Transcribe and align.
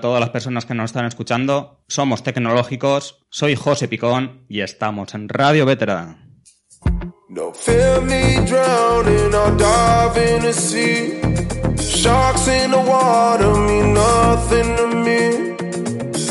A 0.00 0.02
todas 0.02 0.20
las 0.20 0.30
personas 0.30 0.64
que 0.64 0.72
nos 0.72 0.86
están 0.86 1.04
escuchando. 1.04 1.82
Somos 1.86 2.22
tecnológicos. 2.22 3.26
Soy 3.28 3.54
José 3.54 3.86
Picón 3.86 4.46
y 4.48 4.62
estamos 4.62 5.14
en 5.14 5.28
Radio 5.28 5.66
Veterana. 5.66 6.26
No 7.28 7.52
fear 7.52 8.00
me 8.00 8.40
drowning, 8.46 9.34
I'll 9.34 9.56
dive 9.56 10.36
in 10.36 10.42
the 10.42 10.52
sea. 10.54 11.20
Sharks 11.76 12.48
in 12.48 12.70
the 12.70 12.78
water 12.78 13.54
mean 13.54 13.92
nothing 13.92 14.74
to 14.76 14.86
me. 14.86 15.56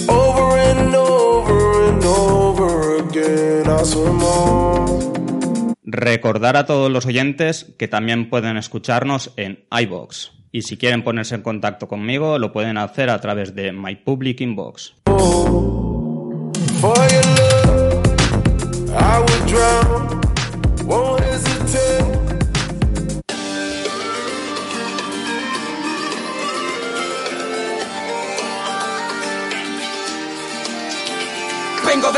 Over 0.09 0.58
and 0.58 0.95
over 0.95 1.89
and 1.89 2.04
over 2.04 2.98
again, 3.04 3.70
I 3.70 3.86
swim 3.86 4.23
on. 4.23 5.76
Recordar 5.83 6.58
a 6.58 6.66
todos 6.66 6.92
los 6.92 7.06
oyentes 7.06 7.76
que 7.78 7.88
también 7.88 8.31
pueden 8.31 8.58
escucharnos 8.58 9.31
en 9.38 9.66
iBox. 9.72 10.39
Y 10.52 10.64
si 10.64 10.78
quieren 10.78 11.03
ponerse 11.03 11.36
en 11.36 11.42
contacto 11.42 11.88
conmigo, 11.88 12.39
lo 12.39 12.52
pueden 12.52 12.78
hacer 12.78 13.09
a 13.09 13.22
través 13.22 13.53
de 13.53 13.72
My 13.72 13.95
Public 13.95 14.42
Inbox. 14.42 14.95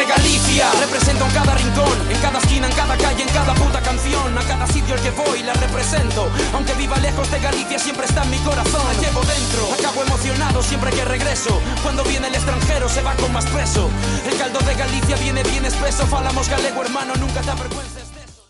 De 0.02 0.08
Galicia, 0.08 0.66
represento 0.80 1.26
en 1.26 1.32
cada 1.32 1.54
rincón, 1.54 1.94
en 2.10 2.20
cada 2.22 2.40
esquina, 2.40 2.68
en 2.68 2.74
cada 2.74 2.98
calle, 2.98 3.22
en 3.22 3.30
cada 3.30 3.54
puta 3.54 3.82
canción, 3.82 4.36
a 4.36 4.42
cada 4.42 4.66
sitio 4.66 4.96
al 4.96 5.02
que 5.02 5.12
voy 5.12 5.44
la 5.44 5.54
represento. 5.54 6.28
Aunque 6.54 6.74
viva 6.74 6.98
lejos 6.98 7.30
de 7.30 7.40
Galicia, 7.40 7.78
siempre 7.78 8.06
está 8.06 8.24
en 8.24 8.32
mi 8.32 8.38
corazón. 8.38 8.82
La 8.88 9.00
llevo 9.00 9.22
dentro, 9.22 9.62
acabo 9.78 10.04
emocionado 10.04 10.64
siempre 10.64 10.90
que 10.90 11.06
regreso. 11.06 11.62
Cuando 11.84 12.04
viene 12.04 12.30
el 12.30 12.34
extranjero 12.34 12.90
se 12.90 13.04
va 13.04 13.14
con 13.16 13.32
más 13.32 13.46
peso. 13.46 13.92
El 14.26 14.36
caldo 14.40 14.60
de 14.62 14.74
Galicia 14.74 15.16
viene 15.18 15.44
bien 15.44 15.66
espeso, 15.66 16.08
falamos 16.08 16.50
galego 16.50 16.82
hermano, 16.82 17.14
nunca 17.18 17.42
te 17.42 17.52
avergüences 17.52 18.16
de 18.16 18.24
eso. 18.24 18.48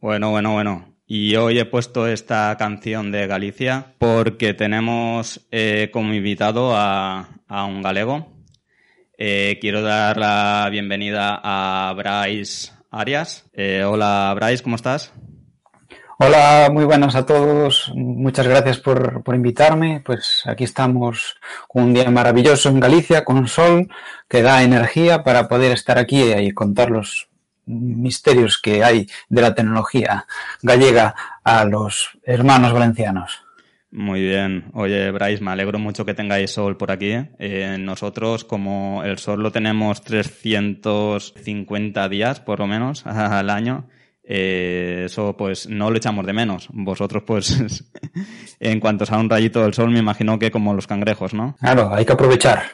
Bueno, 0.00 0.30
bueno, 0.30 0.52
bueno. 0.52 0.88
Y 1.06 1.36
hoy 1.36 1.58
he 1.58 1.66
puesto 1.66 2.06
esta 2.06 2.56
canción 2.56 3.12
de 3.12 3.26
Galicia 3.26 3.94
porque 3.98 4.54
tenemos 4.54 5.46
eh, 5.50 5.90
como 5.92 6.14
invitado 6.14 6.74
a, 6.74 7.28
a 7.46 7.64
un 7.66 7.82
galego, 7.82 8.33
eh, 9.18 9.58
quiero 9.60 9.82
dar 9.82 10.16
la 10.16 10.68
bienvenida 10.70 11.40
a 11.42 11.92
Bryce 11.94 12.72
Arias. 12.90 13.44
Eh, 13.52 13.84
hola 13.84 14.32
Bryce, 14.34 14.62
¿cómo 14.62 14.76
estás? 14.76 15.12
Hola, 16.18 16.68
muy 16.72 16.84
buenas 16.84 17.16
a 17.16 17.26
todos. 17.26 17.90
Muchas 17.94 18.46
gracias 18.46 18.78
por, 18.78 19.22
por, 19.22 19.34
invitarme. 19.34 20.00
Pues 20.04 20.42
aquí 20.46 20.64
estamos 20.64 21.36
con 21.66 21.84
un 21.84 21.94
día 21.94 22.08
maravilloso 22.10 22.68
en 22.68 22.80
Galicia, 22.80 23.24
con 23.24 23.48
sol 23.48 23.88
que 24.28 24.42
da 24.42 24.62
energía 24.62 25.24
para 25.24 25.48
poder 25.48 25.72
estar 25.72 25.98
aquí 25.98 26.32
y 26.32 26.52
contar 26.52 26.90
los 26.90 27.28
misterios 27.66 28.58
que 28.58 28.84
hay 28.84 29.08
de 29.28 29.42
la 29.42 29.54
tecnología 29.54 30.26
gallega 30.62 31.14
a 31.42 31.64
los 31.64 32.18
hermanos 32.22 32.72
valencianos. 32.72 33.43
Muy 33.94 34.20
bien. 34.22 34.64
Oye, 34.72 35.12
Bryce, 35.12 35.40
me 35.40 35.52
alegro 35.52 35.78
mucho 35.78 36.04
que 36.04 36.14
tengáis 36.14 36.50
sol 36.50 36.76
por 36.76 36.90
aquí. 36.90 37.12
Eh, 37.38 37.76
nosotros, 37.78 38.44
como 38.44 39.04
el 39.04 39.18
sol 39.18 39.40
lo 39.40 39.52
tenemos 39.52 40.02
350 40.02 42.08
días, 42.08 42.40
por 42.40 42.58
lo 42.58 42.66
menos, 42.66 43.06
al 43.06 43.50
año, 43.50 43.86
eh, 44.26 45.02
eso 45.06 45.36
pues 45.36 45.68
no 45.68 45.90
lo 45.90 45.96
echamos 45.96 46.26
de 46.26 46.32
menos. 46.32 46.68
Vosotros 46.72 47.22
pues 47.26 47.84
en 48.60 48.80
cuanto 48.80 49.06
sea 49.06 49.18
un 49.18 49.28
rayito 49.28 49.62
del 49.62 49.74
sol 49.74 49.90
me 49.90 49.98
imagino 49.98 50.38
que 50.38 50.50
como 50.50 50.74
los 50.74 50.86
cangrejos, 50.86 51.34
¿no? 51.34 51.56
Claro, 51.60 51.94
hay 51.94 52.04
que 52.04 52.12
aprovechar. 52.12 52.64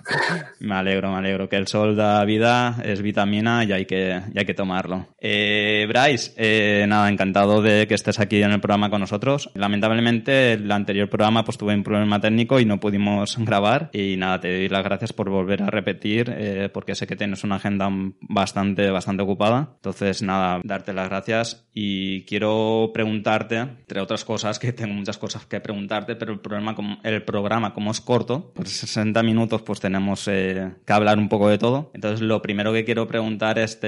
me 0.60 0.74
alegro, 0.74 1.10
me 1.10 1.18
alegro. 1.18 1.48
Que 1.48 1.56
el 1.56 1.66
sol 1.66 1.96
da 1.96 2.24
vida, 2.24 2.78
es 2.84 3.02
vitamina 3.02 3.64
y 3.64 3.72
hay 3.72 3.84
que, 3.86 4.20
y 4.34 4.38
hay 4.38 4.44
que 4.44 4.54
tomarlo. 4.54 5.08
Eh, 5.20 5.86
Bryce, 5.88 6.32
eh, 6.36 6.86
nada, 6.86 7.08
encantado 7.08 7.62
de 7.62 7.86
que 7.86 7.94
estés 7.94 8.18
aquí 8.18 8.42
en 8.42 8.52
el 8.52 8.60
programa 8.60 8.90
con 8.90 9.00
nosotros. 9.00 9.50
Lamentablemente 9.54 10.54
el 10.54 10.70
anterior 10.70 11.08
programa 11.08 11.44
pues 11.44 11.58
tuve 11.58 11.74
un 11.74 11.82
problema 11.82 12.20
técnico 12.20 12.60
y 12.60 12.64
no 12.64 12.80
pudimos 12.80 13.36
grabar 13.44 13.90
y 13.92 14.16
nada, 14.16 14.40
te 14.40 14.52
doy 14.52 14.68
las 14.68 14.84
gracias 14.84 15.12
por 15.12 15.30
volver 15.30 15.62
a 15.62 15.66
repetir 15.66 16.32
eh, 16.36 16.70
porque 16.72 16.94
sé 16.94 17.06
que 17.06 17.16
tienes 17.16 17.44
una 17.44 17.56
agenda 17.56 17.88
bastante, 18.20 18.90
bastante 18.90 19.22
ocupada. 19.22 19.70
Entonces 19.76 20.22
nada, 20.22 20.60
darte 20.64 20.85
las 20.92 21.08
gracias 21.08 21.68
y 21.72 22.22
quiero 22.24 22.90
preguntarte, 22.92 23.58
entre 23.58 24.00
otras 24.00 24.24
cosas, 24.24 24.58
que 24.58 24.72
tengo 24.72 24.94
muchas 24.94 25.18
cosas 25.18 25.46
que 25.46 25.60
preguntarte, 25.60 26.16
pero 26.16 26.32
el, 26.32 26.40
problema, 26.40 26.74
el 27.02 27.22
programa 27.22 27.74
como 27.74 27.90
es 27.90 28.00
corto, 28.00 28.52
por 28.54 28.68
60 28.68 29.22
minutos 29.22 29.62
pues 29.62 29.80
tenemos 29.80 30.26
eh, 30.28 30.72
que 30.84 30.92
hablar 30.92 31.18
un 31.18 31.28
poco 31.28 31.48
de 31.48 31.58
todo. 31.58 31.90
Entonces 31.94 32.20
lo 32.20 32.42
primero 32.42 32.72
que 32.72 32.84
quiero 32.84 33.06
preguntar 33.06 33.58
es, 33.58 33.78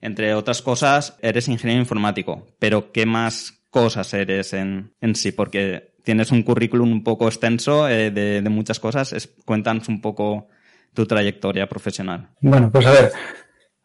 entre 0.00 0.34
otras 0.34 0.62
cosas, 0.62 1.16
eres 1.22 1.48
ingeniero 1.48 1.80
informático, 1.80 2.46
pero 2.58 2.92
¿qué 2.92 3.06
más 3.06 3.64
cosas 3.70 4.12
eres 4.14 4.52
en, 4.52 4.94
en 5.00 5.14
sí? 5.14 5.32
Porque 5.32 5.96
tienes 6.06 6.30
un 6.30 6.44
currículum 6.44 6.92
un 6.92 7.02
poco 7.02 7.26
extenso 7.26 7.88
eh, 7.88 8.12
de, 8.12 8.48
muchas 8.48 8.78
cosas. 8.78 9.28
Cuéntanos 9.44 9.88
un 9.88 10.00
poco 10.00 10.46
tu 10.94 11.04
trayectoria 11.04 11.68
profesional. 11.68 12.30
Bueno, 12.40 12.70
pues 12.70 12.86
a 12.86 12.92
ver, 12.92 13.12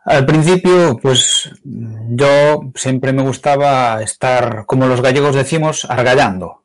al 0.03 0.25
principio, 0.25 0.97
pues 1.01 1.51
yo 1.63 2.71
siempre 2.75 3.13
me 3.13 3.21
gustaba 3.21 4.01
estar, 4.01 4.65
como 4.65 4.87
los 4.87 5.01
gallegos 5.01 5.35
decimos, 5.35 5.85
argallando, 5.85 6.63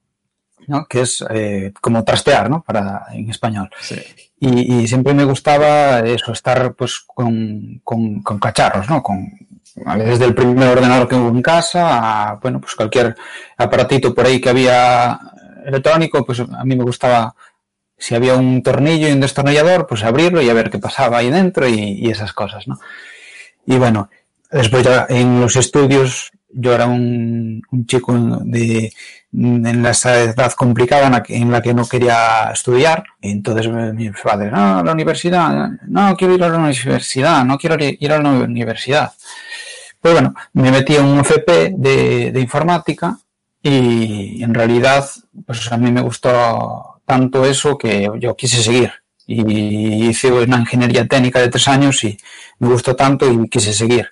¿no? 0.66 0.86
que 0.86 1.02
es 1.02 1.24
eh, 1.28 1.72
como 1.80 2.02
trastear, 2.02 2.48
¿no? 2.48 2.62
Para, 2.62 3.06
en 3.12 3.28
español. 3.28 3.70
Sí. 3.80 4.00
Y, 4.38 4.74
y, 4.74 4.88
siempre 4.88 5.14
me 5.14 5.24
gustaba 5.24 6.00
eso, 6.00 6.32
estar 6.32 6.74
pues 6.74 7.00
con, 7.06 7.80
con, 7.84 8.22
con 8.22 8.38
cacharros, 8.38 8.88
¿no? 8.88 9.02
Con, 9.02 9.30
desde 9.98 10.24
el 10.24 10.34
primer 10.34 10.68
ordenador 10.68 11.08
que 11.08 11.14
hubo 11.14 11.28
en 11.28 11.42
casa 11.42 12.30
a, 12.30 12.34
bueno, 12.36 12.60
pues 12.60 12.74
cualquier 12.74 13.14
aparatito 13.56 14.14
por 14.14 14.26
ahí 14.26 14.40
que 14.40 14.50
había 14.50 15.18
electrónico, 15.64 16.24
pues 16.24 16.40
a 16.40 16.64
mí 16.64 16.76
me 16.76 16.84
gustaba 16.84 17.34
si 17.98 18.14
había 18.14 18.34
un 18.34 18.62
tornillo 18.62 19.08
y 19.08 19.12
un 19.12 19.20
destornillador, 19.20 19.86
pues 19.86 20.04
abrirlo 20.04 20.40
y 20.42 20.50
a 20.50 20.54
ver 20.54 20.70
qué 20.70 20.78
pasaba 20.78 21.18
ahí 21.18 21.30
dentro 21.30 21.66
y, 21.66 21.74
y 21.74 22.10
esas 22.10 22.32
cosas, 22.32 22.68
¿no? 22.68 22.78
Y 23.66 23.76
bueno, 23.76 24.08
después 24.50 24.84
ya 24.84 25.06
en 25.08 25.40
los 25.40 25.56
estudios 25.56 26.30
yo 26.48 26.72
era 26.72 26.86
un, 26.86 27.62
chico 27.86 28.14
de, 28.44 28.92
en 29.32 29.82
la 29.82 29.90
edad 29.90 30.52
complicada 30.52 31.06
en 31.06 31.12
la, 31.12 31.22
que, 31.22 31.36
en 31.36 31.52
la 31.52 31.60
que 31.60 31.74
no 31.74 31.86
quería 31.86 32.50
estudiar. 32.52 33.04
Entonces 33.20 33.68
mi 33.68 34.10
padre, 34.10 34.50
no, 34.50 34.82
la 34.82 34.92
universidad, 34.92 35.70
no 35.86 36.16
quiero 36.16 36.34
ir 36.34 36.44
a 36.44 36.48
la 36.48 36.58
universidad, 36.58 37.44
no 37.44 37.58
quiero 37.58 37.76
ir 37.78 38.12
a 38.12 38.22
la 38.22 38.30
universidad. 38.30 39.12
Pues 40.00 40.14
bueno, 40.14 40.34
me 40.54 40.70
metí 40.70 40.94
en 40.94 41.04
un 41.04 41.20
FP 41.20 41.74
de, 41.76 42.30
de 42.32 42.40
informática 42.40 43.18
y 43.62 44.42
en 44.42 44.54
realidad 44.54 45.04
pues 45.44 45.70
a 45.72 45.76
mí 45.76 45.90
me 45.90 46.00
gustó 46.00 47.00
tanto 47.04 47.44
eso 47.44 47.76
que 47.76 48.08
yo 48.18 48.36
quise 48.36 48.62
seguir 48.62 48.92
y 49.26 50.08
hice 50.08 50.30
una 50.30 50.58
ingeniería 50.58 51.06
técnica 51.06 51.40
de 51.40 51.48
tres 51.48 51.66
años 51.68 52.02
y 52.04 52.16
me 52.60 52.68
gustó 52.68 52.94
tanto 52.94 53.30
y 53.30 53.48
quise 53.48 53.72
seguir. 53.72 54.08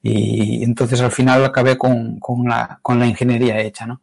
Y 0.00 0.62
entonces 0.62 1.00
al 1.00 1.10
final 1.10 1.44
acabé 1.44 1.76
con, 1.78 2.20
con, 2.20 2.46
la, 2.48 2.78
con 2.82 2.98
la 2.98 3.06
ingeniería 3.06 3.58
hecha, 3.60 3.86
¿no? 3.86 4.02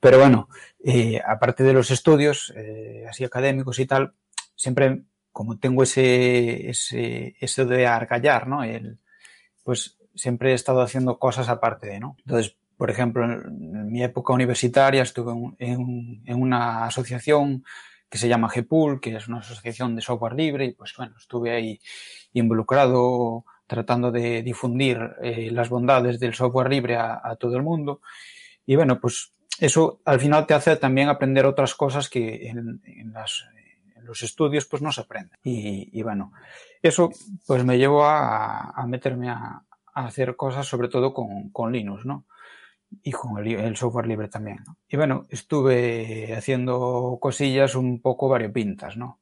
Pero 0.00 0.18
bueno, 0.18 0.48
eh, 0.84 1.20
aparte 1.26 1.64
de 1.64 1.72
los 1.72 1.90
estudios, 1.90 2.52
eh, 2.56 3.04
así 3.08 3.24
académicos 3.24 3.78
y 3.78 3.86
tal, 3.86 4.14
siempre 4.54 5.02
como 5.32 5.58
tengo 5.58 5.82
ese, 5.82 6.70
ese, 6.70 7.34
eso 7.40 7.66
de 7.66 7.86
argallar, 7.86 8.46
¿no? 8.46 8.62
El, 8.62 8.98
pues 9.64 9.98
siempre 10.14 10.52
he 10.52 10.54
estado 10.54 10.80
haciendo 10.80 11.18
cosas 11.18 11.48
aparte 11.48 11.88
de, 11.88 12.00
¿no? 12.00 12.16
Entonces, 12.20 12.56
por 12.76 12.90
ejemplo, 12.90 13.24
en 13.24 13.90
mi 13.90 14.04
época 14.04 14.32
universitaria 14.32 15.02
estuve 15.02 15.32
en, 15.58 16.22
en 16.24 16.40
una 16.40 16.84
asociación 16.84 17.64
que 18.08 18.18
se 18.18 18.28
llama 18.28 18.50
GPUL, 18.54 19.00
que 19.00 19.14
es 19.14 19.28
una 19.28 19.38
asociación 19.38 19.96
de 19.96 20.02
software 20.02 20.34
libre, 20.34 20.66
y 20.66 20.72
pues 20.72 20.94
bueno, 20.96 21.14
estuve 21.18 21.50
ahí 21.50 21.80
involucrado 22.32 23.44
tratando 23.66 24.12
de 24.12 24.42
difundir 24.42 24.98
eh, 25.22 25.50
las 25.50 25.68
bondades 25.68 26.20
del 26.20 26.34
software 26.34 26.68
libre 26.68 26.96
a, 26.96 27.36
todo 27.38 27.56
el 27.56 27.62
mundo. 27.62 28.00
Y 28.66 28.76
bueno, 28.76 29.00
pues 29.00 29.32
eso 29.58 30.00
al 30.04 30.20
final 30.20 30.46
te 30.46 30.54
hace 30.54 30.76
también 30.76 31.08
aprender 31.08 31.46
otras 31.46 31.74
cosas 31.74 32.08
que 32.08 32.48
en, 32.48 32.80
los 34.02 34.22
estudios 34.22 34.66
pues 34.66 34.82
no 34.82 34.92
se 34.92 35.00
aprenden. 35.00 35.38
Y, 35.42 35.98
y, 35.98 36.02
bueno, 36.02 36.32
eso 36.82 37.10
pues 37.46 37.64
me 37.64 37.78
llevó 37.78 38.04
a, 38.04 38.70
a 38.70 38.86
meterme 38.86 39.30
a, 39.30 39.62
a, 39.94 40.06
hacer 40.06 40.36
cosas 40.36 40.66
sobre 40.66 40.88
todo 40.88 41.14
con, 41.14 41.48
con 41.50 41.72
Linux, 41.72 42.04
¿no? 42.04 42.26
Y 43.02 43.10
con 43.12 43.38
el, 43.38 43.54
el 43.54 43.76
software 43.76 44.06
libre 44.06 44.28
también. 44.28 44.58
¿no? 44.66 44.78
Y 44.88 44.96
bueno, 44.96 45.26
estuve 45.28 46.34
haciendo 46.36 47.18
cosillas 47.20 47.74
un 47.74 48.00
poco 48.00 48.28
variopintas, 48.28 48.96
¿no? 48.96 49.20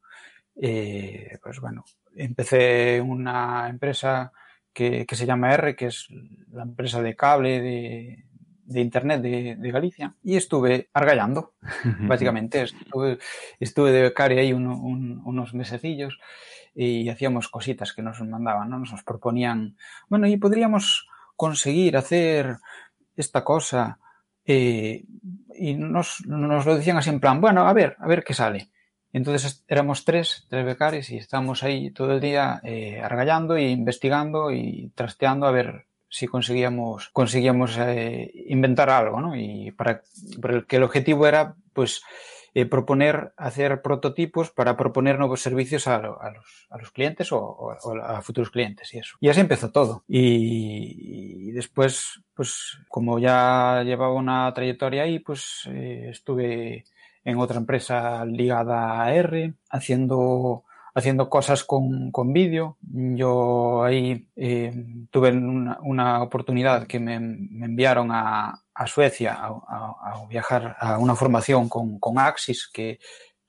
Eh, 0.56 1.38
pues 1.42 1.60
bueno, 1.60 1.84
empecé 2.14 3.00
una 3.00 3.68
empresa 3.68 4.32
que, 4.72 5.06
que, 5.06 5.16
se 5.16 5.26
llama 5.26 5.54
R, 5.54 5.74
que 5.74 5.86
es 5.86 6.08
la 6.50 6.62
empresa 6.62 7.00
de 7.00 7.16
cable 7.16 7.60
de, 7.60 8.24
de 8.64 8.80
Internet 8.80 9.22
de, 9.22 9.56
de, 9.56 9.70
Galicia, 9.70 10.14
y 10.22 10.36
estuve 10.36 10.88
argallando, 10.92 11.54
básicamente. 12.00 12.62
Estuve, 12.62 13.18
estuve 13.60 13.92
de 13.92 14.02
becario 14.02 14.40
ahí 14.40 14.52
un, 14.52 14.66
un, 14.66 15.22
unos 15.24 15.54
mesecillos 15.54 16.18
y 16.74 17.08
hacíamos 17.08 17.48
cositas 17.48 17.92
que 17.92 18.02
nos 18.02 18.20
mandaban, 18.22 18.70
¿no? 18.70 18.78
Nos 18.78 19.02
proponían, 19.02 19.76
bueno, 20.08 20.26
y 20.26 20.36
podríamos 20.36 21.08
conseguir 21.36 21.96
hacer 21.96 22.58
esta 23.16 23.44
cosa, 23.44 23.98
eh, 24.44 25.04
y 25.54 25.74
nos, 25.74 26.26
nos 26.26 26.66
lo 26.66 26.76
decían 26.76 26.96
así 26.96 27.10
en 27.10 27.20
plan, 27.20 27.40
bueno, 27.40 27.66
a 27.66 27.72
ver, 27.72 27.96
a 27.98 28.06
ver 28.06 28.24
qué 28.24 28.34
sale. 28.34 28.70
Entonces 29.12 29.64
éramos 29.68 30.04
tres, 30.04 30.46
tres 30.48 30.64
becarios 30.64 31.10
y 31.10 31.18
estábamos 31.18 31.62
ahí 31.62 31.90
todo 31.90 32.12
el 32.12 32.20
día 32.20 32.60
eh, 32.64 33.00
argallando 33.02 33.56
e 33.56 33.68
investigando 33.68 34.50
y 34.50 34.90
trasteando 34.94 35.46
a 35.46 35.52
ver 35.52 35.86
si 36.08 36.26
conseguíamos, 36.26 37.10
conseguíamos 37.10 37.76
eh, 37.78 38.30
inventar 38.48 38.90
algo, 38.90 39.20
¿no? 39.20 39.36
Y 39.36 39.70
para, 39.72 40.02
que 40.66 40.76
el 40.76 40.82
objetivo 40.82 41.26
era, 41.26 41.54
pues, 41.72 42.02
eh, 42.54 42.66
proponer, 42.66 43.32
hacer 43.37 43.81
prototipos 43.81 44.50
para 44.50 44.76
proponer 44.76 45.19
nuevos 45.19 45.40
servicios 45.40 45.87
a, 45.87 45.96
a, 45.96 46.31
los, 46.31 46.66
a 46.69 46.78
los, 46.78 46.90
clientes 46.90 47.32
o, 47.32 47.40
o, 47.40 47.72
a 48.02 48.20
futuros 48.20 48.50
clientes 48.50 48.93
y 48.93 48.99
eso. 48.99 49.16
Y 49.20 49.28
así 49.31 49.40
empezó 49.40 49.70
todo. 49.70 50.04
Y, 50.06 51.49
y 51.49 51.52
después, 51.52 52.22
pues, 52.34 52.78
como 52.88 53.19
ya 53.19 53.82
llevaba 53.84 54.12
una 54.14 54.52
trayectoria 54.52 55.04
ahí, 55.04 55.19
pues, 55.19 55.62
eh, 55.69 56.08
estuve 56.10 56.84
en 57.25 57.38
otra 57.38 57.56
empresa 57.56 58.25
ligada 58.26 59.02
a 59.02 59.14
R, 59.14 59.55
haciendo, 59.70 60.64
haciendo 60.94 61.31
cosas 61.31 61.64
con, 61.64 62.10
con 62.10 62.32
vídeo. 62.32 62.76
Yo 62.82 63.82
ahí 63.84 64.26
eh, 64.37 65.06
tuve 65.10 65.31
una, 65.32 65.78
una, 65.82 66.22
oportunidad 66.22 66.87
que 66.87 67.00
me, 67.00 67.19
me 67.19 67.66
enviaron 67.66 68.10
a, 68.10 68.61
a 68.82 68.87
Suecia 68.87 69.34
a, 69.34 69.49
a, 69.49 70.12
a, 70.12 70.26
viajar 70.26 70.76
a 70.79 70.99
una 70.99 71.14
formación 71.14 71.69
con, 71.69 71.99
con 71.99 72.19
Axis, 72.19 72.69
que 72.73 72.99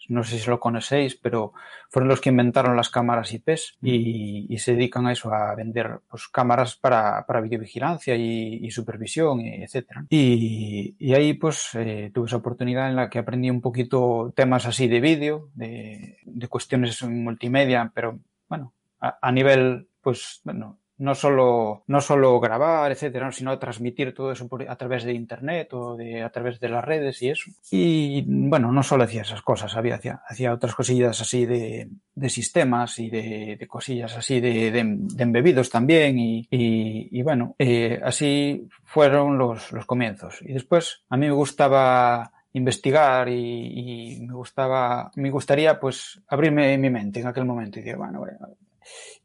no 0.09 0.23
sé 0.23 0.39
si 0.39 0.49
lo 0.49 0.59
conocéis, 0.59 1.15
pero 1.15 1.53
fueron 1.89 2.09
los 2.09 2.19
que 2.19 2.29
inventaron 2.29 2.75
las 2.75 2.89
cámaras 2.89 3.31
IPs 3.33 3.77
y, 3.81 4.47
y 4.53 4.57
se 4.57 4.73
dedican 4.73 5.07
a 5.07 5.13
eso, 5.13 5.33
a 5.33 5.55
vender 5.55 6.01
pues, 6.09 6.27
cámaras 6.27 6.75
para, 6.75 7.25
para 7.25 7.41
videovigilancia 7.41 8.15
y, 8.15 8.59
y 8.61 8.71
supervisión, 8.71 9.41
etc. 9.41 10.01
Y, 10.09 10.95
y, 10.99 11.13
ahí 11.13 11.33
pues 11.33 11.69
eh, 11.75 12.11
tuve 12.13 12.27
esa 12.27 12.37
oportunidad 12.37 12.89
en 12.89 12.95
la 12.95 13.09
que 13.09 13.19
aprendí 13.19 13.49
un 13.49 13.61
poquito 13.61 14.33
temas 14.35 14.65
así 14.65 14.87
de 14.87 14.99
vídeo, 14.99 15.49
de, 15.53 16.17
de 16.23 16.47
cuestiones 16.47 17.01
multimedia, 17.03 17.91
pero 17.93 18.19
bueno, 18.49 18.73
a, 18.99 19.17
a 19.21 19.31
nivel 19.31 19.87
pues 20.01 20.41
bueno, 20.43 20.79
no 20.97 21.15
solo, 21.15 21.83
no 21.87 22.01
solo 22.01 22.39
grabar, 22.39 22.91
etcétera, 22.91 23.31
sino 23.31 23.57
transmitir 23.57 24.13
todo 24.13 24.31
eso 24.31 24.47
por, 24.47 24.69
a 24.69 24.75
través 24.75 25.03
de 25.03 25.13
internet 25.13 25.73
o 25.73 25.95
de, 25.95 26.21
a 26.21 26.29
través 26.29 26.59
de 26.59 26.69
las 26.69 26.83
redes 26.83 27.21
y 27.21 27.29
eso. 27.29 27.51
Y 27.71 28.23
bueno, 28.27 28.71
no 28.71 28.83
solo 28.83 29.03
hacía 29.03 29.23
esas 29.23 29.41
cosas, 29.41 29.75
había, 29.75 29.95
hacía, 29.95 30.21
hacía 30.27 30.53
otras 30.53 30.75
cosillas 30.75 31.19
así 31.19 31.45
de, 31.45 31.89
de 32.13 32.29
sistemas 32.29 32.99
y 32.99 33.09
de, 33.09 33.57
de, 33.59 33.67
cosillas 33.67 34.15
así 34.15 34.39
de, 34.39 34.71
de, 34.71 34.79
embebidos 34.79 35.69
también. 35.69 36.19
Y, 36.19 36.47
y, 36.51 37.09
y 37.11 37.21
bueno, 37.23 37.55
eh, 37.57 37.99
así 38.03 38.67
fueron 38.83 39.37
los, 39.37 39.71
los 39.71 39.85
comienzos. 39.85 40.41
Y 40.41 40.53
después 40.53 41.03
a 41.09 41.17
mí 41.17 41.27
me 41.27 41.33
gustaba 41.33 42.31
investigar 42.53 43.29
y, 43.29 44.13
y, 44.13 44.19
me 44.21 44.33
gustaba, 44.33 45.11
me 45.15 45.31
gustaría 45.31 45.79
pues 45.79 46.21
abrirme 46.27 46.77
mi 46.77 46.91
mente 46.91 47.19
en 47.19 47.27
aquel 47.27 47.45
momento 47.45 47.79
y 47.79 47.81
decir, 47.81 47.97
bueno, 47.97 48.19
bueno 48.19 48.37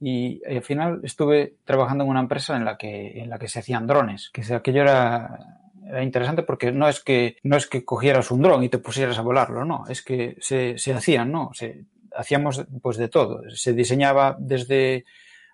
y, 0.00 0.42
al 0.44 0.62
final 0.62 1.00
estuve 1.02 1.54
trabajando 1.64 2.04
en 2.04 2.10
una 2.10 2.20
empresa 2.20 2.56
en 2.56 2.64
la 2.64 2.76
que, 2.76 3.20
en 3.20 3.30
la 3.30 3.38
que 3.38 3.48
se 3.48 3.60
hacían 3.60 3.86
drones, 3.86 4.30
que 4.30 4.42
aquello 4.54 4.82
era, 4.82 5.60
era 5.86 6.02
interesante 6.02 6.42
porque 6.42 6.72
no 6.72 6.88
es 6.88 7.00
que, 7.00 7.36
no 7.42 7.56
es 7.56 7.66
que 7.66 7.84
cogieras 7.84 8.30
un 8.30 8.42
dron 8.42 8.62
y 8.64 8.68
te 8.68 8.78
pusieras 8.78 9.18
a 9.18 9.22
volarlo, 9.22 9.64
no, 9.64 9.84
es 9.88 10.02
que 10.02 10.36
se, 10.40 10.78
se 10.78 10.92
hacían, 10.92 11.32
¿no? 11.32 11.50
Se, 11.54 11.84
hacíamos 12.18 12.64
pues 12.82 12.96
de 12.96 13.08
todo. 13.08 13.42
Se 13.50 13.72
diseñaba 13.72 14.36
desde 14.38 15.04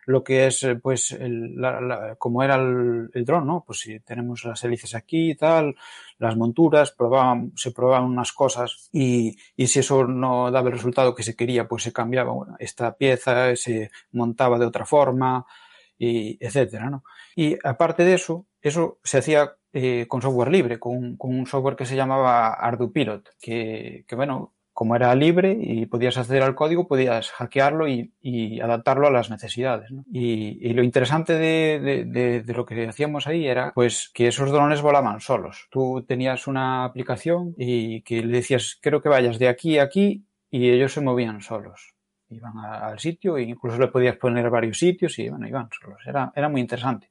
lo 0.07 0.23
que 0.23 0.47
es 0.47 0.67
pues 0.83 1.13
el, 1.13 1.61
la, 1.61 1.81
la, 1.81 2.17
como 2.17 2.43
era 2.43 2.57
el, 2.57 3.11
el 3.13 3.25
dron, 3.25 3.47
¿no? 3.47 3.65
Pues 3.67 3.81
si 3.81 4.01
tenemos 4.01 4.45
las 4.45 4.63
hélices 4.65 4.95
aquí 4.95 5.31
y 5.31 5.35
tal, 5.35 5.77
las 6.19 6.37
monturas, 6.37 6.93
probaban, 6.93 7.53
se 7.57 7.71
probaban 7.71 8.05
unas 8.05 8.33
cosas 8.33 8.89
y, 8.93 9.37
y 9.57 9.67
si 9.67 9.81
eso 9.81 10.07
no 10.07 10.51
daba 10.51 10.69
el 10.69 10.75
resultado 10.75 11.15
que 11.15 11.23
se 11.23 11.37
quería, 11.37 11.67
pues 11.67 11.83
se 11.83 11.93
cambiaba 11.93 12.33
bueno, 12.33 12.57
esta 12.59 12.97
pieza, 12.97 13.57
se 13.57 13.91
montaba 14.13 14.59
de 14.59 14.67
otra 14.67 14.87
forma, 14.87 15.47
y 15.99 16.39
etcétera, 16.45 16.91
¿no? 16.91 17.05
Y 17.37 17.57
aparte 17.65 18.05
de 18.05 18.15
eso, 18.15 18.47
eso 18.61 18.99
se 19.05 19.19
hacía 19.19 19.57
eh, 19.73 20.07
con 20.09 20.23
software 20.23 20.51
libre, 20.51 20.79
con, 20.79 21.17
con, 21.17 21.35
un 21.35 21.47
software 21.47 21.77
que 21.77 21.87
se 21.87 21.97
llamaba 21.97 22.55
ArduPilot, 22.55 23.37
que, 23.41 24.05
que 24.07 24.17
bueno, 24.17 24.54
como 24.75 24.97
era 24.97 25.15
libre 25.15 25.57
y 25.59 25.87
podías 25.87 26.19
acceder 26.19 26.43
al 26.43 26.57
código, 26.57 26.89
podías 26.89 27.31
hackearlo 27.31 27.87
y, 27.89 28.61
adaptarlo 28.61 29.07
a 29.07 29.13
las 29.13 29.31
necesidades. 29.31 29.89
Y, 30.13 30.75
lo 30.75 30.83
interesante 30.83 31.39
de, 31.39 32.45
lo 32.49 32.67
que 32.67 32.87
hacíamos 32.89 33.29
ahí 33.29 33.47
era 33.47 33.73
pues 33.73 34.11
que 34.13 34.27
esos 34.27 34.51
drones 34.51 34.83
volaban 34.83 35.21
solos. 35.21 35.69
Tú 35.71 36.05
tenías 36.07 36.49
una 36.49 36.85
aplicación 36.85 37.55
y 37.57 38.03
que 38.03 38.23
le 38.23 38.39
decías, 38.39 38.77
quiero 38.83 39.01
que 39.01 39.09
vayas 39.09 39.39
de 39.39 39.49
aquí 39.49 39.79
a 39.79 39.85
aquí 39.85 40.25
y 40.51 40.69
ellos 40.71 40.93
se 40.93 41.01
movían 41.01 41.41
solos. 41.41 41.95
Iban 42.29 42.59
al 42.59 42.99
sitio 42.99 43.37
e 43.37 43.43
incluso 43.43 43.79
le 43.79 43.89
podías 43.89 44.17
poner 44.17 44.51
varios 44.51 44.79
sitios 44.79 45.17
y 45.21 45.29
bueno, 45.29 45.47
iban 45.47 45.69
solos. 45.71 46.03
Era, 46.05 46.33
era 46.35 46.49
muy 46.49 46.61
interesante. 46.61 47.11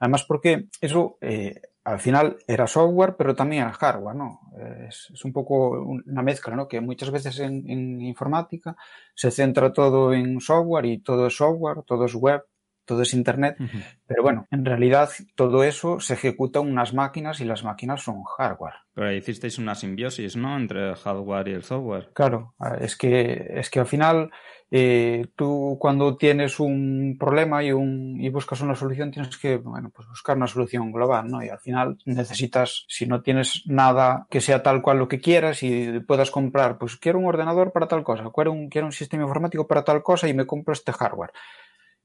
Además 0.00 0.24
porque 0.24 0.66
eso 0.80 1.16
eh, 1.20 1.60
al 1.84 2.00
final 2.00 2.38
era 2.46 2.66
software, 2.66 3.14
pero 3.16 3.34
también 3.34 3.62
era 3.62 3.72
hardware, 3.72 4.16
¿no? 4.16 4.40
Es, 4.88 5.24
un 5.24 5.32
poco 5.32 5.70
una 5.82 6.22
mezcla, 6.22 6.56
¿no? 6.56 6.66
Que 6.66 6.80
muchas 6.80 7.10
veces 7.10 7.38
en, 7.40 7.68
en, 7.70 8.00
informática 8.00 8.74
se 9.14 9.30
centra 9.30 9.72
todo 9.72 10.14
en 10.14 10.40
software 10.40 10.86
y 10.86 10.98
todo 10.98 11.26
es 11.26 11.36
software, 11.36 11.82
todo 11.82 12.06
es 12.06 12.14
web, 12.14 12.42
todo 12.84 13.02
es 13.02 13.14
internet, 13.14 13.56
uh 13.58 13.64
-huh. 13.64 13.84
pero 14.06 14.22
bueno, 14.22 14.46
en 14.50 14.64
realidad 14.64 15.10
todo 15.34 15.64
eso 15.64 16.00
se 16.00 16.14
ejecuta 16.14 16.60
en 16.60 16.70
unas 16.70 16.94
máquinas 16.94 17.40
y 17.40 17.44
las 17.44 17.64
máquinas 17.64 18.02
son 18.02 18.22
hardware. 18.24 18.74
Pero 18.94 19.12
hicisteis 19.12 19.58
una 19.58 19.74
simbiosis, 19.74 20.36
¿no? 20.36 20.56
Entre 20.56 20.90
el 20.90 20.96
hardware 20.96 21.48
y 21.48 21.52
el 21.52 21.64
software. 21.64 22.10
Claro, 22.14 22.54
es 22.80 22.96
que, 22.96 23.46
es 23.54 23.70
que 23.70 23.80
al 23.80 23.86
final 23.86 24.30
eh, 24.70 25.26
tú 25.36 25.76
cuando 25.78 26.16
tienes 26.16 26.58
un 26.58 27.16
problema 27.18 27.62
y, 27.62 27.70
un, 27.70 28.20
y 28.20 28.28
buscas 28.28 28.60
una 28.60 28.74
solución 28.74 29.10
tienes 29.10 29.36
que 29.36 29.58
bueno, 29.58 29.90
pues 29.94 30.08
buscar 30.08 30.36
una 30.36 30.46
solución 30.46 30.90
global, 30.90 31.28
¿no? 31.28 31.44
Y 31.44 31.48
al 31.48 31.60
final 31.60 31.98
necesitas, 32.06 32.84
si 32.88 33.06
no 33.06 33.22
tienes 33.22 33.62
nada 33.66 34.26
que 34.30 34.40
sea 34.40 34.62
tal 34.62 34.82
cual 34.82 34.98
lo 34.98 35.06
que 35.06 35.20
quieras 35.20 35.62
y 35.62 36.00
puedas 36.00 36.30
comprar, 36.30 36.78
pues 36.78 36.96
quiero 36.96 37.18
un 37.18 37.26
ordenador 37.26 37.72
para 37.72 37.86
tal 37.86 38.02
cosa, 38.02 38.30
quiero 38.34 38.52
un, 38.52 38.68
quiero 38.68 38.86
un 38.86 38.92
sistema 38.92 39.22
informático 39.22 39.66
para 39.66 39.84
tal 39.84 40.02
cosa 40.02 40.28
y 40.28 40.34
me 40.34 40.46
compro 40.46 40.72
este 40.72 40.92
hardware. 40.92 41.30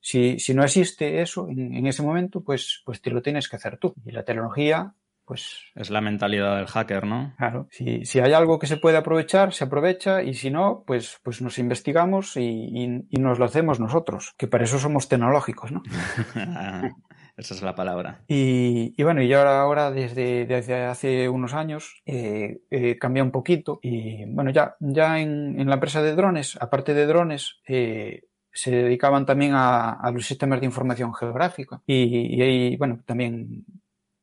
Si, 0.02 0.40
si 0.40 0.54
no 0.54 0.64
existe 0.64 1.22
eso 1.22 1.48
en, 1.50 1.74
en 1.74 1.88
ese 1.88 2.04
momento, 2.04 2.42
pues, 2.42 2.82
pues 2.86 3.02
te 3.02 3.12
lo 3.12 3.22
tienes 3.22 3.50
que 3.50 3.56
hacer 3.58 3.78
tú. 3.78 3.94
Y 4.06 4.12
la 4.12 4.24
tecnología 4.24 4.94
pues... 5.30 5.62
Es 5.76 5.92
la 5.92 6.02
mentalidad 6.02 6.58
del 6.58 6.66
hacker, 6.66 7.06
¿no? 7.06 7.36
Claro, 7.38 7.68
si, 7.70 8.04
si 8.04 8.20
hay 8.20 8.34
algo 8.34 8.58
que 8.58 8.66
se 8.66 8.78
puede 8.78 8.98
aprovechar, 8.98 9.54
se 9.54 9.64
aprovecha 9.64 10.24
y 10.24 10.34
si 10.34 10.50
no, 10.50 10.84
pues, 10.88 11.20
pues 11.22 11.40
nos 11.44 11.60
investigamos 11.60 12.36
y, 12.36 12.42
y, 12.42 13.06
y 13.12 13.22
nos 13.22 13.38
lo 13.38 13.46
hacemos 13.46 13.80
nosotros, 13.80 14.34
que 14.40 14.48
para 14.48 14.64
eso 14.64 14.80
somos 14.80 15.08
tecnológicos, 15.08 15.72
¿no? 15.72 15.84
Esa 17.38 17.54
es 17.54 17.62
la 17.62 17.76
palabra. 17.76 18.24
Y, 18.28 18.96
y, 18.98 19.04
bueno, 19.04 19.22
y 19.22 19.32
ahora, 19.32 19.62
ahora 19.62 19.92
desde, 19.92 20.48
desde 20.48 20.86
hace 20.86 21.30
unos 21.30 21.54
años 21.54 22.02
eh, 22.08 22.62
eh, 22.72 22.98
cambia 22.98 23.24
un 23.24 23.32
poquito 23.32 23.80
y 23.84 24.26
bueno, 24.26 24.50
ya, 24.50 24.78
ya 24.80 25.20
en, 25.20 25.60
en, 25.60 25.70
la 25.70 25.76
empresa 25.76 26.02
de 26.02 26.16
drones, 26.16 26.58
aparte 26.60 26.96
de 26.96 27.06
drones, 27.06 27.62
eh, 27.68 28.24
se 28.52 28.72
dedicaban 28.72 29.26
también 29.26 29.54
a, 29.56 30.10
los 30.14 30.26
sistemas 30.26 30.60
de 30.60 30.66
información 30.66 31.14
geográfica 31.14 31.82
y, 31.86 32.36
y 32.38 32.42
ahí, 32.42 32.78
bueno, 32.78 33.02
también 33.06 33.66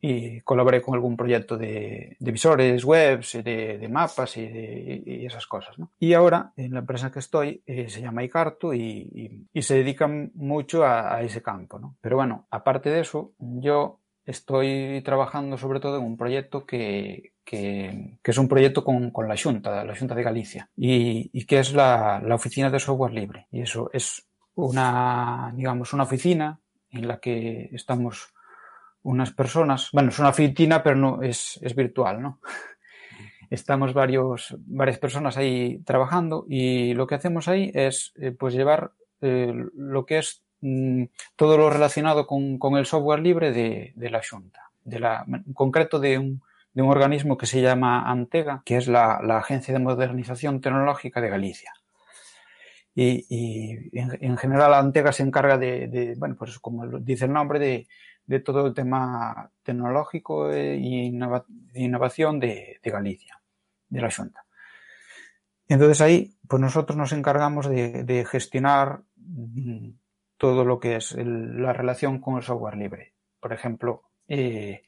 y 0.00 0.40
colaboré 0.42 0.82
con 0.82 0.94
algún 0.94 1.16
proyecto 1.16 1.56
de, 1.56 2.16
de 2.18 2.32
visores 2.32 2.84
webs, 2.84 3.32
de, 3.42 3.88
mapas 3.90 4.36
y, 4.36 4.46
de, 4.46 5.26
esas 5.26 5.46
cosas. 5.46 5.76
Y 5.98 6.12
ahora, 6.12 6.52
en 6.56 6.74
la 6.74 6.80
empresa 6.80 7.10
que 7.10 7.18
estoy, 7.18 7.62
eh, 7.66 7.88
se 7.88 8.00
llama 8.00 8.22
Icarto 8.22 8.74
y, 8.74 9.48
se 9.54 9.74
dedica 9.74 10.06
mucho 10.06 10.84
a, 10.84 11.22
ese 11.22 11.42
campo. 11.42 11.96
Pero 12.00 12.16
bueno, 12.16 12.46
aparte 12.50 12.90
de 12.90 13.00
eso, 13.00 13.32
yo 13.38 14.00
estoy 14.24 15.02
trabajando 15.04 15.56
sobre 15.56 15.80
todo 15.80 15.98
en 15.98 16.04
un 16.04 16.16
proyecto 16.16 16.66
que, 16.66 17.32
que, 17.46 18.18
que 18.22 18.32
es 18.32 18.38
un 18.38 18.48
proyecto 18.48 18.82
con, 18.82 19.12
con, 19.12 19.28
la 19.28 19.36
Junta, 19.40 19.84
la 19.84 19.96
Junta 19.96 20.16
de 20.16 20.22
Galicia, 20.24 20.68
y, 20.76 21.30
y 21.32 21.46
que 21.46 21.60
es 21.60 21.72
la, 21.72 22.20
la, 22.22 22.34
oficina 22.34 22.70
de 22.70 22.80
software 22.80 23.12
libre. 23.12 23.46
Y 23.52 23.62
eso 23.62 23.88
es 23.92 24.26
una, 24.56 25.52
digamos, 25.54 25.92
una 25.92 26.02
oficina 26.02 26.58
en 26.90 27.06
la 27.06 27.20
que 27.20 27.70
estamos 27.72 28.34
unas 29.04 29.30
personas, 29.30 29.90
bueno, 29.92 30.08
es 30.08 30.18
una 30.18 30.30
oficina, 30.30 30.82
pero 30.82 30.96
no 30.96 31.22
es, 31.22 31.60
es 31.62 31.76
virtual, 31.76 32.20
¿no? 32.20 32.40
Estamos 33.50 33.94
varios, 33.94 34.56
varias 34.66 34.98
personas 34.98 35.36
ahí 35.36 35.78
trabajando 35.84 36.46
y 36.48 36.94
lo 36.94 37.06
que 37.06 37.14
hacemos 37.14 37.46
ahí 37.46 37.70
es 37.72 38.12
eh, 38.16 38.32
pues 38.32 38.54
llevar 38.54 38.90
eh, 39.20 39.54
lo 39.76 40.04
que 40.04 40.18
es 40.18 40.42
mm, 40.62 41.04
todo 41.36 41.56
lo 41.56 41.70
relacionado 41.70 42.26
con, 42.26 42.58
con, 42.58 42.76
el 42.76 42.86
software 42.86 43.20
libre 43.20 43.52
de, 43.52 43.92
de 43.94 44.10
la 44.10 44.20
Junta, 44.28 44.62
de 44.82 44.98
la, 44.98 45.24
en 45.28 45.54
concreto 45.54 46.00
de 46.00 46.18
un, 46.18 46.42
de 46.76 46.82
un 46.82 46.90
organismo 46.90 47.38
que 47.38 47.46
se 47.46 47.62
llama 47.62 48.02
Antega, 48.02 48.60
que 48.62 48.76
es 48.76 48.86
la, 48.86 49.14
Agencia 49.14 49.72
de 49.72 49.80
Modernización 49.80 50.60
Tecnológica 50.60 51.22
de 51.22 51.30
Galicia. 51.30 51.72
Y, 52.94 53.98
en, 53.98 54.18
en, 54.20 54.36
general 54.36 54.74
Antega 54.74 55.10
se 55.10 55.22
encarga 55.22 55.56
de, 55.56 56.14
bueno, 56.18 56.36
pues 56.38 56.58
como 56.58 56.86
dice 56.98 57.24
el 57.24 57.32
nombre, 57.32 57.86
de, 58.26 58.40
todo 58.40 58.66
el 58.66 58.74
tema 58.74 59.50
tecnológico 59.62 60.52
e 60.52 60.76
innova, 60.76 61.46
innovación 61.72 62.38
de, 62.40 62.78
Galicia, 62.84 63.40
de 63.88 64.00
la 64.02 64.10
Junta. 64.10 64.44
Entonces 65.68 66.02
ahí, 66.02 66.36
pues 66.46 66.60
nosotros 66.60 66.98
nos 66.98 67.12
encargamos 67.12 67.70
de, 67.70 68.26
gestionar 68.30 69.00
mm, 69.16 69.92
todo 70.36 70.62
lo 70.66 70.78
que 70.78 70.96
es 70.96 71.16
la 71.16 71.72
relación 71.72 72.20
con 72.20 72.36
el 72.36 72.42
software 72.42 72.76
libre. 72.76 73.14
Por 73.40 73.54
ejemplo, 73.54 74.02
eh, 74.28 74.82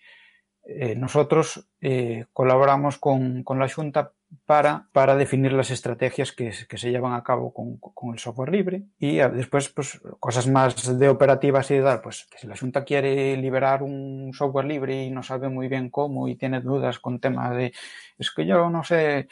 eh, 0.70 0.94
nosotros 0.94 1.66
eh, 1.80 2.26
colaboramos 2.34 2.98
con, 2.98 3.42
con, 3.42 3.58
la 3.58 3.70
Junta 3.70 4.12
para, 4.44 4.86
para 4.92 5.16
definir 5.16 5.54
las 5.54 5.70
estrategias 5.70 6.32
que, 6.32 6.52
que 6.68 6.76
se 6.76 6.90
llevan 6.90 7.14
a 7.14 7.22
cabo 7.22 7.54
con, 7.54 7.78
con, 7.78 8.12
el 8.12 8.18
software 8.18 8.52
libre 8.52 8.82
y 8.98 9.16
después 9.16 9.70
pues 9.70 9.98
cosas 10.20 10.46
más 10.46 10.98
de 10.98 11.08
operativas 11.08 11.70
y 11.70 11.76
de 11.76 11.82
tal, 11.82 12.02
pues 12.02 12.26
que 12.30 12.36
si 12.36 12.46
la 12.46 12.54
Junta 12.54 12.84
quiere 12.84 13.34
liberar 13.38 13.82
un 13.82 14.30
software 14.34 14.66
libre 14.66 15.04
y 15.04 15.10
no 15.10 15.22
sabe 15.22 15.48
muy 15.48 15.68
bien 15.68 15.88
cómo 15.88 16.28
y 16.28 16.36
tiene 16.36 16.60
dudas 16.60 16.98
con 16.98 17.18
temas 17.18 17.56
de 17.56 17.72
es 18.18 18.30
que 18.30 18.44
yo 18.44 18.68
no 18.68 18.84
sé 18.84 19.26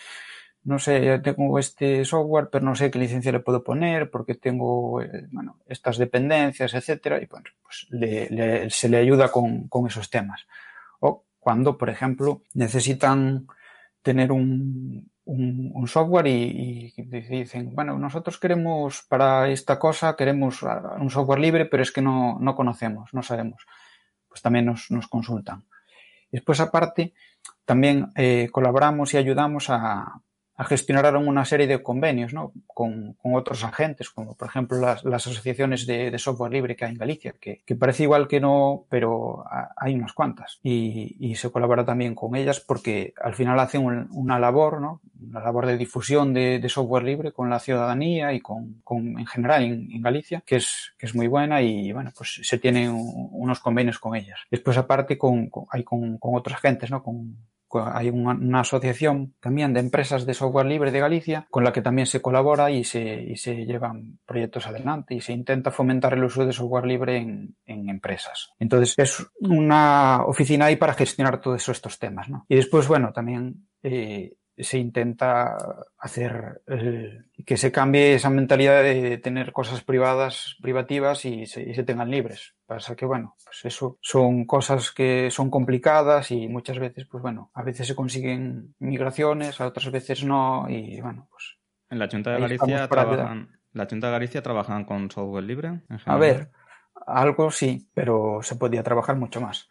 no 0.65 0.79
sé, 0.81 1.21
tengo 1.21 1.59
este 1.61 2.05
software, 2.05 2.49
pero 2.51 2.65
no 2.65 2.75
sé 2.75 2.91
qué 2.91 2.99
licencia 2.99 3.31
le 3.31 3.39
puedo 3.39 3.63
poner 3.63 4.11
porque 4.11 4.35
tengo, 4.35 5.01
eh, 5.01 5.29
bueno, 5.31 5.61
estas 5.69 5.97
dependencias, 5.97 6.75
etcétera, 6.75 7.23
y 7.23 7.27
bueno, 7.27 7.47
pues 7.63 7.87
le, 7.91 8.29
le, 8.31 8.69
se 8.71 8.89
le 8.89 8.97
ayuda 8.97 9.31
con, 9.31 9.69
con 9.69 9.87
esos 9.87 10.11
temas. 10.11 10.45
Cuando, 11.47 11.79
por 11.79 11.91
ejemplo, 11.91 12.43
necesitan 12.55 13.47
tener 14.03 14.33
un, 14.33 15.13
un, 15.27 15.87
software 15.87 16.27
y, 16.27 16.93
y, 16.97 17.03
dicen, 17.03 17.73
bueno, 17.73 17.97
nosotros 18.01 18.37
queremos 18.37 19.05
para 19.09 19.49
esta 19.49 19.79
cosa, 19.79 20.17
queremos 20.17 20.65
un 20.99 21.09
software 21.09 21.39
libre, 21.39 21.67
pero 21.67 21.85
es 21.85 21.93
que 21.93 22.03
no, 22.03 22.37
no 22.41 22.57
conocemos, 22.57 23.15
no 23.15 23.23
sabemos. 23.23 23.65
Pues 24.29 24.43
también 24.43 24.67
nos, 24.67 24.91
nos 24.91 25.07
consultan. 25.07 25.63
Después, 26.33 26.59
aparte, 26.59 27.15
también 27.65 28.11
eh, 28.17 28.49
colaboramos 28.51 29.15
y 29.15 29.19
ayudamos 29.19 29.71
a, 29.71 30.21
a 30.57 30.65
gestionar 30.65 31.15
una 31.17 31.45
serie 31.45 31.67
de 31.67 31.83
convenios 31.83 32.33
¿no? 32.33 32.53
con, 32.67 33.13
con, 33.15 33.35
otros 33.35 33.63
agentes, 33.63 34.11
como 34.11 34.35
por 34.35 34.49
ejemplo 34.49 34.79
las, 34.79 35.05
las 35.05 35.27
asociaciones 35.27 35.87
de, 35.87 36.11
de, 36.11 36.19
software 36.19 36.53
libre 36.53 36.75
que 36.75 36.87
hay 36.87 36.93
en 36.93 36.99
Galicia, 36.99 37.35
que, 37.39 37.63
que, 37.65 37.75
parece 37.75 38.05
igual 38.05 38.27
que 38.27 38.41
no, 38.41 38.85
pero 38.89 39.45
hay 39.77 39.95
unas 39.95 40.15
cuantas. 40.15 40.59
Y, 40.63 41.17
y, 41.21 41.35
se 41.35 41.51
colabora 41.51 41.85
también 41.85 42.15
con 42.15 42.35
ellas 42.37 42.61
porque 42.61 43.13
al 43.23 43.35
final 43.35 43.61
hacen 43.61 43.85
un, 43.85 44.09
una 44.13 44.39
labor, 44.39 44.81
¿no? 44.81 45.01
una 45.21 45.41
labor 45.41 45.67
de 45.67 45.77
difusión 45.77 46.33
de, 46.33 46.59
de, 46.59 46.69
software 46.69 47.05
libre 47.05 47.33
con 47.33 47.51
la 47.51 47.59
ciudadanía 47.59 48.33
y 48.33 48.41
con, 48.41 48.81
con 48.83 49.19
en 49.19 49.27
general 49.27 49.63
en, 49.63 49.91
en, 49.93 50.03
Galicia, 50.03 50.43
que 50.47 50.57
es, 50.57 50.95
que 50.99 51.07
es 51.07 51.15
muy 51.15 51.27
buena 51.27 51.61
y 51.61 51.93
bueno, 51.93 52.13
pues 52.17 52.41
se 52.43 52.59
tienen 52.59 52.91
unos 52.93 53.61
convenios 53.61 53.99
con 53.99 54.15
ellas. 54.17 54.39
Después 54.51 54.79
aparte 54.79 55.19
con, 55.19 55.51
con 55.51 55.67
hay 55.71 55.85
con, 55.85 56.17
con 56.19 56.35
otras 56.35 56.57
agentes, 56.57 56.91
¿no? 56.91 57.03
Con, 57.03 57.37
hay 57.85 58.11
una, 58.11 58.61
asociación 58.61 59.35
también 59.41 59.73
de 59.73 59.81
empresas 59.81 60.27
de 60.27 60.35
software 60.35 60.67
libre 60.67 60.91
de 60.91 61.01
Galicia 61.01 61.47
con 61.51 61.65
la 61.65 61.73
que 61.73 61.83
también 61.83 62.07
se 62.07 62.23
colabora 62.23 62.71
y 62.71 62.85
se, 62.85 63.23
y 63.23 63.37
se 63.37 63.65
llevan 63.65 64.19
proyectos 64.27 64.67
adelante 64.67 65.15
y 65.15 65.21
se 65.21 65.33
intenta 65.33 65.71
fomentar 65.71 66.15
el 66.15 66.25
uso 66.25 66.47
de 66.47 66.53
software 66.53 66.87
libre 66.87 67.17
en, 67.17 67.57
en 67.65 67.89
empresas. 67.89 68.51
Entonces 68.59 68.95
es 68.99 69.27
una 69.41 70.25
oficina 70.27 70.67
ahí 70.67 70.77
para 70.77 70.95
gestionar 70.95 71.41
todos 71.41 71.69
estos 71.69 71.99
temas. 71.99 72.29
¿no? 72.29 72.47
Y 72.49 72.57
después, 72.57 72.89
bueno, 72.89 73.13
también 73.13 73.67
eh, 73.83 74.35
se 74.59 74.79
intenta 74.79 75.57
hacer 75.99 76.63
eh, 76.67 77.21
que 77.45 77.57
se 77.57 77.71
cambie 77.71 78.15
esa 78.15 78.31
mentalidad 78.31 78.83
de 78.83 79.19
tener 79.19 79.53
cosas 79.53 79.83
privadas, 79.83 80.57
privativas 80.63 81.25
y 81.25 81.47
se, 81.47 81.63
y 81.63 81.75
se, 81.75 81.85
tengan 81.85 82.11
libres. 82.11 82.55
Pasa 82.67 82.97
que, 82.97 83.07
bueno, 83.07 83.37
pues 83.45 83.65
eso 83.65 83.97
son 84.01 84.45
cosas 84.45 84.91
que 84.91 85.31
son 85.31 85.51
complicadas 85.51 86.33
y 86.33 86.49
muchas 86.49 86.81
veces, 86.81 87.07
pues 87.07 87.23
bueno, 87.23 87.51
a 87.55 87.63
veces 87.63 87.87
se 87.87 87.95
consiguen 87.95 88.75
migraciones, 88.81 89.61
a 89.61 89.69
otras 89.69 89.91
veces 89.93 90.25
no 90.25 90.67
y 90.69 91.01
bueno, 91.01 91.29
pues. 91.31 91.57
En 91.89 92.01
la 92.01 92.09
Junta 92.09 92.33
de 92.33 92.41
Galicia 92.41 92.89
trabajan, 92.89 93.61
la 93.73 93.87
Junta 93.89 94.09
de 94.09 94.13
Galicia 94.13 94.43
trabajan 94.43 94.85
con 94.85 95.09
software 95.13 95.45
libre. 95.45 95.81
a 96.07 96.17
ver, 96.17 96.51
algo 97.07 97.53
sí, 97.53 97.89
pero 97.95 98.41
se 98.43 98.57
podía 98.57 98.83
trabajar 98.83 99.15
mucho 99.15 99.41
más. 99.41 99.69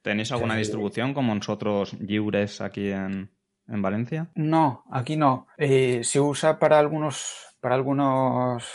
¿Tenéis 0.00 0.32
alguna 0.32 0.54
sí, 0.54 0.60
distribución 0.60 1.12
como 1.12 1.34
nosotros, 1.34 1.92
Lliures, 2.00 2.62
aquí 2.62 2.90
en, 2.90 3.30
en 3.68 3.82
Valencia? 3.82 4.30
No, 4.34 4.84
aquí 4.90 5.16
no. 5.16 5.46
Eh, 5.58 6.00
se 6.04 6.20
usa 6.20 6.58
para 6.58 6.78
algunos, 6.78 7.54
para 7.60 7.74
algunos, 7.74 8.66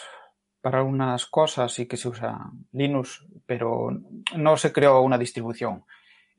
para 0.66 0.80
algunas 0.80 1.28
cosas 1.28 1.78
y 1.78 1.86
que 1.86 1.96
se 1.96 2.10
usa 2.10 2.50
Linux, 2.72 3.24
pero 3.46 4.02
no 4.36 4.58
se 4.58 4.74
creó 4.74 5.00
una 5.02 5.20
distribución. 5.20 5.84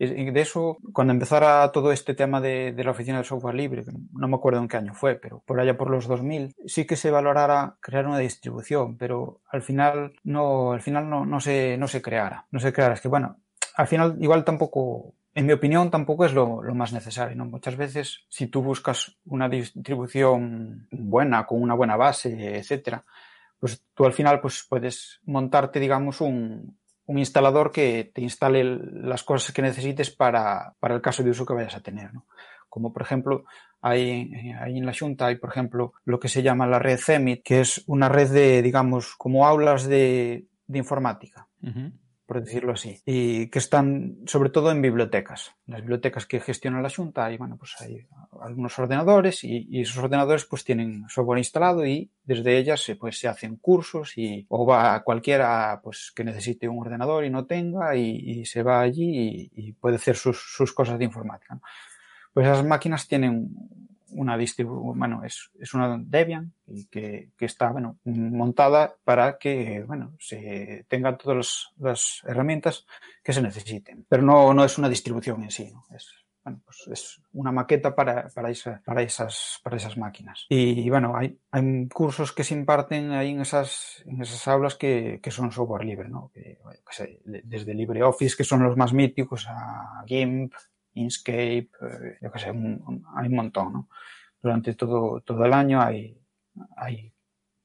De 0.00 0.40
eso, 0.40 0.78
cuando 0.92 1.12
empezara 1.12 1.70
todo 1.70 1.92
este 1.92 2.12
tema 2.12 2.40
de, 2.40 2.74
la 2.76 2.90
oficina 2.90 3.18
de 3.18 3.24
software 3.24 3.54
libre, 3.54 3.84
no 4.12 4.26
me 4.26 4.34
acuerdo 4.34 4.58
en 4.58 4.66
qué 4.66 4.78
año 4.78 4.94
fue, 4.94 5.14
pero 5.14 5.44
por 5.46 5.60
allá 5.60 5.78
por 5.78 5.90
los 5.90 6.08
2000, 6.08 6.56
sí 6.66 6.86
que 6.86 6.96
se 6.96 7.12
valorara 7.12 7.76
crear 7.78 8.04
una 8.04 8.18
distribución, 8.18 8.96
pero 8.96 9.42
al 9.48 9.62
final 9.62 10.14
no, 10.24 10.72
al 10.72 10.80
final 10.80 11.08
no, 11.08 11.24
no 11.24 11.38
se, 11.38 11.76
no 11.78 11.86
se 11.86 12.02
creara. 12.02 12.46
No 12.50 12.58
se 12.58 12.72
creara. 12.72 12.94
Es 12.94 13.00
que 13.00 13.06
bueno, 13.06 13.36
al 13.76 13.86
final 13.86 14.16
igual 14.18 14.42
tampoco 14.42 15.14
en 15.36 15.44
mi 15.44 15.52
opinión, 15.52 15.90
tampoco 15.90 16.24
es 16.24 16.32
lo, 16.32 16.62
más 16.74 16.94
necesario. 16.94 17.44
Muchas 17.44 17.76
veces, 17.76 18.24
si 18.30 18.46
tú 18.46 18.62
buscas 18.62 19.18
una 19.26 19.50
distribución 19.50 20.88
buena, 20.90 21.44
con 21.44 21.60
una 21.60 21.74
buena 21.74 21.94
base, 21.94 22.56
etcétera, 22.56 23.04
pues 23.58 23.82
tú 23.94 24.04
al 24.04 24.12
final 24.12 24.40
pues, 24.40 24.66
puedes 24.68 25.20
montarte, 25.24 25.80
digamos, 25.80 26.20
un, 26.20 26.76
un 27.06 27.18
instalador 27.18 27.70
que 27.70 28.10
te 28.12 28.20
instale 28.20 28.64
las 28.64 29.22
cosas 29.22 29.52
que 29.52 29.62
necesites 29.62 30.10
para, 30.10 30.74
para, 30.80 30.94
el 30.94 31.00
caso 31.00 31.22
de 31.22 31.30
uso 31.30 31.46
que 31.46 31.54
vayas 31.54 31.76
a 31.76 31.80
tener. 31.80 32.12
¿no? 32.12 32.26
Como 32.68 32.92
por 32.92 33.02
ejemplo, 33.02 33.44
hay, 33.80 34.30
hay 34.60 34.78
en 34.78 34.86
la 34.86 34.94
Junta 34.98 35.26
hay, 35.26 35.36
por 35.36 35.50
ejemplo, 35.50 35.94
lo 36.04 36.18
que 36.18 36.28
se 36.28 36.42
llama 36.42 36.66
la 36.66 36.78
red 36.78 36.98
CEMIT, 36.98 37.42
que 37.42 37.60
es 37.60 37.82
una 37.86 38.08
red 38.08 38.30
de, 38.30 38.60
digamos, 38.62 39.14
como 39.16 39.46
aulas 39.46 39.86
de, 39.86 40.46
de 40.66 40.78
informática. 40.78 41.46
Por 42.26 42.42
decirlo 42.42 42.72
así, 42.72 43.00
y 43.06 43.46
que 43.48 43.60
están 43.60 44.16
sobre 44.26 44.50
todo 44.50 44.72
en 44.72 44.82
bibliotecas. 44.82 45.52
Las 45.66 45.80
bibliotecas 45.80 46.26
que 46.26 46.40
gestiona 46.40 46.82
la 46.82 46.90
Junta, 46.90 47.24
hay, 47.24 47.36
bueno, 47.36 47.56
pues 47.56 47.76
hay 47.80 48.04
algunos 48.42 48.76
ordenadores 48.80 49.44
y, 49.44 49.66
y, 49.70 49.82
esos 49.82 49.98
ordenadores 49.98 50.44
pues 50.44 50.64
tienen 50.64 51.04
software 51.08 51.38
instalado 51.38 51.86
y 51.86 52.10
desde 52.24 52.58
ellas 52.58 52.82
se, 52.82 52.96
pues, 52.96 53.18
se 53.20 53.28
hacen 53.28 53.56
cursos 53.56 54.18
y, 54.18 54.44
o 54.48 54.66
va 54.66 55.04
cualquiera 55.04 55.80
pues, 55.84 56.12
que 56.14 56.24
necesite 56.24 56.68
un 56.68 56.80
ordenador 56.80 57.24
y 57.24 57.30
no 57.30 57.46
tenga 57.46 57.94
y, 57.94 58.16
y 58.16 58.44
se 58.44 58.64
va 58.64 58.80
allí 58.80 59.50
y, 59.54 59.68
y 59.68 59.72
puede 59.72 59.96
hacer 59.96 60.16
sus, 60.16 60.36
sus, 60.36 60.72
cosas 60.72 60.98
de 60.98 61.04
informática. 61.04 61.54
¿no? 61.54 61.62
Pues 62.34 62.48
esas 62.48 62.64
máquinas 62.64 63.06
tienen 63.06 63.50
una 64.16 64.36
bueno, 64.64 65.24
es, 65.24 65.50
es 65.58 65.74
una 65.74 65.98
Debian 65.98 66.52
que, 66.90 67.30
que, 67.36 67.44
está, 67.44 67.70
bueno, 67.70 67.98
montada 68.04 68.96
para 69.04 69.38
que, 69.38 69.84
bueno, 69.86 70.14
se 70.18 70.84
tenga 70.88 71.16
todas 71.16 71.68
las 71.78 72.22
herramientas 72.26 72.86
que 73.22 73.32
se 73.32 73.42
necesiten. 73.42 74.04
Pero 74.08 74.22
no, 74.22 74.52
no 74.54 74.64
es 74.64 74.78
una 74.78 74.88
distribución 74.88 75.42
en 75.42 75.50
sí, 75.50 75.70
¿no? 75.72 75.84
Es 75.94 76.26
bueno, 76.46 76.62
pues 76.64 76.86
es 76.92 77.20
una 77.32 77.50
maqueta 77.50 77.92
para, 77.96 78.28
para, 78.28 78.50
esa, 78.50 78.80
para, 78.84 79.02
esas, 79.02 79.58
para 79.64 79.78
esas 79.78 79.98
máquinas. 79.98 80.46
Y, 80.48 80.88
bueno, 80.88 81.16
hay, 81.16 81.36
hay 81.50 81.88
cursos 81.88 82.30
que 82.30 82.44
se 82.44 82.54
imparten 82.54 83.10
ahí 83.10 83.32
en 83.32 83.40
esas, 83.40 84.04
en 84.06 84.22
esas 84.22 84.46
aulas 84.46 84.76
que, 84.76 85.18
que 85.20 85.32
son 85.32 85.50
software 85.50 85.84
libre, 85.84 86.08
¿no? 86.08 86.30
Que, 86.32 86.58
desde 87.24 87.74
LibreOffice, 87.74 88.36
que 88.36 88.44
son 88.44 88.62
los 88.62 88.76
más 88.76 88.92
míticos, 88.92 89.48
a 89.48 90.04
GIMP, 90.06 90.54
Inkscape, 90.96 91.70
eh, 91.82 92.18
yo 92.20 92.32
qué 92.32 92.38
sé, 92.38 92.50
un, 92.50 93.04
hay 93.16 93.28
un 93.28 93.36
montón, 93.36 93.72
¿no? 93.72 93.88
Durante 94.42 94.74
todo, 94.74 95.20
todo 95.20 95.44
el 95.44 95.52
año 95.52 95.80
hay, 95.80 96.18
hay 96.76 97.12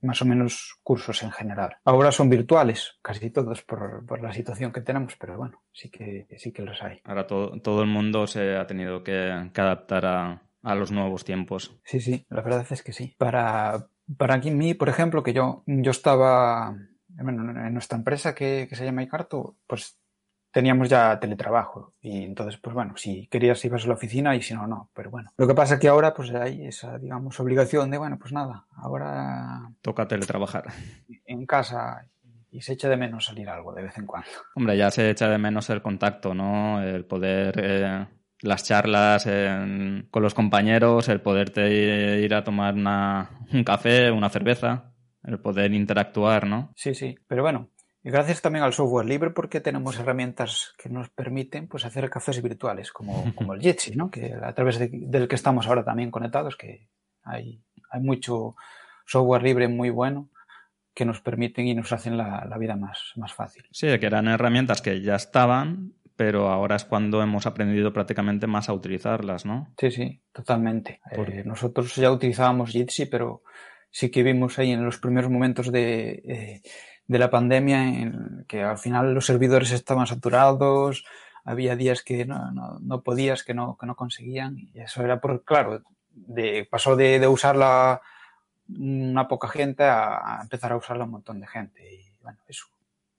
más 0.01 0.21
o 0.21 0.25
menos 0.25 0.79
cursos 0.83 1.21
en 1.23 1.31
general. 1.31 1.77
Ahora 1.83 2.11
son 2.11 2.29
virtuales, 2.29 2.97
casi 3.01 3.29
todos 3.29 3.61
por, 3.61 4.05
por, 4.05 4.21
la 4.21 4.33
situación 4.33 4.71
que 4.71 4.81
tenemos, 4.81 5.15
pero 5.19 5.37
bueno, 5.37 5.61
sí 5.71 5.89
que, 5.89 6.27
sí 6.37 6.51
que 6.51 6.63
los 6.63 6.81
hay. 6.81 7.01
Ahora 7.03 7.27
todo, 7.27 7.59
todo 7.61 7.81
el 7.81 7.87
mundo 7.87 8.25
se 8.27 8.55
ha 8.55 8.65
tenido 8.65 9.03
que, 9.03 9.49
que 9.53 9.61
adaptar 9.61 10.05
a, 10.05 10.41
a, 10.63 10.75
los 10.75 10.91
nuevos 10.91 11.23
tiempos. 11.23 11.79
Sí, 11.83 11.99
sí, 11.99 12.25
la 12.29 12.41
verdad 12.41 12.65
es 12.69 12.81
que 12.81 12.93
sí. 12.93 13.13
Para, 13.17 13.87
para 14.17 14.37
mí, 14.37 14.73
por 14.73 14.89
ejemplo, 14.89 15.21
que 15.21 15.33
yo, 15.33 15.63
yo 15.67 15.91
estaba 15.91 16.75
bueno, 17.07 17.65
en 17.65 17.73
nuestra 17.73 17.97
empresa 17.97 18.33
que, 18.33 18.67
que 18.69 18.75
se 18.75 18.85
llama 18.85 19.03
Icarto, 19.03 19.57
pues 19.67 20.00
teníamos 20.51 20.89
ya 20.89 21.19
teletrabajo 21.19 21.93
y 22.01 22.23
entonces 22.23 22.59
pues 22.59 22.73
bueno 22.73 22.95
si 22.97 23.27
querías 23.27 23.63
ibas 23.65 23.85
a 23.85 23.87
la 23.87 23.93
oficina 23.93 24.35
y 24.35 24.41
si 24.41 24.53
no 24.53 24.67
no 24.67 24.89
pero 24.93 25.09
bueno. 25.09 25.31
Lo 25.37 25.47
que 25.47 25.55
pasa 25.55 25.75
es 25.75 25.79
que 25.79 25.87
ahora 25.87 26.13
pues 26.13 26.31
hay 26.31 26.67
esa 26.67 26.97
digamos 26.97 27.39
obligación 27.39 27.89
de 27.89 27.97
bueno 27.97 28.17
pues 28.19 28.33
nada 28.33 28.65
ahora 28.75 29.71
toca 29.81 30.07
teletrabajar. 30.07 30.65
en 31.25 31.45
casa 31.45 32.05
y 32.51 32.61
se 32.61 32.73
echa 32.73 32.89
de 32.89 32.97
menos 32.97 33.25
salir 33.25 33.47
algo 33.47 33.73
de 33.73 33.83
vez 33.83 33.97
en 33.97 34.05
cuando. 34.05 34.29
Hombre 34.55 34.75
ya 34.77 34.91
se 34.91 35.09
echa 35.09 35.29
de 35.29 35.37
menos 35.37 35.69
el 35.69 35.81
contacto 35.81 36.33
no 36.33 36.81
el 36.83 37.05
poder 37.05 37.53
eh, 37.57 38.05
las 38.41 38.63
charlas 38.63 39.25
en, 39.27 40.07
con 40.11 40.23
los 40.23 40.33
compañeros 40.33 41.07
el 41.07 41.21
poderte 41.21 42.19
ir 42.19 42.33
a 42.33 42.43
tomar 42.43 42.73
una, 42.73 43.29
un 43.53 43.63
café 43.63 44.11
una 44.11 44.29
cerveza 44.29 44.91
el 45.23 45.39
poder 45.39 45.73
interactuar 45.73 46.47
no 46.47 46.71
sí 46.75 46.93
sí 46.93 47.15
pero 47.27 47.43
bueno 47.43 47.69
gracias 48.03 48.41
también 48.41 48.63
al 48.63 48.73
software 48.73 49.05
libre 49.05 49.29
porque 49.29 49.61
tenemos 49.61 49.99
herramientas 49.99 50.73
que 50.77 50.89
nos 50.89 51.09
permiten 51.09 51.67
pues, 51.67 51.85
hacer 51.85 52.09
cafés 52.09 52.41
virtuales 52.41 52.91
como, 52.91 53.23
como 53.35 53.53
el 53.53 53.61
Jitsi, 53.61 53.95
¿no? 53.95 54.09
que 54.09 54.33
a 54.33 54.53
través 54.53 54.79
de, 54.79 54.89
del 54.91 55.27
que 55.27 55.35
estamos 55.35 55.67
ahora 55.67 55.83
también 55.83 56.11
conectados, 56.11 56.55
que 56.55 56.87
hay, 57.23 57.61
hay 57.89 58.01
mucho 58.01 58.55
software 59.05 59.43
libre 59.43 59.67
muy 59.67 59.89
bueno 59.89 60.29
que 60.93 61.05
nos 61.05 61.21
permiten 61.21 61.67
y 61.67 61.73
nos 61.73 61.91
hacen 61.93 62.17
la, 62.17 62.45
la 62.49 62.57
vida 62.57 62.75
más, 62.75 63.13
más 63.15 63.33
fácil. 63.33 63.63
Sí, 63.71 63.87
que 63.99 64.05
eran 64.05 64.27
herramientas 64.27 64.81
que 64.81 65.01
ya 65.01 65.15
estaban, 65.15 65.93
pero 66.15 66.49
ahora 66.49 66.75
es 66.75 66.85
cuando 66.85 67.21
hemos 67.21 67.45
aprendido 67.45 67.93
prácticamente 67.93 68.45
más 68.45 68.69
a 68.69 68.73
utilizarlas, 68.73 69.45
¿no? 69.45 69.73
Sí, 69.77 69.89
sí, 69.89 70.21
totalmente. 70.31 70.99
Eh, 71.11 71.43
nosotros 71.45 71.95
ya 71.95 72.11
utilizábamos 72.11 72.71
Jitsi, 72.71 73.05
pero 73.05 73.43
sí 73.89 74.11
que 74.11 74.21
vimos 74.21 74.59
ahí 74.59 74.71
en 74.71 74.85
los 74.85 74.97
primeros 74.97 75.31
momentos 75.31 75.71
de... 75.71 76.21
Eh, 76.25 76.61
de 77.07 77.19
la 77.19 77.29
pandemia 77.29 77.83
en 77.83 78.45
que 78.47 78.63
al 78.63 78.77
final 78.77 79.13
los 79.13 79.25
servidores 79.25 79.71
estaban 79.71 80.07
saturados, 80.07 81.05
había 81.43 81.75
días 81.75 82.03
que 82.03 82.25
no, 82.25 82.51
no, 82.51 82.79
no 82.79 83.01
podías, 83.01 83.43
que 83.43 83.53
no, 83.53 83.77
que 83.79 83.85
no 83.85 83.95
conseguían, 83.95 84.57
y 84.57 84.79
eso 84.79 85.03
era 85.03 85.19
por, 85.19 85.43
claro, 85.43 85.81
de, 86.11 86.67
pasó 86.69 86.95
de, 86.95 87.19
de 87.19 87.27
usarla 87.27 88.01
una 88.69 89.27
poca 89.27 89.47
gente 89.47 89.83
a, 89.83 90.37
a, 90.37 90.41
empezar 90.41 90.71
a 90.71 90.77
usarla 90.77 91.05
un 91.05 91.11
montón 91.11 91.39
de 91.39 91.47
gente. 91.47 91.93
Y 91.93 92.13
bueno, 92.21 92.39
eso, 92.47 92.67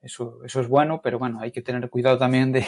eso, 0.00 0.40
eso 0.44 0.60
es 0.60 0.68
bueno, 0.68 1.00
pero 1.02 1.18
bueno, 1.18 1.40
hay 1.40 1.52
que 1.52 1.62
tener 1.62 1.90
cuidado 1.90 2.18
también 2.18 2.52
de, 2.52 2.66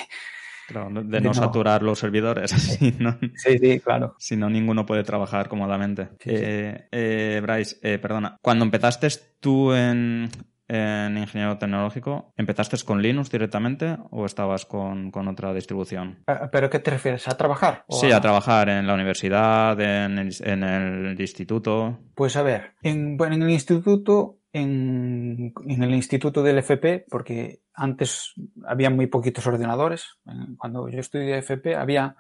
Claro, 0.66 0.88
de, 0.90 1.02
de 1.04 1.20
no, 1.20 1.28
no, 1.28 1.34
saturar 1.34 1.82
los 1.82 1.98
servidores. 1.98 2.50
Sí, 2.74 2.94
¿no? 2.98 3.18
sí, 3.36 3.58
sí, 3.58 3.80
claro. 3.80 4.16
Si 4.18 4.36
no, 4.36 4.48
ninguno 4.48 4.86
puede 4.86 5.04
trabajar 5.04 5.48
cómodamente. 5.48 6.08
Sí, 6.20 6.30
eh, 6.30 6.76
sí. 6.78 6.86
Eh, 6.90 7.40
Bryce, 7.42 7.76
eh, 7.82 7.98
perdona, 7.98 8.38
cuando 8.40 8.64
empezaste 8.64 9.08
tú 9.40 9.72
en, 9.72 10.30
en 10.68 11.18
ingeniero 11.18 11.58
tecnológico, 11.58 12.32
¿empezaste 12.36 12.76
con 12.84 13.02
Linux 13.02 13.30
directamente 13.30 13.96
o 14.10 14.24
estabas 14.24 14.64
con, 14.64 15.10
con 15.10 15.28
otra 15.28 15.52
distribución? 15.52 16.22
Ah, 16.26 16.48
¿Pero 16.50 16.70
qué 16.70 16.78
te 16.78 16.90
refieres? 16.90 17.28
¿A 17.28 17.36
trabajar? 17.36 17.84
Sí, 17.88 18.10
a... 18.10 18.16
a... 18.16 18.20
trabajar 18.20 18.68
en 18.68 18.86
la 18.86 18.94
universidad, 18.94 19.78
en 19.80 20.18
el, 20.18 20.34
en 20.40 20.62
el 20.64 21.20
instituto. 21.20 21.98
Pues 22.14 22.36
a 22.36 22.42
ver, 22.42 22.72
en, 22.82 23.16
bueno, 23.16 23.34
en 23.34 23.42
el 23.42 23.50
instituto, 23.50 24.38
en, 24.52 25.52
en, 25.66 25.82
el 25.82 25.94
instituto 25.94 26.42
del 26.42 26.58
FP, 26.58 27.06
porque 27.10 27.60
antes 27.74 28.32
había 28.66 28.90
muy 28.90 29.06
poquitos 29.06 29.46
ordenadores. 29.46 30.18
Cuando 30.58 30.88
yo 30.88 31.00
estudié 31.00 31.38
FP 31.38 31.74
había 31.74 32.16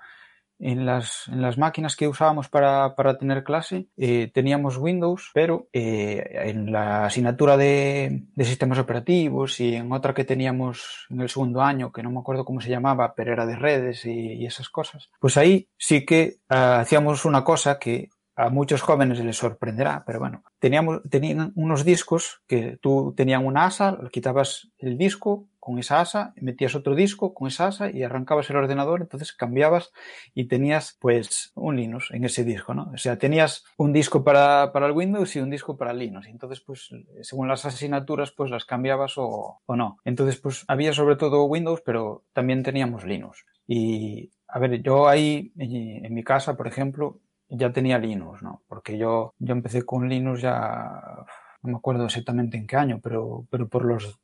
en 0.58 0.86
las, 0.86 1.28
en 1.28 1.42
las 1.42 1.58
máquinas 1.58 1.96
que 1.96 2.08
usábamos 2.08 2.48
para, 2.48 2.94
para 2.94 3.18
tener 3.18 3.44
clase 3.44 3.86
eh, 3.96 4.30
teníamos 4.32 4.76
Windows, 4.76 5.30
pero 5.34 5.68
eh, 5.72 6.24
en 6.44 6.72
la 6.72 7.06
asignatura 7.06 7.56
de, 7.56 8.24
sistemas 8.38 8.78
operativos 8.78 9.60
y 9.60 9.74
en 9.74 9.90
otra 9.92 10.14
que 10.14 10.24
teníamos 10.24 11.06
en 11.10 11.20
el 11.20 11.28
segundo 11.28 11.62
año, 11.62 11.92
que 11.92 12.02
no 12.02 12.10
me 12.10 12.20
acuerdo 12.20 12.44
cómo 12.44 12.60
se 12.60 12.70
llamaba, 12.70 13.14
pero 13.14 13.32
era 13.32 13.46
de 13.46 13.56
redes 13.56 14.04
y, 14.04 14.44
esas 14.44 14.68
cosas, 14.68 15.08
pues 15.18 15.38
ahí 15.38 15.68
sí 15.78 16.04
que 16.04 16.36
uh, 16.50 16.80
hacíamos 16.80 17.24
una 17.24 17.42
cosa 17.42 17.78
que 17.78 18.10
a 18.36 18.50
muchos 18.50 18.82
jóvenes 18.82 19.22
les 19.24 19.36
sorprenderá, 19.36 20.02
pero 20.06 20.18
bueno, 20.18 20.42
teníamos, 20.58 21.02
tenían 21.08 21.52
unos 21.54 21.84
discos 21.84 22.42
que 22.46 22.78
tú 22.80 23.14
tenían 23.16 23.46
una 23.46 23.66
asa, 23.66 23.98
quitabas 24.10 24.72
el 24.78 24.98
disco 24.98 25.46
con 25.60 25.78
esa 25.78 26.00
asa, 26.00 26.34
metías 26.36 26.74
otro 26.74 26.94
disco 26.94 27.32
con 27.32 27.48
esa 27.48 27.68
asa 27.68 27.90
y 27.90 28.02
arrancabas 28.02 28.50
el 28.50 28.56
ordenador, 28.56 29.00
entonces 29.00 29.32
cambiabas 29.32 29.92
y 30.34 30.46
tenías 30.46 30.98
pues 31.00 31.52
un 31.54 31.76
Linux 31.76 32.10
en 32.10 32.24
ese 32.24 32.44
disco, 32.44 32.74
¿no? 32.74 32.90
O 32.92 32.98
sea, 32.98 33.18
tenías 33.18 33.64
un 33.78 33.92
disco 33.92 34.24
para, 34.24 34.72
para 34.72 34.86
el 34.86 34.92
Windows 34.92 35.34
y 35.36 35.40
un 35.40 35.50
disco 35.50 35.76
para 35.76 35.94
Linux, 35.94 36.26
y 36.26 36.30
entonces 36.30 36.60
pues 36.60 36.90
según 37.22 37.48
las 37.48 37.64
asignaturas 37.64 38.32
pues 38.32 38.50
las 38.50 38.64
cambiabas 38.64 39.16
o, 39.16 39.60
o 39.64 39.76
no. 39.76 39.98
Entonces 40.04 40.38
pues 40.38 40.64
había 40.68 40.92
sobre 40.92 41.16
todo 41.16 41.44
Windows, 41.44 41.82
pero 41.82 42.24
también 42.32 42.62
teníamos 42.62 43.04
Linux. 43.04 43.46
Y 43.66 44.32
a 44.48 44.58
ver, 44.58 44.82
yo 44.82 45.08
ahí 45.08 45.52
en 45.56 46.12
mi 46.12 46.22
casa, 46.22 46.56
por 46.56 46.66
ejemplo, 46.66 47.20
ya 47.48 47.72
tenía 47.72 47.98
Linux, 47.98 48.42
¿no? 48.42 48.62
Porque 48.66 48.98
yo, 48.98 49.34
yo 49.38 49.52
empecé 49.52 49.82
con 49.82 50.08
Linux 50.08 50.42
ya, 50.42 51.24
no 51.62 51.70
me 51.70 51.76
acuerdo 51.76 52.04
exactamente 52.04 52.56
en 52.56 52.66
qué 52.66 52.76
año, 52.76 53.00
pero, 53.02 53.46
pero 53.50 53.68
por 53.68 53.84
los 53.84 54.20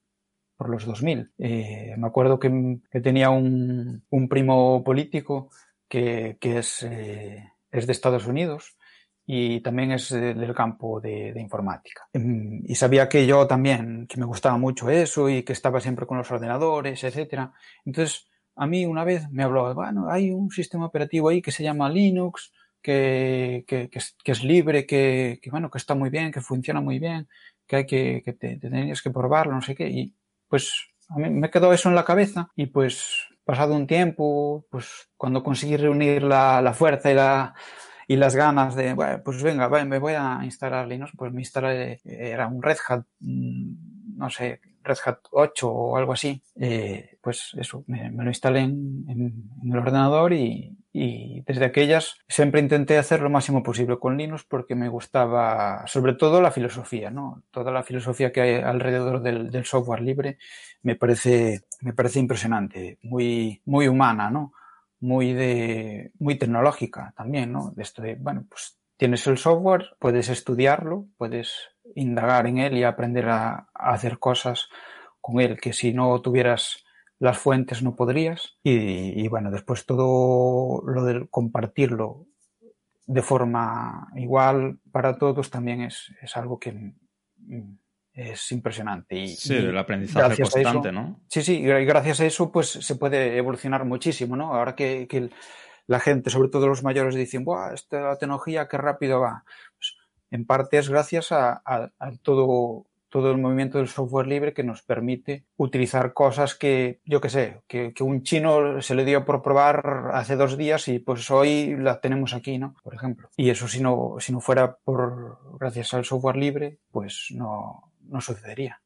por 0.61 0.69
los 0.69 0.85
2000. 0.85 1.33
Eh, 1.39 1.95
me 1.97 2.07
acuerdo 2.07 2.39
que, 2.39 2.81
que 2.91 3.01
tenía 3.01 3.31
un, 3.31 4.05
un, 4.11 4.29
primo 4.29 4.85
político 4.85 5.49
que, 5.89 6.37
que 6.39 6.59
es, 6.59 6.83
eh, 6.83 7.51
es, 7.71 7.87
de 7.87 7.93
Estados 7.93 8.27
Unidos 8.27 8.77
y 9.25 9.63
también 9.63 9.91
es 9.93 10.11
del 10.11 10.55
campo 10.55 11.01
de, 11.01 11.33
de, 11.33 11.41
informática. 11.41 12.03
Em, 12.13 12.63
y 12.67 12.75
sabía 12.75 13.09
que 13.09 13.27
yo 13.27 13.47
también, 13.47 14.07
que 14.07 14.21
me 14.21 14.27
gustaba 14.27 14.59
mucho 14.59 14.91
eso 14.91 15.31
y 15.31 15.45
que 15.45 15.55
estaba 15.55 15.81
siempre 15.81 16.05
con 16.05 16.19
los 16.19 16.31
ordenadores, 16.31 17.03
etcétera. 17.05 17.55
Entonces, 17.87 18.29
a 18.55 18.67
mí 18.67 18.85
una 18.85 19.05
vez 19.05 19.31
me 19.31 19.45
habló, 19.45 19.75
bueno, 19.75 20.11
hay 20.11 20.31
un 20.31 20.51
sistema 20.51 20.85
operativo 20.85 21.31
ahí 21.31 21.41
que 21.41 21.53
se 21.53 21.63
llama 21.63 21.89
Linux, 21.89 22.53
que, 22.83 23.65
que, 23.67 23.89
es, 24.25 24.45
libre, 24.45 24.87
que, 24.87 25.41
bueno, 25.51 25.71
que 25.71 25.79
está 25.79 25.95
muy 25.95 26.11
bien, 26.11 26.33
que 26.33 26.41
funciona 26.41 26.81
muy 26.81 26.99
bien, 26.99 27.29
que 27.67 27.77
hay 27.77 27.87
que, 27.87 28.23
te, 28.25 28.57
te 28.57 28.71
tenías 28.71 29.03
que 29.03 29.11
probarlo, 29.11 29.53
no 29.53 29.63
sé 29.63 29.75
qué. 29.75 29.89
Y 29.89 30.15
pues 30.49 30.73
a 31.09 31.17
mí 31.17 31.31
me 31.31 31.51
quedó 31.51 31.73
eso 31.73 31.89
en 31.89 31.95
la 31.95 32.05
cabeza 32.05 32.51
y 32.57 32.67
pues 32.67 33.29
pasado 33.45 33.75
un 33.75 33.87
tiempo, 33.87 34.67
pues 34.71 35.11
cuando 35.17 35.43
conseguí 35.43 35.77
reunir 35.77 36.23
la, 36.23 36.63
la 36.63 36.73
fuerza 36.73 37.11
y 37.11 37.15
la 37.15 37.55
y 38.11 38.17
las 38.17 38.35
ganas 38.35 38.75
de, 38.75 38.97
pues 39.25 39.41
venga, 39.41 39.69
me 39.85 40.01
voy 40.01 40.15
a 40.15 40.41
instalar 40.43 40.89
Linux, 40.89 41.13
pues 41.17 41.33
me 41.33 41.43
instalé, 41.43 42.01
era 42.05 42.49
un 42.49 42.61
Red 42.61 42.79
Hat, 42.89 43.05
mm, 43.21 44.17
no 44.17 44.29
sé, 44.29 44.61
Red 44.83 44.97
Hat 45.05 45.19
8 45.31 45.71
o 45.71 45.97
algo 45.97 46.15
así, 46.15 46.43
eh, 46.57 47.19
pues 47.23 47.53
eso, 47.57 47.85
me, 47.87 48.11
me, 48.11 48.25
lo 48.25 48.31
instalé 48.31 48.63
en 48.63 49.45
el 49.63 49.79
ordenador 49.79 50.33
y, 50.33 50.77
y, 50.93 51.43
desde 51.43 51.65
aquellas 51.65 52.17
siempre 52.29 52.61
intenté 52.61 52.99
hacer 52.99 53.21
lo 53.21 53.31
máximo 53.31 53.63
posible 53.63 53.99
con 53.99 54.17
Linux 54.17 54.45
porque 54.45 54.75
me 54.75 54.89
gustaba 54.89 55.87
sobre 55.87 56.15
todo 56.15 56.41
la 56.41 56.51
filosofía, 56.51 57.11
¿no? 57.11 57.43
Toda 57.51 57.71
la 57.71 57.83
filosofía 57.83 58.33
que 58.33 58.41
hay 58.41 58.55
alrededor 58.57 59.23
del, 59.23 59.65
software 59.65 60.01
libre 60.01 60.39
me 60.83 60.97
parece, 60.97 61.63
me 61.81 61.93
parece 61.93 62.19
impresionante, 62.19 62.99
muy, 63.03 63.63
muy 63.67 63.89
humana, 63.89 64.31
¿no? 64.31 64.53
Muy 65.01 65.33
de, 65.33 66.13
muy 66.19 66.37
tecnológica 66.37 67.15
también, 67.17 67.53
¿no? 67.53 67.73
De 67.75 67.83
esto 67.83 68.03
de, 68.03 68.17
bueno, 68.17 68.45
pues 68.49 68.77
tienes 68.97 69.27
el 69.27 69.39
software, 69.39 69.91
puedes 69.99 70.29
estudiarlo, 70.29 71.07
puedes 71.17 71.71
indagar 71.95 72.47
en 72.47 72.59
él 72.59 72.77
y 72.77 72.85
aprender 72.85 73.29
a 73.29 73.69
hacer 73.75 74.19
cosas 74.19 74.69
con 75.21 75.41
él 75.41 75.61
que 75.61 75.73
si 75.73 75.93
no 75.93 76.21
tuvieras 76.21 76.85
las 77.21 77.39
fuentes 77.39 77.83
no 77.83 77.95
podrías. 77.95 78.57
Y, 78.65 79.23
y, 79.23 79.29
bueno, 79.29 79.51
después 79.53 79.87
todo 79.87 80.83
lo 80.87 81.05
de 81.05 81.29
compartirlo 81.29 82.27
de 83.07 83.23
forma 83.23 84.09
igual 84.17 84.79
para 84.91 85.19
todos 85.19 85.51
también 85.51 85.83
es, 85.83 86.13
es 86.23 86.37
algo 86.37 86.59
que 86.59 86.73
mm, 86.73 87.73
es 88.15 88.53
impresionante. 88.53 89.17
Y, 89.17 89.29
sí, 89.29 89.55
el 89.55 89.77
aprendizaje 89.77 90.43
constante, 90.43 90.89
eso, 90.89 90.93
¿no? 90.93 91.21
Sí, 91.29 91.43
sí, 91.43 91.59
y 91.59 91.85
gracias 91.85 92.21
a 92.21 92.27
eso 92.27 92.51
pues 92.51 92.69
se 92.69 92.97
puede 92.97 93.37
evolucionar 93.37 93.85
muchísimo, 93.85 94.35
¿no? 94.35 94.55
Ahora 94.55 94.75
que, 94.75 95.07
que 95.07 95.29
la 95.87 96.01
gente, 96.01 96.31
sobre 96.31 96.49
todo 96.49 96.69
los 96.69 96.83
mayores, 96.83 97.15
dicen, 97.15 97.45
¡buah, 97.45 97.75
esta 97.75 98.17
tecnología 98.17 98.67
qué 98.67 98.79
rápido 98.79 99.21
va! 99.21 99.45
Pues, 99.77 99.97
en 100.31 100.47
parte 100.47 100.79
es 100.79 100.89
gracias 100.89 101.33
a, 101.33 101.61
a, 101.65 101.91
a 101.99 102.13
todo 102.23 102.87
todo 103.11 103.31
el 103.31 103.39
movimiento 103.39 103.79
del 103.79 103.89
software 103.89 104.27
libre 104.27 104.55
que 104.55 104.63
nos 104.63 104.83
permite 104.83 105.45
utilizar 105.57 106.13
cosas 106.13 106.55
que, 106.55 107.01
yo 107.05 107.21
qué 107.21 107.29
sé, 107.29 107.61
que, 107.67 107.93
que, 107.93 108.03
un 108.03 108.23
chino 108.23 108.81
se 108.81 108.95
le 108.95 109.05
dio 109.05 109.25
por 109.25 109.43
probar 109.43 110.11
hace 110.15 110.37
dos 110.37 110.57
días 110.57 110.89
y 110.89 110.99
pues 111.01 111.31
hoy 111.31 111.77
la 111.77 112.01
tenemos 112.01 112.33
aquí, 112.33 112.59
¿no? 112.59 112.75
Por 112.83 112.95
ejemplo. 112.95 113.29
Y 113.37 113.51
eso 113.51 113.69
si 113.69 113.83
no, 113.83 114.17
si 114.19 114.33
no 114.33 114.41
fuera 114.41 114.77
por 114.77 115.39
gracias 115.59 115.93
al 115.93 116.05
software 116.05 116.37
libre, 116.37 116.79
pues 116.91 117.29
no, 117.35 117.93
no 118.09 118.21
sucedería. 118.21 118.81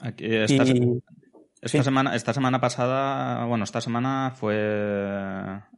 Aquí, 0.00 0.26
esta, 0.26 0.64
y, 0.64 1.00
esta, 1.60 1.78
sí. 1.78 1.82
semana, 1.82 2.14
esta 2.14 2.32
semana 2.32 2.60
pasada, 2.60 3.46
bueno, 3.46 3.64
esta 3.64 3.80
semana 3.80 4.32
fue 4.36 4.54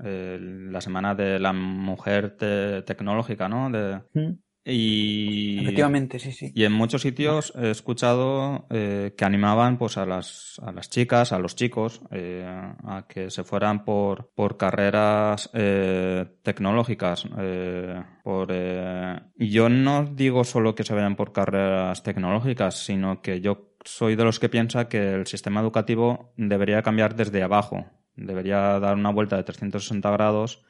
eh, 0.05 0.39
la 0.41 0.81
semana 0.81 1.15
de 1.15 1.39
la 1.39 1.53
mujer 1.53 2.37
te, 2.37 2.83
tecnológica, 2.83 3.49
¿no? 3.49 3.71
De, 3.71 4.03
¿Mm? 4.15 4.35
Y, 4.69 5.61
Efectivamente, 5.61 6.19
sí, 6.19 6.33
sí. 6.33 6.51
Y 6.53 6.65
en 6.65 6.73
muchos 6.73 7.03
sitios 7.03 7.53
he 7.57 7.71
escuchado 7.71 8.67
eh, 8.71 9.15
que 9.17 9.25
animaban 9.25 9.79
pues, 9.79 9.97
a, 9.97 10.05
las, 10.05 10.61
a 10.61 10.73
las 10.73 10.91
chicas, 10.91 11.31
a 11.31 11.39
los 11.39 11.55
chicos, 11.55 12.01
eh, 12.11 12.45
a 12.45 13.07
que 13.09 13.31
se 13.31 13.45
fueran 13.45 13.85
por, 13.85 14.33
por 14.35 14.57
carreras 14.57 15.51
eh, 15.55 16.27
tecnológicas. 16.43 17.29
Eh, 17.39 18.03
por, 18.25 18.49
eh, 18.51 19.21
yo 19.37 19.69
no 19.69 20.05
digo 20.05 20.43
solo 20.43 20.75
que 20.75 20.83
se 20.83 20.95
vayan 20.95 21.15
por 21.15 21.33
carreras 21.33 22.03
tecnológicas, 22.03 22.85
sino 22.85 23.23
que 23.23 23.41
yo 23.41 23.71
soy 23.85 24.17
de 24.17 24.25
los 24.25 24.41
que 24.41 24.49
piensa 24.49 24.89
que 24.89 25.15
el 25.15 25.29
sistema 25.29 25.61
educativo 25.61 26.33
debería 26.37 26.83
cambiar 26.83 27.15
desde 27.15 27.45
abajo. 27.45 27.87
Debería 28.17 28.81
dar 28.81 28.97
una 28.97 29.11
vuelta 29.11 29.37
de 29.37 29.45
360 29.45 30.11
grados 30.11 30.65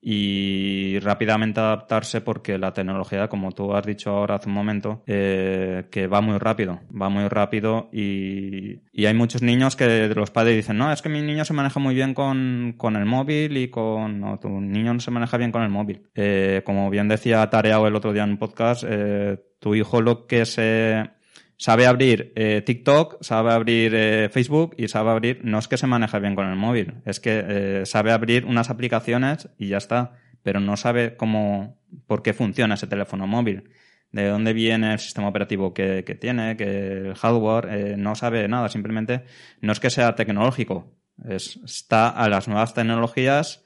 y 0.00 0.98
rápidamente 1.00 1.60
adaptarse 1.60 2.20
porque 2.20 2.56
la 2.58 2.72
tecnología, 2.72 3.28
como 3.28 3.52
tú 3.52 3.74
has 3.74 3.84
dicho 3.84 4.10
ahora 4.10 4.36
hace 4.36 4.48
un 4.48 4.54
momento, 4.54 5.02
eh, 5.06 5.86
que 5.90 6.06
va 6.06 6.20
muy 6.20 6.38
rápido, 6.38 6.80
va 6.90 7.08
muy 7.08 7.26
rápido 7.28 7.88
y, 7.92 8.80
y, 8.92 9.06
hay 9.06 9.14
muchos 9.14 9.42
niños 9.42 9.76
que 9.76 10.08
los 10.08 10.30
padres 10.30 10.56
dicen, 10.56 10.78
no, 10.78 10.92
es 10.92 11.02
que 11.02 11.08
mi 11.08 11.22
niño 11.22 11.44
se 11.44 11.54
maneja 11.54 11.80
muy 11.80 11.94
bien 11.94 12.14
con, 12.14 12.74
con 12.76 12.96
el 12.96 13.06
móvil 13.06 13.56
y 13.56 13.68
con... 13.68 14.20
No, 14.20 14.38
tu 14.38 14.48
niño 14.48 14.94
no 14.94 15.00
se 15.00 15.10
maneja 15.10 15.36
bien 15.36 15.52
con 15.52 15.62
el 15.62 15.70
móvil. 15.70 16.08
Eh, 16.14 16.62
como 16.64 16.90
bien 16.90 17.08
decía 17.08 17.48
Tareao 17.50 17.86
el 17.86 17.96
otro 17.96 18.12
día 18.12 18.24
en 18.24 18.30
un 18.30 18.38
podcast, 18.38 18.84
eh, 18.86 19.38
tu 19.58 19.74
hijo 19.74 20.00
lo 20.00 20.26
que 20.26 20.46
se 20.46 21.10
sabe 21.58 21.86
abrir 21.86 22.32
eh, 22.36 22.62
TikTok, 22.64 23.22
sabe 23.22 23.52
abrir 23.52 23.92
eh, 23.94 24.28
Facebook 24.30 24.74
y 24.78 24.88
sabe 24.88 25.10
abrir, 25.10 25.40
no 25.42 25.58
es 25.58 25.66
que 25.66 25.76
se 25.76 25.88
maneje 25.88 26.18
bien 26.20 26.36
con 26.36 26.48
el 26.48 26.56
móvil, 26.56 27.02
es 27.04 27.20
que 27.20 27.44
eh, 27.46 27.82
sabe 27.84 28.12
abrir 28.12 28.46
unas 28.46 28.70
aplicaciones 28.70 29.50
y 29.58 29.68
ya 29.68 29.76
está, 29.76 30.12
pero 30.42 30.60
no 30.60 30.76
sabe 30.76 31.16
cómo, 31.16 31.76
por 32.06 32.22
qué 32.22 32.32
funciona 32.32 32.76
ese 32.76 32.86
teléfono 32.86 33.26
móvil, 33.26 33.70
de 34.12 34.28
dónde 34.28 34.52
viene 34.52 34.92
el 34.92 35.00
sistema 35.00 35.28
operativo 35.28 35.74
que, 35.74 36.04
que 36.04 36.14
tiene, 36.14 36.56
que 36.56 36.92
el 36.92 37.14
hardware, 37.14 37.98
no 37.98 38.14
sabe 38.14 38.46
nada, 38.48 38.68
simplemente 38.68 39.24
no 39.60 39.72
es 39.72 39.80
que 39.80 39.90
sea 39.90 40.14
tecnológico, 40.14 40.94
es, 41.28 41.58
está 41.64 42.08
a 42.08 42.28
las 42.28 42.46
nuevas 42.46 42.72
tecnologías 42.72 43.64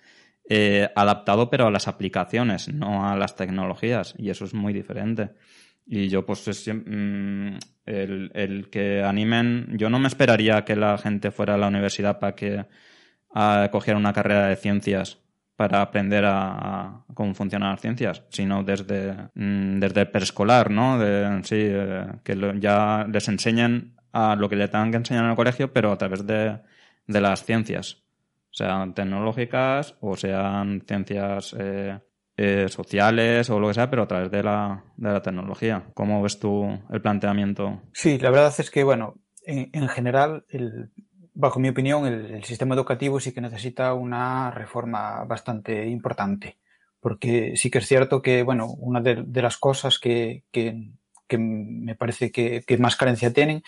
adaptado 0.95 1.49
pero 1.49 1.67
a 1.67 1.71
las 1.71 1.89
aplicaciones, 1.89 2.69
no 2.69 3.09
a 3.09 3.17
las 3.17 3.37
tecnologías 3.37 4.15
y 4.19 4.31
eso 4.31 4.45
es 4.45 4.53
muy 4.53 4.73
diferente. 4.73 5.31
Y 5.87 6.09
yo, 6.09 6.25
pues, 6.25 6.47
es, 6.49 6.69
mm, 6.69 7.57
el, 7.87 8.31
el, 8.35 8.71
que 8.71 9.03
animen. 9.03 9.69
Yo 9.77 9.91
no 9.91 9.99
me 9.99 10.09
esperaría 10.09 10.65
que 10.65 10.77
la 10.77 10.99
gente 10.99 11.31
fuera 11.31 11.55
a 11.55 11.59
la 11.59 11.69
universidad 11.69 12.19
para 12.19 12.35
que 12.35 12.65
a, 13.35 13.69
cogiera 13.73 13.99
una 13.99 14.13
carrera 14.13 14.49
de 14.49 14.57
ciencias 14.57 15.19
para 15.57 15.83
aprender 15.83 16.25
a, 16.27 17.05
cómo 17.15 17.35
funcionan 17.35 17.71
las 17.71 17.81
ciencias, 17.81 18.25
sino 18.31 18.65
desde, 18.65 19.15
mm, 19.35 19.81
desde 19.81 20.07
preescolar, 20.07 20.71
¿no? 20.71 20.99
De, 20.99 21.41
sí, 21.45 21.57
eh, 21.59 22.07
que 22.25 22.59
ya 22.59 23.07
les 23.13 23.29
enseñen 23.29 23.95
a 24.13 24.37
lo 24.37 24.49
que 24.49 24.57
le 24.57 24.69
tengan 24.69 24.91
que 24.91 24.97
enseñar 24.99 25.25
en 25.25 25.31
el 25.31 25.37
colegio, 25.37 25.73
pero 25.73 25.93
a 25.93 25.99
través 25.99 26.27
de, 26.27 26.59
de 27.07 27.21
las 27.21 27.45
ciencias, 27.45 28.03
sean 28.51 28.95
tecnológicas 28.95 29.97
o 30.01 30.17
sean 30.17 30.83
ciencias 30.87 31.55
eh, 31.59 31.99
eh, 32.43 32.69
sociales 32.69 33.49
o 33.51 33.61
lo 33.61 33.69
que 33.69 33.75
sea, 33.75 33.89
pero 33.89 34.03
a 34.03 34.09
través 34.09 34.31
de 34.31 34.43
la, 34.43 34.83
de 34.97 35.13
la 35.13 35.23
tecnología. 35.23 35.85
¿Cómo 35.95 36.21
ves 36.21 36.41
tú 36.41 36.77
el 36.91 37.01
planteamiento? 37.01 37.81
Sí, 37.93 38.19
la 38.19 38.31
verdad 38.31 38.53
es 38.59 38.69
que, 38.69 38.83
bueno, 38.83 39.15
en, 39.45 39.71
en 39.73 39.89
general, 39.89 40.45
el, 40.49 40.91
bajo 41.35 41.61
mi 41.61 41.69
opinión, 41.69 42.05
el, 42.05 42.35
el, 42.35 42.45
sistema 42.45 42.75
educativo 42.75 43.21
sí 43.21 43.33
que 43.33 43.41
necesita 43.41 43.95
una 43.95 44.51
reforma 44.51 45.23
bastante 45.25 45.87
importante. 45.87 46.59
Porque 46.99 47.53
sí 47.57 47.71
que 47.71 47.79
es 47.79 47.87
cierto 47.87 48.23
que, 48.23 48.43
bueno, 48.43 48.67
una 48.67 49.01
de, 49.01 49.23
de 49.25 49.43
las 49.43 49.57
cosas 49.57 50.01
que, 50.01 50.43
que, 50.51 50.91
que, 51.29 51.39
me 51.39 51.95
parece 51.95 52.33
que, 52.33 52.63
que 52.67 52.77
más 52.79 52.97
carencia 52.97 53.33
tienen 53.33 53.63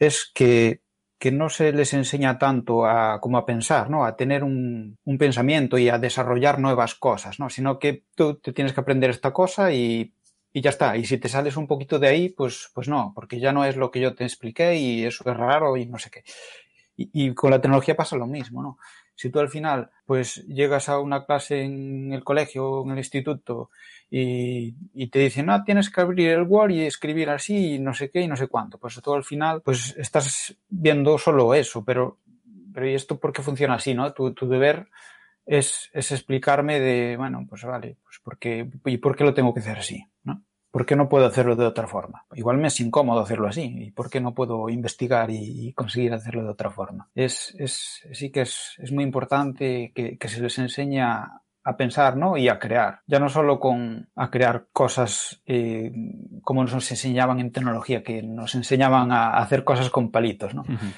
es 0.00 0.28
que 0.34 0.81
que 1.22 1.30
no 1.30 1.48
se 1.50 1.70
les 1.72 1.94
enseña 1.94 2.36
tanto 2.36 2.84
a, 2.84 3.20
como 3.20 3.38
a 3.38 3.46
pensar, 3.46 3.88
¿no? 3.88 4.04
A 4.04 4.16
tener 4.16 4.42
un, 4.42 4.98
pensamiento 5.20 5.78
y 5.78 5.88
a 5.88 6.00
desarrollar 6.00 6.58
nuevas 6.58 6.96
cosas, 6.96 7.38
¿no? 7.38 7.48
Sino 7.48 7.78
que 7.78 8.06
tú 8.16 8.40
te 8.40 8.52
tienes 8.52 8.72
que 8.72 8.80
aprender 8.80 9.08
esta 9.10 9.32
cosa 9.32 9.72
y, 9.72 10.16
y 10.52 10.60
ya 10.60 10.70
está. 10.70 10.96
Y 10.96 11.04
si 11.04 11.18
te 11.18 11.28
sales 11.28 11.56
un 11.56 11.68
poquito 11.68 12.00
de 12.00 12.08
ahí, 12.08 12.28
pues, 12.30 12.72
pues 12.74 12.88
no, 12.88 13.12
porque 13.14 13.38
ya 13.38 13.52
no 13.52 13.64
es 13.64 13.76
lo 13.76 13.92
que 13.92 14.00
yo 14.00 14.16
te 14.16 14.24
expliqué 14.24 14.74
y 14.74 15.04
eso 15.04 15.22
es 15.30 15.36
raro 15.36 15.76
y 15.76 15.86
no 15.86 15.96
sé 15.96 16.10
qué. 16.10 16.24
Y, 16.96 17.10
y 17.12 17.34
con 17.34 17.52
la 17.52 17.60
tecnología 17.60 17.94
pasa 17.94 18.16
lo 18.16 18.26
mismo, 18.26 18.60
¿no? 18.60 18.78
Si 19.14 19.30
tú 19.30 19.38
al 19.38 19.48
final, 19.48 19.92
pues 20.04 20.44
llegas 20.48 20.88
a 20.88 20.98
una 20.98 21.24
clase 21.24 21.62
en 21.62 22.12
el 22.12 22.24
colegio 22.24 22.68
o 22.68 22.84
en 22.84 22.90
el 22.90 22.98
instituto 22.98 23.70
y, 24.14 24.74
y, 24.92 25.06
te 25.06 25.20
dicen, 25.20 25.46
no, 25.46 25.64
tienes 25.64 25.88
que 25.88 26.02
abrir 26.02 26.28
el 26.28 26.42
Word 26.42 26.72
y 26.72 26.82
escribir 26.82 27.30
así 27.30 27.76
y 27.76 27.78
no 27.78 27.94
sé 27.94 28.10
qué 28.10 28.20
y 28.20 28.28
no 28.28 28.36
sé 28.36 28.46
cuánto. 28.46 28.76
Pues 28.76 29.00
tú 29.02 29.14
al 29.14 29.24
final, 29.24 29.62
pues 29.62 29.96
estás 29.96 30.54
viendo 30.68 31.16
solo 31.16 31.54
eso, 31.54 31.82
pero, 31.82 32.18
pero 32.74 32.86
¿y 32.86 32.92
esto 32.92 33.18
por 33.18 33.32
qué 33.32 33.40
funciona 33.40 33.76
así, 33.76 33.94
no? 33.94 34.12
Tu, 34.12 34.34
tu 34.34 34.46
deber 34.46 34.90
es, 35.46 35.88
es 35.94 36.12
explicarme 36.12 36.78
de, 36.78 37.16
bueno, 37.16 37.46
pues 37.48 37.64
vale, 37.64 37.96
pues 38.02 38.20
porque, 38.22 38.70
¿y 38.84 38.98
por 38.98 39.16
qué 39.16 39.24
lo 39.24 39.32
tengo 39.32 39.54
que 39.54 39.60
hacer 39.60 39.78
así, 39.78 40.06
no? 40.24 40.42
¿Por 40.70 40.84
qué 40.84 40.94
no 40.94 41.08
puedo 41.08 41.24
hacerlo 41.24 41.56
de 41.56 41.64
otra 41.64 41.86
forma? 41.86 42.26
Igual 42.34 42.58
me 42.58 42.68
es 42.68 42.80
incómodo 42.80 43.20
hacerlo 43.20 43.48
así. 43.48 43.62
¿Y 43.78 43.90
por 43.92 44.10
qué 44.10 44.20
no 44.20 44.34
puedo 44.34 44.68
investigar 44.68 45.30
y, 45.30 45.68
y 45.68 45.72
conseguir 45.72 46.12
hacerlo 46.12 46.44
de 46.44 46.50
otra 46.50 46.70
forma? 46.70 47.10
Es, 47.14 47.54
es, 47.58 48.06
sí 48.12 48.30
que 48.30 48.42
es, 48.42 48.74
es 48.78 48.90
muy 48.90 49.04
importante 49.04 49.92
que, 49.94 50.16
que 50.16 50.28
se 50.28 50.40
les 50.40 50.58
enseña 50.58 51.41
a 51.64 51.76
pensar, 51.76 52.16
¿no? 52.16 52.36
Y 52.36 52.48
a 52.48 52.58
crear. 52.58 53.00
Ya 53.06 53.18
no 53.18 53.28
solo 53.28 53.60
con 53.60 54.08
a 54.16 54.30
crear 54.30 54.66
cosas 54.72 55.42
eh, 55.46 55.92
como 56.42 56.62
nos 56.64 56.90
enseñaban 56.90 57.38
en 57.40 57.52
tecnología, 57.52 58.02
que 58.02 58.22
nos 58.22 58.54
enseñaban 58.54 59.12
a 59.12 59.38
hacer 59.38 59.64
cosas 59.64 59.90
con 59.90 60.10
palitos, 60.10 60.54
¿no? 60.54 60.62
Uh 60.62 60.72
-huh. 60.72 60.92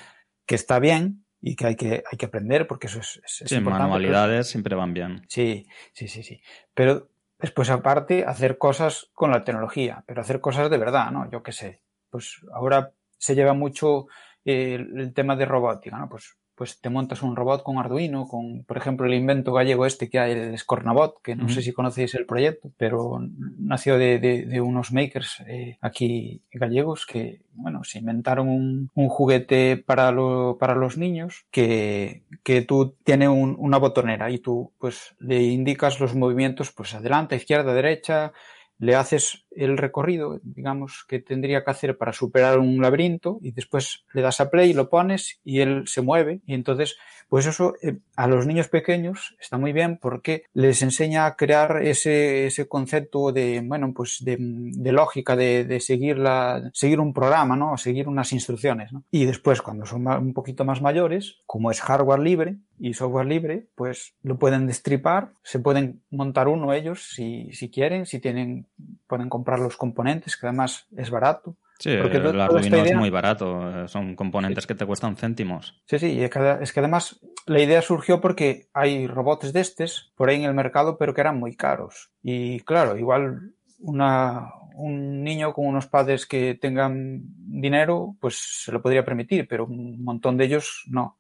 Que 0.46 0.55
está 0.55 0.79
bien 0.79 1.24
y 1.40 1.57
que 1.57 1.66
hay 1.66 1.77
que, 1.77 2.03
hay 2.11 2.18
que 2.18 2.27
aprender 2.27 2.66
porque 2.66 2.87
eso 2.87 3.00
es, 3.00 3.20
es, 3.24 3.42
es 3.42 3.48
sí, 3.50 3.57
importante. 3.57 3.83
manualidades 3.85 4.37
pero... 4.38 4.44
siempre 4.44 4.74
van 4.74 4.94
bien. 4.94 5.22
Sí, 5.29 5.66
sí, 5.92 6.09
sí, 6.09 6.22
sí. 6.22 6.40
Pero 6.72 7.11
después 7.38 7.68
aparte 7.68 8.24
hacer 8.24 8.57
cosas 8.57 9.11
con 9.12 9.31
la 9.31 9.44
tecnología, 9.44 10.03
pero 10.07 10.22
hacer 10.22 10.40
cosas 10.40 10.70
de 10.70 10.79
verdad, 10.79 11.11
¿no? 11.11 11.31
Yo 11.31 11.42
qué 11.42 11.53
sé. 11.53 11.83
Pues 12.09 12.40
ahora 12.55 12.92
se 13.18 13.35
lleva 13.35 13.53
mucho 13.53 14.07
eh, 14.44 14.74
el 14.74 15.12
tema 15.12 15.37
de 15.37 15.44
robótica, 15.44 15.98
¿no? 15.98 16.09
Pues 16.09 16.37
pues 16.54 16.80
te 16.80 16.88
montas 16.90 17.22
un 17.22 17.36
robot 17.36 17.62
con 17.62 17.78
Arduino, 17.78 18.28
con, 18.28 18.64
por 18.64 18.76
ejemplo, 18.76 19.06
el 19.06 19.14
invento 19.14 19.52
gallego 19.52 19.86
este 19.86 20.08
que 20.08 20.18
hay, 20.18 20.32
el 20.32 20.58
Scornabot, 20.58 21.20
que 21.22 21.34
no 21.34 21.44
uh 21.44 21.46
-huh. 21.48 21.54
sé 21.54 21.62
si 21.62 21.72
conocéis 21.72 22.14
el 22.14 22.26
proyecto, 22.26 22.70
pero 22.76 23.20
nació 23.58 23.98
de, 23.98 24.18
de, 24.18 24.46
de 24.46 24.60
unos 24.60 24.92
makers 24.92 25.42
eh, 25.48 25.78
aquí 25.80 26.42
gallegos 26.52 27.06
que, 27.06 27.40
bueno, 27.54 27.82
se 27.84 27.98
inventaron 27.98 28.48
un, 28.48 28.90
un 28.94 29.08
juguete 29.08 29.76
para, 29.76 30.12
lo, 30.12 30.56
para 30.58 30.74
los 30.74 30.96
niños 30.96 31.46
que, 31.50 32.22
que 32.42 32.62
tú 32.62 32.94
tienes 33.04 33.28
un, 33.28 33.56
una 33.58 33.78
botonera 33.78 34.30
y 34.30 34.38
tú, 34.38 34.72
pues, 34.78 35.16
le 35.18 35.42
indicas 35.42 36.00
los 36.00 36.14
movimientos, 36.14 36.72
pues, 36.72 36.94
adelante, 36.94 37.36
izquierda, 37.36 37.74
derecha, 37.74 38.32
le 38.78 38.96
haces 38.96 39.43
el 39.56 39.78
recorrido, 39.78 40.40
digamos, 40.42 41.04
que 41.08 41.20
tendría 41.20 41.64
que 41.64 41.70
hacer 41.70 41.96
para 41.96 42.12
superar 42.12 42.58
un 42.58 42.80
laberinto 42.80 43.38
y 43.42 43.52
después 43.52 44.04
le 44.12 44.22
das 44.22 44.40
a 44.40 44.50
play, 44.50 44.72
lo 44.72 44.88
pones 44.88 45.40
y 45.44 45.60
él 45.60 45.84
se 45.86 46.02
mueve 46.02 46.40
y 46.46 46.54
entonces, 46.54 46.96
pues 47.28 47.46
eso 47.46 47.74
eh, 47.82 47.98
a 48.16 48.26
los 48.26 48.46
niños 48.46 48.68
pequeños 48.68 49.36
está 49.40 49.58
muy 49.58 49.72
bien 49.72 49.98
porque 50.00 50.44
les 50.52 50.82
enseña 50.82 51.26
a 51.26 51.36
crear 51.36 51.82
ese, 51.82 52.46
ese 52.46 52.68
concepto 52.68 53.32
de, 53.32 53.62
bueno, 53.64 53.92
pues 53.94 54.18
de, 54.24 54.36
de 54.38 54.92
lógica, 54.92 55.36
de, 55.36 55.64
de, 55.64 55.80
seguir 55.80 56.18
la, 56.18 56.70
seguir 56.72 57.00
un 57.00 57.12
programa, 57.12 57.56
¿no? 57.56 57.76
Seguir 57.76 58.08
unas 58.08 58.32
instrucciones. 58.32 58.90
Y 59.10 59.24
después, 59.24 59.62
cuando 59.62 59.86
son 59.86 60.06
un 60.06 60.32
poquito 60.32 60.64
más 60.64 60.82
mayores, 60.82 61.42
como 61.46 61.70
es 61.70 61.80
hardware 61.80 62.20
libre 62.20 62.56
y 62.78 62.94
software 62.94 63.26
libre, 63.26 63.68
pues 63.74 64.14
lo 64.22 64.38
pueden 64.38 64.66
destripar, 64.66 65.32
se 65.42 65.58
pueden 65.58 66.02
montar 66.10 66.48
uno 66.48 66.72
ellos 66.72 67.08
si, 67.14 67.50
si 67.52 67.70
quieren, 67.70 68.06
si 68.06 68.20
tienen, 68.20 68.66
pueden 69.14 69.29
comprar 69.29 69.61
los 69.61 69.77
componentes, 69.77 70.37
que 70.37 70.46
además 70.46 70.87
es 70.96 71.09
barato. 71.11 71.57
Sí, 71.79 71.96
Porque 72.00 72.16
el 72.18 72.40
Arduino 72.40 72.79
idea... 72.79 72.92
es 72.92 72.96
muy 72.96 73.11
barato, 73.11 73.87
son 73.88 74.14
componentes 74.14 74.64
sí. 74.64 74.68
que 74.68 74.74
te 74.74 74.87
cuestan 74.87 75.16
céntimos. 75.16 75.81
Sí, 75.87 75.98
sí, 75.98 76.22
es 76.22 76.31
que, 76.31 76.57
es 76.61 76.72
que 76.72 76.81
además 76.81 77.20
la 77.46 77.61
idea 77.61 77.83
surgió 77.83 78.20
porque 78.20 78.68
hay 78.72 79.07
robots 79.07 79.53
de 79.53 79.61
estos 79.61 80.12
por 80.16 80.29
ahí 80.29 80.37
en 80.37 80.44
el 80.44 80.55
mercado, 80.55 80.96
pero 80.98 81.14
que 81.14 81.20
eran 81.20 81.38
muy 81.38 81.57
caros. 81.57 82.11
Y 82.22 82.61
claro, 82.61 82.96
igual 82.96 83.55
una, 83.81 84.50
un 84.77 85.22
niño 85.22 85.53
con 85.53 85.66
unos 85.66 85.87
padres 85.87 86.27
que 86.27 86.55
tengan 86.55 87.22
dinero, 87.37 88.16
pues 88.20 88.62
se 88.64 88.72
lo 88.72 88.81
podría 88.81 89.05
permitir, 89.05 89.46
pero 89.48 89.66
un 89.66 90.03
montón 90.03 90.37
de 90.37 90.44
ellos 90.44 90.85
no. 90.88 91.18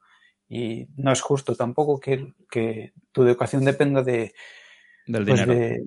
Y 0.48 0.86
no 0.96 1.10
es 1.12 1.20
justo 1.20 1.54
tampoco 1.56 1.98
que, 1.98 2.32
que 2.50 2.92
tu 3.12 3.22
educación 3.24 3.64
dependa 3.64 4.02
de, 4.02 4.32
Del 5.06 5.24
pues, 5.26 5.40
dinero. 5.40 5.52
de- 5.54 5.86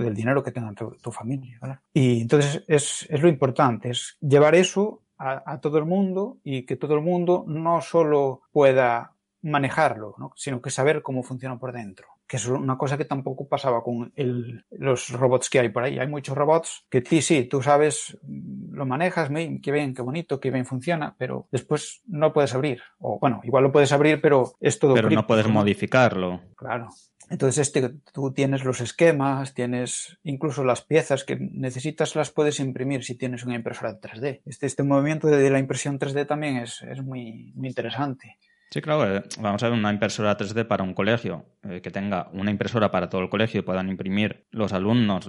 del 0.00 0.14
dinero 0.14 0.42
que 0.42 0.52
tenga 0.52 0.72
tu, 0.72 0.90
tu 1.02 1.10
familia. 1.12 1.58
¿verdad? 1.60 1.80
Y 1.92 2.22
entonces 2.22 2.64
es, 2.68 3.06
es 3.10 3.20
lo 3.22 3.28
importante, 3.28 3.90
es 3.90 4.16
llevar 4.20 4.54
eso 4.54 5.02
a, 5.18 5.42
a 5.52 5.60
todo 5.60 5.78
el 5.78 5.84
mundo 5.84 6.38
y 6.42 6.62
que 6.66 6.76
todo 6.76 6.94
el 6.94 7.00
mundo 7.00 7.44
no 7.46 7.80
solo 7.80 8.42
pueda 8.52 9.12
manejarlo, 9.42 10.14
¿no? 10.18 10.32
sino 10.36 10.60
que 10.62 10.70
saber 10.70 11.02
cómo 11.02 11.22
funciona 11.22 11.58
por 11.58 11.72
dentro. 11.72 12.08
Que 12.26 12.38
es 12.38 12.46
una 12.48 12.78
cosa 12.78 12.96
que 12.96 13.04
tampoco 13.04 13.46
pasaba 13.46 13.82
con 13.84 14.10
el- 14.16 14.64
los 14.70 15.10
robots 15.10 15.50
que 15.50 15.60
hay 15.60 15.68
por 15.68 15.82
ahí. 15.84 15.98
Hay 15.98 16.08
muchos 16.08 16.34
robots 16.34 16.86
que 16.88 17.02
ti 17.02 17.20
sí, 17.20 17.44
tú 17.44 17.60
sabes, 17.60 18.16
mm, 18.22 18.72
lo 18.74 18.86
manejas, 18.86 19.28
qué 19.62 19.70
bien, 19.70 19.92
qué 19.94 20.00
bonito, 20.00 20.40
qué 20.40 20.50
bien 20.50 20.64
funciona, 20.64 21.14
pero 21.18 21.46
después 21.52 22.00
no 22.06 22.32
puedes 22.32 22.54
abrir. 22.54 22.80
O 22.98 23.18
bueno, 23.20 23.42
igual 23.44 23.64
lo 23.64 23.72
puedes 23.72 23.92
abrir, 23.92 24.22
pero 24.22 24.54
es 24.60 24.78
todo 24.78 24.94
Pero 24.94 25.10
no 25.10 25.26
puedes 25.26 25.46
modificarlo. 25.48 26.40
Claro. 26.56 26.88
Entonces, 27.30 27.58
este, 27.66 27.90
tú 28.12 28.32
tienes 28.32 28.64
los 28.64 28.80
esquemas, 28.80 29.54
tienes 29.54 30.18
incluso 30.24 30.64
las 30.64 30.82
piezas 30.82 31.24
que 31.24 31.36
necesitas, 31.36 32.16
las 32.16 32.30
puedes 32.30 32.60
imprimir 32.60 33.04
si 33.04 33.14
tienes 33.14 33.44
una 33.44 33.54
impresora 33.54 34.00
3D. 34.00 34.42
Este, 34.44 34.66
este 34.66 34.82
movimiento 34.82 35.28
de 35.28 35.50
la 35.50 35.58
impresión 35.58 35.98
3D 35.98 36.26
también 36.26 36.58
es, 36.58 36.82
es 36.82 37.02
muy, 37.02 37.52
muy 37.54 37.68
interesante. 37.68 38.38
Sí, 38.74 38.80
claro, 38.82 39.18
eh, 39.18 39.22
vamos 39.38 39.62
a 39.62 39.68
ver 39.68 39.78
una 39.78 39.92
impresora 39.92 40.36
3D 40.36 40.66
para 40.66 40.82
un 40.82 40.94
colegio, 40.94 41.44
eh, 41.62 41.80
que 41.80 41.92
tenga 41.92 42.28
una 42.32 42.50
impresora 42.50 42.90
para 42.90 43.08
todo 43.08 43.20
el 43.20 43.28
colegio 43.28 43.60
y 43.60 43.62
puedan 43.62 43.88
imprimir 43.88 44.46
los 44.50 44.72
alumnos, 44.72 45.28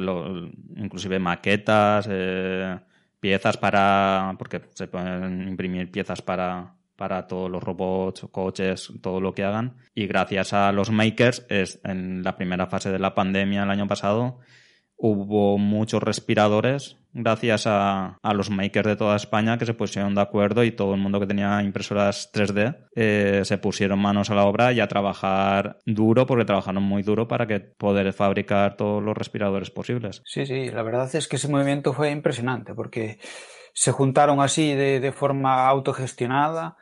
inclusive 0.76 1.20
maquetas, 1.20 2.08
eh, 2.10 2.80
piezas 3.20 3.58
para, 3.58 4.34
porque 4.40 4.62
se 4.74 4.88
pueden 4.88 5.48
imprimir 5.48 5.92
piezas 5.92 6.24
para, 6.24 6.74
para 6.96 7.28
todos 7.28 7.50
los 7.50 7.64
robots, 7.64 8.26
coches, 8.32 8.92
todo 9.02 9.20
lo 9.20 9.34
que 9.34 9.44
hagan. 9.44 9.78
Y 9.94 10.08
gracias 10.08 10.54
a 10.54 10.72
los 10.72 10.92
makers, 10.92 11.46
es, 11.50 11.80
en 11.84 12.24
la 12.24 12.36
primera 12.36 12.68
fase 12.68 12.92
de 12.92 13.00
la 13.00 13.16
pandemia 13.16 13.64
el 13.64 13.70
año 13.70 13.88
pasado, 13.88 14.40
hubo 14.98 15.58
muchos 15.58 16.02
respiradores 16.02 16.98
gracias 17.16 17.66
a, 17.66 18.20
a 18.22 18.34
los 18.34 18.50
makers 18.50 18.88
de 18.88 18.96
toda 18.98 19.16
España 19.16 19.58
que 19.58 19.66
se 19.66 19.74
pusieron 19.74 20.14
de 20.14 20.22
acuerdo 20.22 20.64
y 20.64 20.72
todo 20.72 20.94
el 20.94 21.00
mundo 21.00 21.20
que 21.20 21.26
tenía 21.26 21.64
impresoras 21.64 22.30
3D 22.34 22.76
eh, 22.94 23.42
se 23.46 23.58
pusieron 23.58 24.00
manos 24.00 24.30
a 24.30 24.36
la 24.36 24.44
obra 24.44 24.74
y 24.74 24.82
a 24.82 24.88
trabajar 24.88 25.80
duro 25.86 26.26
porque 26.26 26.46
trabajaron 26.46 26.84
muy 26.84 27.04
duro 27.04 27.28
para 27.28 27.48
que 27.48 27.62
poder 27.62 28.12
fabricar 28.12 28.76
todos 28.76 29.02
los 29.02 29.18
respiradores 29.18 29.72
posibles. 29.72 30.22
Sí, 30.26 30.46
sí, 30.46 30.70
la 30.70 30.84
verdad 30.84 31.14
es 31.16 31.28
que 31.28 31.38
ese 31.38 31.48
movimiento 31.48 31.94
fue 31.94 32.12
impresionante 32.12 32.74
porque 32.74 33.18
se 33.78 33.92
juntaron 33.92 34.40
así 34.40 34.74
de, 34.74 35.02
de 35.02 35.12
forma 35.12 35.68
autogestionada 35.68 36.78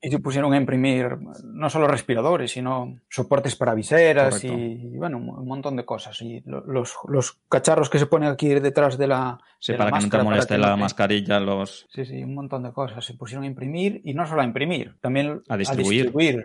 y 0.00 0.10
se 0.10 0.18
pusieron 0.18 0.52
a 0.52 0.56
imprimir 0.56 1.16
no 1.44 1.70
solo 1.70 1.86
respiradores, 1.86 2.50
sino 2.50 2.98
soportes 3.08 3.54
para 3.54 3.74
viseras 3.74 4.42
y, 4.42 4.96
bueno, 4.96 5.18
un 5.18 5.46
montón 5.46 5.76
de 5.76 5.84
cosas. 5.84 6.20
Y 6.20 6.42
lo- 6.44 6.62
los, 6.66 6.94
los 7.06 7.38
cacharros 7.48 7.88
que 7.88 8.00
se 8.00 8.06
ponen 8.06 8.28
aquí 8.28 8.48
detrás 8.48 8.98
de 8.98 9.06
la, 9.06 9.38
Sí, 9.60 9.70
de 9.70 9.78
la 9.78 9.84
para 9.84 9.90
que 9.90 9.94
no 9.94 10.02
máscara, 10.02 10.22
te 10.22 10.28
moleste 10.28 10.48
para 10.48 10.56
que 10.56 10.60
la 10.62 10.68
no 10.70 10.74
te- 10.76 10.80
mascarilla, 10.80 11.38
los... 11.40 11.86
Sí, 11.90 12.04
sí, 12.04 12.24
un 12.24 12.34
montón 12.34 12.64
de 12.64 12.72
cosas. 12.72 13.04
Se 13.04 13.14
pusieron 13.14 13.44
a 13.44 13.46
imprimir 13.46 14.00
y 14.04 14.12
no 14.12 14.26
solo 14.26 14.42
a 14.42 14.44
imprimir, 14.44 14.96
también 15.00 15.42
A 15.48 15.56
distribuir. 15.56 16.02
distribuir, 16.06 16.44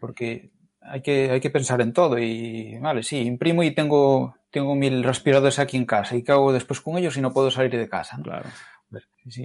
porque 0.00 0.50
hay 0.80 1.02
que, 1.02 1.30
hay 1.30 1.40
que 1.40 1.50
pensar 1.50 1.80
en 1.82 1.92
todo. 1.92 2.18
Y 2.18 2.78
vale, 2.80 3.04
sí, 3.04 3.20
imprimo 3.20 3.62
y 3.62 3.70
tengo, 3.72 4.34
tengo 4.50 4.74
mil 4.74 5.04
respiradores 5.04 5.60
aquí 5.60 5.76
en 5.76 5.86
casa. 5.86 6.16
¿Y 6.16 6.24
qué 6.24 6.32
hago 6.32 6.52
después 6.52 6.80
con 6.80 6.98
ellos 6.98 7.14
si 7.14 7.20
no 7.20 7.32
puedo 7.32 7.50
salir 7.52 7.70
de 7.76 7.88
casa? 7.88 8.16
¿no? 8.16 8.24
Claro. 8.24 8.48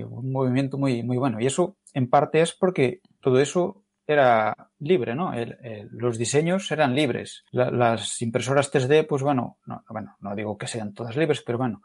Un 0.09 0.31
movimiento 0.31 0.77
muy, 0.77 1.03
muy 1.03 1.17
bueno. 1.17 1.39
Y 1.39 1.45
eso, 1.47 1.77
en 1.93 2.09
parte, 2.09 2.41
es 2.41 2.53
porque 2.53 3.01
todo 3.21 3.39
eso 3.39 3.83
era 4.07 4.69
libre, 4.79 5.15
¿no? 5.15 5.33
El- 5.33 5.57
los 5.91 6.17
diseños 6.17 6.69
eran 6.71 6.95
libres. 6.95 7.43
La- 7.51 7.71
las 7.71 8.21
impresoras 8.21 8.71
3D, 8.71 9.03
pues 9.07 9.21
bueno, 9.23 9.57
no, 9.65 9.83
bueno, 9.89 10.15
no 10.19 10.35
digo 10.35 10.57
que 10.57 10.67
sean 10.67 10.93
todas 10.93 11.15
libres, 11.15 11.41
pero 11.45 11.57
bueno, 11.57 11.81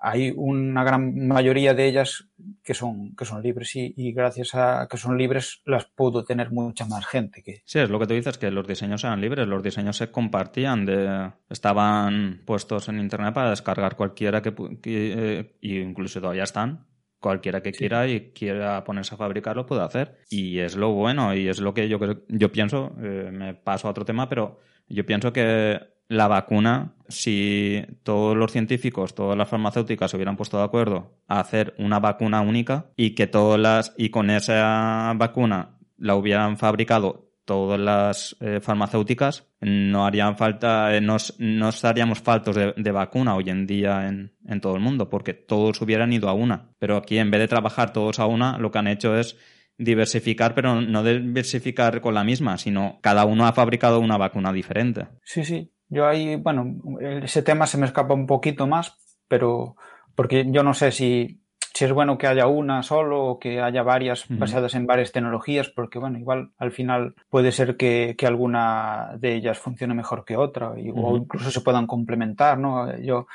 hay 0.00 0.32
una 0.34 0.82
gran 0.82 1.28
mayoría 1.28 1.74
de 1.74 1.86
ellas 1.86 2.28
que 2.64 2.74
son, 2.74 3.14
que 3.14 3.24
son 3.24 3.42
libres 3.42 3.76
y, 3.76 3.92
y 3.96 4.12
gracias 4.12 4.54
a 4.54 4.88
que 4.90 4.96
son 4.96 5.18
libres 5.18 5.60
las 5.66 5.84
pudo 5.84 6.24
tener 6.24 6.50
mucha 6.50 6.86
más 6.86 7.06
gente 7.06 7.42
que, 7.42 7.62
Sí, 7.66 7.78
es 7.78 7.90
lo 7.90 7.98
que 7.98 8.06
tú 8.06 8.14
dices, 8.14 8.38
que 8.38 8.50
los 8.50 8.66
diseños 8.66 9.04
eran 9.04 9.20
libres, 9.20 9.46
los 9.46 9.62
diseños 9.62 9.96
se 9.96 10.10
compartían, 10.10 10.86
de, 10.86 11.32
estaban 11.50 12.42
puestos 12.46 12.88
en 12.88 12.98
internet 12.98 13.34
para 13.34 13.50
descargar 13.50 13.96
cualquiera 13.96 14.40
que, 14.40 14.54
que, 14.54 15.14
eh, 15.16 15.56
y 15.60 15.78
incluso 15.78 16.20
todavía 16.20 16.44
están. 16.44 16.86
Cualquiera 17.20 17.62
que 17.62 17.72
quiera 17.72 18.08
y 18.08 18.32
quiera 18.32 18.82
ponerse 18.82 19.14
a 19.14 19.18
fabricarlo 19.18 19.66
puede 19.66 19.82
hacer. 19.82 20.16
Y 20.30 20.58
es 20.60 20.74
lo 20.74 20.92
bueno 20.92 21.34
y 21.34 21.48
es 21.48 21.60
lo 21.60 21.74
que 21.74 21.86
yo, 21.86 21.98
yo 22.28 22.50
pienso, 22.50 22.96
eh, 23.02 23.30
me 23.30 23.52
paso 23.52 23.88
a 23.88 23.90
otro 23.90 24.06
tema, 24.06 24.26
pero 24.26 24.58
yo 24.88 25.04
pienso 25.04 25.30
que 25.30 25.78
la 26.10 26.26
vacuna, 26.26 26.94
si 27.08 27.82
todos 28.02 28.36
los 28.36 28.50
científicos, 28.50 29.14
todas 29.14 29.38
las 29.38 29.48
farmacéuticas 29.48 30.10
se 30.10 30.16
hubieran 30.16 30.36
puesto 30.36 30.58
de 30.58 30.64
acuerdo 30.64 31.12
a 31.28 31.38
hacer 31.38 31.72
una 31.78 32.00
vacuna 32.00 32.40
única 32.40 32.86
y 32.96 33.14
que 33.14 33.28
todas 33.28 33.60
las, 33.60 33.94
y 33.96 34.10
con 34.10 34.28
esa 34.28 35.12
vacuna 35.16 35.78
la 35.96 36.16
hubieran 36.16 36.58
fabricado 36.58 37.28
todas 37.44 37.78
las 37.78 38.36
eh, 38.40 38.58
farmacéuticas, 38.60 39.46
no 39.60 40.04
harían 40.04 40.36
falta, 40.36 40.96
eh, 40.96 41.00
no, 41.00 41.14
s- 41.16 41.34
no 41.38 41.68
estaríamos 41.68 42.20
faltos 42.20 42.56
de, 42.56 42.74
de 42.76 42.90
vacuna 42.92 43.36
hoy 43.36 43.48
en 43.48 43.66
día 43.68 44.08
en, 44.08 44.32
en 44.46 44.60
todo 44.60 44.74
el 44.74 44.80
mundo, 44.82 45.08
porque 45.08 45.32
todos 45.34 45.80
hubieran 45.80 46.12
ido 46.12 46.28
a 46.28 46.32
una. 46.32 46.70
Pero 46.80 46.96
aquí, 46.96 47.18
en 47.18 47.30
vez 47.30 47.40
de 47.40 47.48
trabajar 47.48 47.92
todos 47.92 48.18
a 48.18 48.26
una, 48.26 48.58
lo 48.58 48.70
que 48.72 48.78
han 48.78 48.88
hecho 48.88 49.16
es 49.16 49.36
diversificar, 49.78 50.54
pero 50.54 50.80
no 50.80 51.02
diversificar 51.02 52.00
con 52.00 52.14
la 52.14 52.22
misma, 52.24 52.58
sino 52.58 52.98
cada 53.00 53.24
uno 53.24 53.46
ha 53.46 53.52
fabricado 53.52 53.98
una 54.00 54.16
vacuna 54.18 54.52
diferente. 54.52 55.06
Sí, 55.24 55.44
sí. 55.44 55.70
Yo 55.90 56.06
ahí, 56.06 56.36
bueno, 56.36 56.64
ese 57.00 57.42
tema 57.42 57.66
se 57.66 57.76
me 57.78 57.84
escapa 57.86 58.14
un 58.14 58.26
poquito 58.26 58.66
más, 58.66 58.96
pero 59.28 59.76
porque 60.14 60.46
yo 60.50 60.62
no 60.62 60.72
sé 60.72 60.92
si, 60.92 61.40
si 61.74 61.84
es 61.84 61.92
bueno 61.92 62.16
que 62.16 62.26
haya 62.26 62.46
una 62.46 62.82
solo 62.82 63.24
o 63.24 63.38
que 63.38 63.60
haya 63.60 63.82
varias 63.82 64.26
basadas 64.38 64.74
en 64.74 64.86
varias 64.86 65.12
tecnologías, 65.12 65.68
porque 65.68 65.98
bueno, 65.98 66.18
igual 66.18 66.50
al 66.58 66.70
final 66.72 67.14
puede 67.28 67.52
ser 67.52 67.76
que, 67.76 68.14
que 68.16 68.26
alguna 68.26 69.10
de 69.18 69.34
ellas 69.34 69.58
funcione 69.58 69.94
mejor 69.94 70.24
que 70.24 70.36
otra 70.36 70.72
y- 70.78 70.90
o 70.90 71.16
incluso 71.16 71.50
se 71.50 71.60
puedan 71.60 71.86
complementar, 71.86 72.58
¿no? 72.58 72.96
Yo 72.98 73.26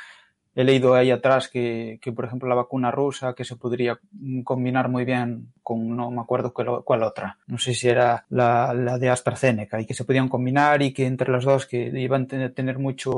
he 0.55 0.63
leído 0.63 0.95
ahí 0.95 1.11
atrás 1.11 1.49
que, 1.49 1.99
que, 2.01 2.13
por 2.13 2.25
ejemplo, 2.25 2.47
la 2.47 2.55
vacuna 2.55 2.89
rusa 2.89 3.35
que 3.35 3.43
se 3.43 3.57
podría 3.57 3.99
mm, 4.13 4.41
combinar 4.41 4.87
muy 4.87 5.03
bien 5.03 5.53
con, 5.61 5.95
no 5.95 6.09
me 6.11 6.21
acuerdo 6.21 6.53
cuál, 6.53 7.03
otra, 7.03 7.37
no 7.47 7.57
sé 7.57 7.73
si 7.73 7.89
era 7.89 8.25
la, 8.29 8.73
la 8.73 8.97
de 8.97 9.09
AstraZeneca 9.09 9.81
y 9.81 9.85
que 9.85 9.93
se 9.93 10.05
podían 10.05 10.29
combinar 10.29 10.81
y 10.81 10.93
que 10.93 11.05
entre 11.05 11.31
las 11.31 11.43
dos 11.43 11.65
que 11.65 11.91
iban 11.99 12.27
a 12.31 12.49
tener, 12.49 12.79
mucho, 12.79 13.11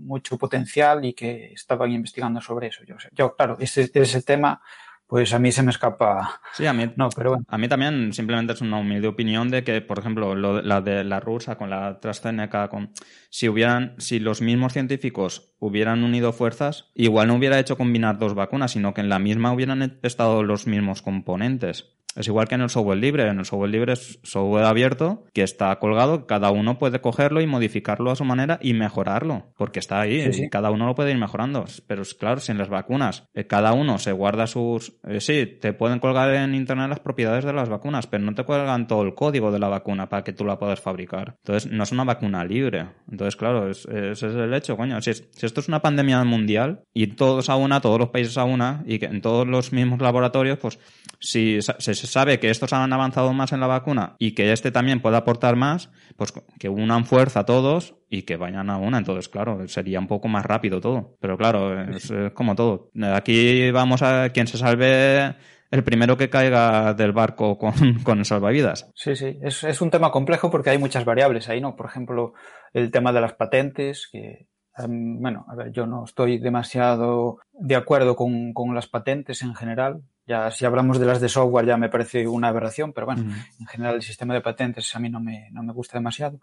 mucho 0.00 0.36
potencial 0.36 1.04
y 1.04 1.14
que 1.14 1.52
estaban 1.54 1.92
investigando 1.92 2.40
sobre 2.40 2.68
eso. 2.68 2.84
Yo, 2.84 2.96
yo 3.12 3.34
claro, 3.34 3.56
ese, 3.58 3.90
ese 3.92 4.22
tema, 4.22 4.60
pues 5.06 5.32
a 5.34 5.38
mí 5.38 5.52
se 5.52 5.62
me 5.62 5.70
escapa. 5.70 6.40
Sí, 6.52 6.66
a 6.66 6.72
mí, 6.72 6.90
No, 6.96 7.08
pero 7.10 7.30
bueno. 7.30 7.44
a 7.48 7.58
mí 7.58 7.68
también 7.68 8.12
simplemente 8.12 8.52
es 8.54 8.60
una 8.60 8.78
humilde 8.78 9.08
opinión 9.08 9.50
de 9.50 9.62
que, 9.64 9.80
por 9.80 9.98
ejemplo, 9.98 10.34
lo- 10.34 10.62
la 10.62 10.80
de 10.80 11.04
la 11.04 11.20
rusa 11.20 11.56
con 11.56 11.70
la 11.70 11.88
AstraZeneca, 11.88 12.68
con, 12.68 12.92
si 13.30 13.48
hubieran, 13.48 13.94
si 13.98 14.18
los 14.18 14.40
mismos 14.42 14.72
científicos 14.72 15.52
hubieran 15.58 16.02
unido 16.04 16.32
fuerzas, 16.32 16.90
igual 16.94 17.28
no 17.28 17.34
hubiera 17.36 17.58
hecho 17.58 17.76
combinar 17.76 18.18
dos 18.18 18.34
vacunas, 18.34 18.72
sino 18.72 18.94
que 18.94 19.00
en 19.00 19.08
la 19.08 19.18
misma 19.18 19.52
hubieran 19.52 19.98
estado 20.02 20.42
los 20.42 20.66
mismos 20.66 21.02
componentes. 21.02 21.92
Es 22.16 22.26
igual 22.28 22.48
que 22.48 22.54
en 22.54 22.62
el 22.62 22.70
software 22.70 22.98
libre. 22.98 23.28
En 23.28 23.38
el 23.38 23.44
software 23.44 23.70
libre 23.70 23.92
es 23.92 24.18
software 24.22 24.64
abierto 24.64 25.24
que 25.32 25.42
está 25.42 25.76
colgado, 25.78 26.26
cada 26.26 26.50
uno 26.50 26.78
puede 26.78 27.00
cogerlo 27.00 27.40
y 27.40 27.46
modificarlo 27.46 28.10
a 28.10 28.16
su 28.16 28.24
manera 28.24 28.58
y 28.62 28.74
mejorarlo, 28.74 29.46
porque 29.56 29.78
está 29.78 30.00
ahí 30.00 30.22
Sí, 30.22 30.28
y 30.28 30.32
sí. 30.32 30.48
cada 30.50 30.70
uno 30.70 30.86
lo 30.86 30.94
puede 30.94 31.10
ir 31.10 31.18
mejorando. 31.18 31.64
Pero 31.86 32.02
es 32.02 32.14
claro, 32.14 32.40
si 32.40 32.52
en 32.52 32.58
las 32.58 32.68
vacunas 32.68 33.24
eh, 33.34 33.46
cada 33.46 33.72
uno 33.72 33.98
se 33.98 34.12
guarda 34.12 34.46
sus... 34.46 34.94
eh, 35.06 35.20
sí, 35.20 35.46
te 35.60 35.72
pueden 35.72 35.98
colgar 35.98 36.32
en 36.34 36.54
internet 36.54 36.88
las 36.88 37.00
propiedades 37.00 37.44
de 37.44 37.52
las 37.52 37.68
vacunas, 37.68 38.06
pero 38.06 38.24
no 38.24 38.34
te 38.34 38.44
cuelgan 38.44 38.86
todo 38.86 39.02
el 39.02 39.14
código 39.14 39.52
de 39.52 39.58
la 39.58 39.68
vacuna 39.68 40.08
para 40.08 40.24
que 40.24 40.32
tú 40.32 40.44
la 40.44 40.58
puedas 40.58 40.80
fabricar. 40.80 41.36
Entonces, 41.44 41.70
no 41.70 41.82
es 41.84 41.92
una 41.92 42.04
vacuna 42.04 42.44
libre. 42.44 42.86
Entonces, 43.10 43.36
claro, 43.36 43.68
es- 43.70 43.86
ese 43.86 44.26
es 44.28 44.34
el 44.34 44.54
hecho, 44.54 44.76
coño. 44.76 45.00
Si, 45.02 45.10
es- 45.10 45.28
si 45.32 45.46
esto 45.46 45.60
es 45.60 45.68
una 45.68 45.80
pandemia 45.82 46.22
mundial 46.24 46.80
y 46.94 47.08
todos 47.08 47.50
a 47.50 47.56
una, 47.56 47.80
todos 47.80 47.98
los 47.98 48.08
países 48.10 48.38
a 48.38 48.44
una, 48.44 48.82
y 48.86 48.98
que 48.98 49.06
en 49.06 49.20
todos 49.20 49.46
los 49.46 49.72
mismos 49.72 50.00
laboratorios, 50.00 50.58
pues 50.58 50.78
si 51.20 51.60
se 51.60 52.05
se 52.06 52.12
sabe 52.12 52.38
que 52.40 52.50
estos 52.50 52.72
han 52.72 52.92
avanzado 52.92 53.32
más 53.32 53.52
en 53.52 53.60
la 53.60 53.66
vacuna 53.66 54.16
y 54.18 54.32
que 54.32 54.52
este 54.52 54.70
también 54.70 55.02
puede 55.02 55.16
aportar 55.16 55.56
más, 55.56 55.90
pues 56.16 56.32
que 56.58 56.68
unan 56.68 57.04
fuerza 57.04 57.44
todos 57.44 57.94
y 58.08 58.22
que 58.22 58.36
vayan 58.36 58.70
a 58.70 58.78
una. 58.78 58.98
Entonces, 58.98 59.28
claro, 59.28 59.66
sería 59.68 59.98
un 59.98 60.06
poco 60.06 60.28
más 60.28 60.46
rápido 60.46 60.80
todo. 60.80 61.16
Pero 61.20 61.36
claro, 61.36 61.82
es, 61.90 62.10
es 62.10 62.32
como 62.32 62.54
todo. 62.54 62.90
Aquí 63.14 63.70
vamos 63.70 64.02
a 64.02 64.30
quien 64.30 64.46
se 64.46 64.58
salve 64.58 65.34
el 65.70 65.84
primero 65.84 66.16
que 66.16 66.30
caiga 66.30 66.94
del 66.94 67.12
barco 67.12 67.58
con, 67.58 67.72
con 68.04 68.24
salvavidas. 68.24 68.90
Sí, 68.94 69.16
sí, 69.16 69.38
es, 69.42 69.64
es, 69.64 69.80
un 69.80 69.90
tema 69.90 70.10
complejo 70.10 70.50
porque 70.50 70.70
hay 70.70 70.78
muchas 70.78 71.04
variables 71.04 71.48
ahí, 71.48 71.60
¿no? 71.60 71.76
Por 71.76 71.86
ejemplo, 71.86 72.34
el 72.72 72.90
tema 72.90 73.12
de 73.12 73.20
las 73.20 73.34
patentes, 73.34 74.08
que, 74.10 74.48
um, 74.78 75.20
bueno, 75.20 75.44
a 75.48 75.54
ver, 75.54 75.72
yo 75.72 75.86
no 75.86 76.04
estoy 76.04 76.38
demasiado 76.38 77.38
de 77.52 77.76
acuerdo 77.76 78.16
con, 78.16 78.52
con, 78.52 78.74
las 78.74 78.86
patentes 78.86 79.42
en 79.42 79.54
general. 79.54 80.02
Ya 80.26 80.50
si 80.50 80.64
hablamos 80.64 80.98
de 80.98 81.06
las 81.06 81.20
de 81.20 81.28
software 81.28 81.66
ya 81.66 81.76
me 81.76 81.88
parece 81.88 82.26
una 82.26 82.48
aberración, 82.48 82.92
pero 82.92 83.06
bueno, 83.06 83.24
mm. 83.24 83.60
en 83.60 83.66
general 83.66 83.94
el 83.96 84.02
sistema 84.02 84.34
de 84.34 84.40
patentes 84.40 84.94
a 84.96 84.98
mí 84.98 85.08
no 85.08 85.20
me, 85.20 85.48
no 85.52 85.62
me 85.62 85.72
gusta 85.72 85.98
demasiado. 85.98 86.40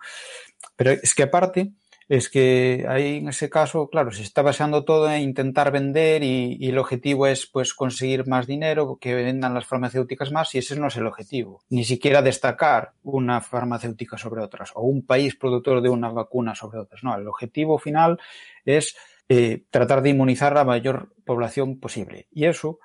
Pero 0.75 0.91
es 0.91 1.13
que 1.13 1.23
aparte, 1.23 1.73
es 2.07 2.29
que 2.29 2.85
ahí 2.87 3.17
en 3.17 3.29
ese 3.29 3.49
caso, 3.49 3.89
claro, 3.89 4.11
se 4.11 4.23
está 4.23 4.41
basando 4.41 4.85
todo 4.85 5.11
en 5.11 5.21
intentar 5.21 5.71
vender 5.71 6.23
y, 6.23 6.57
y, 6.59 6.69
el 6.69 6.77
objetivo 6.77 7.27
es 7.27 7.45
pues 7.45 7.73
conseguir 7.73 8.27
más 8.27 8.47
dinero, 8.47 8.97
que 8.99 9.15
vendan 9.15 9.53
las 9.53 9.65
farmacéuticas 9.65 10.31
más 10.31 10.53
y 10.55 10.59
ese 10.59 10.77
no 10.79 10.87
es 10.87 10.95
el 10.97 11.07
objetivo. 11.07 11.61
Ni 11.69 11.83
siquiera 11.83 12.21
destacar 12.21 12.93
una 13.03 13.41
farmacéutica 13.41 14.17
sobre 14.17 14.41
otras 14.41 14.71
o 14.75 14.81
un 14.81 15.05
país 15.05 15.35
productor 15.35 15.81
de 15.81 15.89
una 15.89 16.09
vacuna 16.09 16.55
sobre 16.55 16.79
otras. 16.79 17.03
No, 17.03 17.15
el 17.15 17.27
objetivo 17.27 17.77
final 17.77 18.19
es 18.65 18.95
eh, 19.29 19.63
tratar 19.69 20.01
de 20.01 20.09
inmunizar 20.09 20.51
a 20.51 20.57
la 20.57 20.65
mayor 20.65 21.13
población 21.25 21.79
posible. 21.79 22.27
Y 22.31 22.45
eso, 22.45 22.79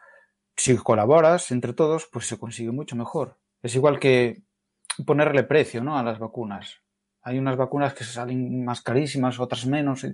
si 0.59 0.77
colaboras 0.77 1.51
entre 1.51 1.73
todos, 1.73 2.07
pues 2.13 2.27
se 2.27 2.39
consigue 2.39 2.73
mucho 2.73 2.97
mejor. 2.97 3.39
Es 3.63 3.75
igual 3.75 3.99
que 3.99 4.43
ponerle 5.07 5.45
precio 5.45 5.83
¿no? 5.83 5.99
a 5.99 6.03
las 6.03 6.19
vacunas 6.19 6.83
hay 7.29 7.39
unas 7.39 7.57
vacunas 7.57 7.95
que 7.95 8.05
salen 8.05 8.65
más 8.65 8.81
carísimas, 8.81 9.39
otras 9.39 9.67
menos, 9.67 10.07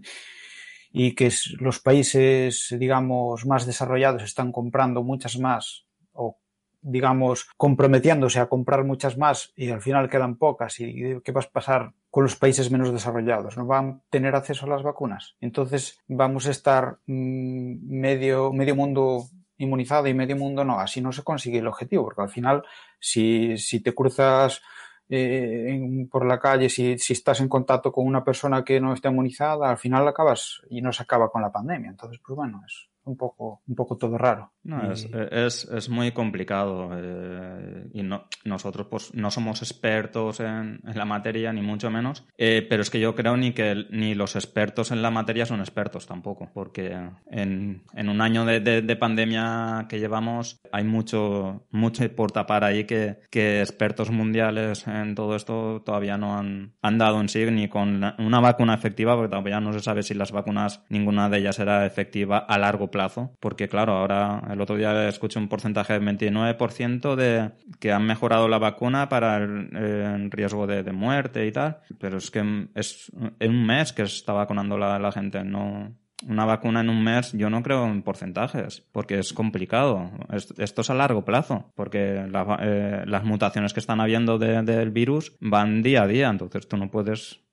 y 0.93 1.15
que 1.15 1.33
los 1.61 1.81
países, 1.81 2.75
digamos, 2.79 3.47
más 3.47 3.67
desarrollados 3.67 4.23
están 4.23 4.53
comprando 4.53 5.03
muchas 5.03 5.39
más 5.39 5.87
o 6.13 6.39
digamos, 6.87 7.49
comprometiéndose 7.57 8.41
a 8.41 8.47
comprar 8.47 8.85
muchas 8.85 9.17
más 9.17 9.55
y 9.57 9.71
al 9.71 9.81
final 9.81 10.11
quedan 10.11 10.37
pocas. 10.37 10.81
¿Y 10.81 11.19
qué 11.25 11.33
va 11.33 11.41
a 11.41 11.51
pasar 11.51 11.95
con 12.11 12.25
los 12.25 12.37
países 12.37 12.71
menos 12.71 12.93
desarrollados? 12.93 13.57
¿No 13.57 13.65
van 13.65 13.89
a 13.89 14.01
tener 14.11 14.35
acceso 14.35 14.67
a 14.67 14.69
las 14.69 14.83
vacunas? 14.83 15.35
Entonces 15.41 15.99
vamos 16.09 16.47
a 16.47 16.51
estar 16.51 16.99
mmm, 17.07 17.77
medio, 17.89 18.53
medio 18.53 18.77
mundo 18.77 19.25
inmunizado 19.59 20.07
y 20.09 20.15
medio 20.15 20.37
mundo 20.37 20.65
no. 20.65 20.79
Así 20.79 21.01
no 21.01 21.13
se 21.13 21.23
consigue 21.23 21.59
el 21.59 21.67
objetivo, 21.67 22.05
porque 22.05 22.23
al 22.23 22.29
final, 22.31 22.65
si, 22.99 23.57
si 23.59 23.81
te 23.81 23.95
cruzas 23.95 24.63
eh, 25.09 26.07
por 26.11 26.27
la 26.27 26.39
calle, 26.39 26.69
si, 26.69 26.99
si, 26.99 27.13
estás 27.13 27.41
en 27.41 27.49
contacto 27.49 27.93
con 27.93 28.07
una 28.07 28.25
persona 28.25 28.65
que 28.65 28.81
no 28.81 28.95
está 28.95 29.11
inmunizada, 29.11 29.71
al 29.71 29.79
final 29.79 30.07
acabas 30.09 30.63
y 30.71 30.81
no 30.81 30.93
se 30.93 31.03
acaba 31.03 31.31
con 31.31 31.43
la 31.43 31.53
pandemia. 31.53 31.91
Entonces, 31.91 32.21
pues 32.25 32.37
bueno, 32.37 32.63
es, 32.67 32.89
un 33.05 33.17
poco, 33.17 33.63
un 33.67 33.75
poco 33.75 33.97
todo 33.97 34.19
raro. 34.19 34.53
No, 34.65 34.91
es, 34.91 35.09
es, 35.31 35.65
es, 35.65 35.89
muy 35.91 36.13
complicado 36.13 36.91
eh, 36.95 37.87
y 37.93 38.03
no, 38.03 38.25
nosotros 38.45 38.87
pues 38.91 39.15
no 39.15 39.31
somos 39.31 39.61
expertos 39.61 40.41
en, 40.41 40.81
en 40.83 40.97
la 40.97 41.05
materia, 41.05 41.53
ni 41.53 41.61
mucho 41.61 41.91
menos, 41.91 42.25
eh, 42.39 42.67
pero 42.69 42.81
es 42.81 42.89
que 42.89 42.99
yo 42.99 43.15
creo 43.15 43.37
ni 43.37 43.53
que 43.53 43.85
ni 43.91 44.15
los 44.15 44.37
expertos 44.37 44.91
en 44.91 45.03
la 45.03 45.11
materia 45.11 45.45
son 45.45 45.61
expertos 45.61 46.07
tampoco, 46.07 46.51
porque 46.55 46.97
en, 47.31 47.83
en 47.93 48.09
un 48.09 48.21
año 48.23 48.47
de, 48.47 48.61
de, 48.61 48.81
de, 48.81 48.97
pandemia 48.97 49.85
que 49.87 49.99
llevamos 49.99 50.61
hay 50.73 50.85
mucho, 50.85 51.67
mucho 51.71 52.05
por 52.17 52.33
tapar 52.33 52.65
ahí 52.65 52.85
que, 52.85 53.19
que 53.31 53.61
expertos 53.61 54.11
mundiales 54.11 54.87
en 54.87 55.15
todo 55.15 55.37
esto 55.37 55.83
todavía 55.85 56.17
no 56.17 56.39
han, 56.39 56.73
han 56.81 56.99
dado 56.99 57.21
en 57.21 57.29
sí 57.29 57.45
ni 57.51 57.69
con 57.69 58.03
una 58.19 58.41
vacuna 58.41 58.75
efectiva, 58.75 59.15
porque 59.15 59.29
todavía 59.29 59.61
no 59.61 59.73
se 59.73 59.81
sabe 59.81 60.03
si 60.03 60.15
las 60.15 60.33
vacunas, 60.33 60.83
ninguna 60.89 61.29
de 61.29 61.39
ellas 61.39 61.57
será 61.57 61.85
efectiva 61.85 62.39
a 62.39 62.59
largo 62.59 62.91
plazo, 62.91 62.94
porque 63.41 63.69
claro, 63.69 63.95
ahora 63.95 64.43
el 64.51 64.61
otro 64.61 64.77
día 64.77 65.09
escuché 65.09 65.39
un 65.39 65.49
porcentaje 65.49 65.93
del 65.93 66.03
29% 66.03 67.15
de 67.17 67.51
que 67.81 67.93
han 67.93 68.07
mejorado 68.07 68.49
la 68.49 68.59
vacuna 68.59 69.09
para 69.09 69.37
el, 69.39 70.31
riesgo 70.31 70.67
de, 70.67 70.83
de, 70.83 70.93
muerte 70.93 71.47
y 71.47 71.53
tal, 71.53 71.79
pero 71.99 72.19
es 72.19 72.31
que 72.31 72.69
es 72.75 73.13
en 73.39 73.51
un 73.51 73.67
mes 73.67 73.93
que 73.93 74.03
está 74.03 74.33
vacunando 74.33 74.79
la, 74.79 75.13
gente, 75.13 75.45
no, 75.45 75.95
una 76.27 76.45
vacuna 76.45 76.81
en 76.81 76.89
un 76.89 77.03
mes, 77.03 77.33
yo 77.33 77.51
no 77.51 77.63
creo 77.63 77.87
en 77.87 78.03
porcentajes, 78.03 78.87
porque 78.93 79.19
es 79.19 79.33
complicado. 79.33 80.11
Esto 80.59 80.81
es 80.81 80.91
a 80.91 80.95
largo 80.95 81.25
plazo, 81.25 81.73
porque 81.75 82.27
eh, 82.61 83.03
las 83.07 83.25
mutaciones 83.25 83.73
que 83.73 83.81
están 83.81 84.01
habiendo 84.01 84.39
de, 84.39 84.63
del 84.63 84.91
virus 84.91 85.37
van 85.41 85.83
día 85.83 86.03
a 86.03 86.07
día, 86.07 86.29
entonces 86.29 86.69
tú 86.69 86.77
no 86.77 86.91
puedes 86.91 87.44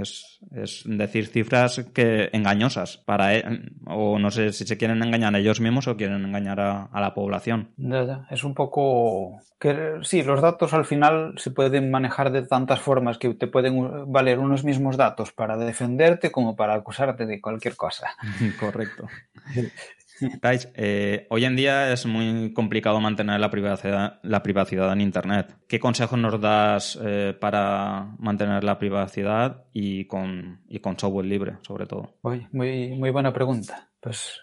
es, 0.00 0.38
es, 0.54 0.82
decir 0.86 1.26
cifras 1.26 1.84
que 1.92 2.30
engañosas 2.32 2.96
para 2.96 3.36
e, 3.36 3.44
o 3.86 4.18
no 4.18 4.30
sé 4.30 4.52
si 4.52 4.64
se 4.64 4.76
quieren 4.78 5.02
engañar 5.02 5.34
a 5.34 5.38
ellos 5.38 5.60
mismos 5.60 5.86
o 5.86 5.96
quieren 5.96 6.24
engañar 6.24 6.60
a, 6.60 6.84
a 6.84 7.00
la 7.00 7.14
población. 7.14 7.70
Ya, 7.76 8.04
ya. 8.04 8.26
Es 8.30 8.44
un 8.44 8.54
poco 8.54 9.40
que 9.58 9.98
sí, 10.02 10.22
los 10.22 10.40
datos 10.40 10.74
al 10.74 10.84
final 10.84 11.34
se 11.36 11.50
pueden 11.50 11.90
manejar 11.90 12.32
de 12.32 12.42
tantas 12.42 12.80
formas 12.80 13.18
que 13.18 13.34
te 13.34 13.46
pueden 13.46 14.12
valer 14.12 14.38
unos 14.38 14.64
mismos 14.64 14.96
datos 14.96 15.32
para 15.32 15.56
defenderte 15.56 16.30
como 16.30 16.56
para 16.56 16.74
acusarte 16.74 17.26
de 17.26 17.40
cualquier 17.40 17.76
cosa. 17.76 18.14
Correcto. 18.60 19.08
Tais, 20.40 20.70
eh, 20.74 21.26
hoy 21.30 21.44
en 21.44 21.56
día 21.56 21.92
es 21.92 22.06
muy 22.06 22.52
complicado 22.52 23.00
mantener 23.00 23.40
la 23.40 23.50
privacidad, 23.50 24.20
la 24.22 24.42
privacidad 24.42 24.92
en 24.92 25.00
Internet. 25.00 25.56
¿Qué 25.68 25.80
consejos 25.80 26.18
nos 26.18 26.40
das 26.40 26.98
eh, 27.02 27.36
para 27.38 28.14
mantener 28.18 28.64
la 28.64 28.78
privacidad 28.78 29.64
y 29.72 30.06
con, 30.06 30.62
y 30.68 30.78
con 30.80 30.98
software 30.98 31.26
libre, 31.26 31.56
sobre 31.62 31.86
todo? 31.86 32.14
Muy, 32.22 32.46
muy, 32.52 32.90
muy 32.90 33.10
buena 33.10 33.32
pregunta. 33.32 33.90
Pues 34.00 34.40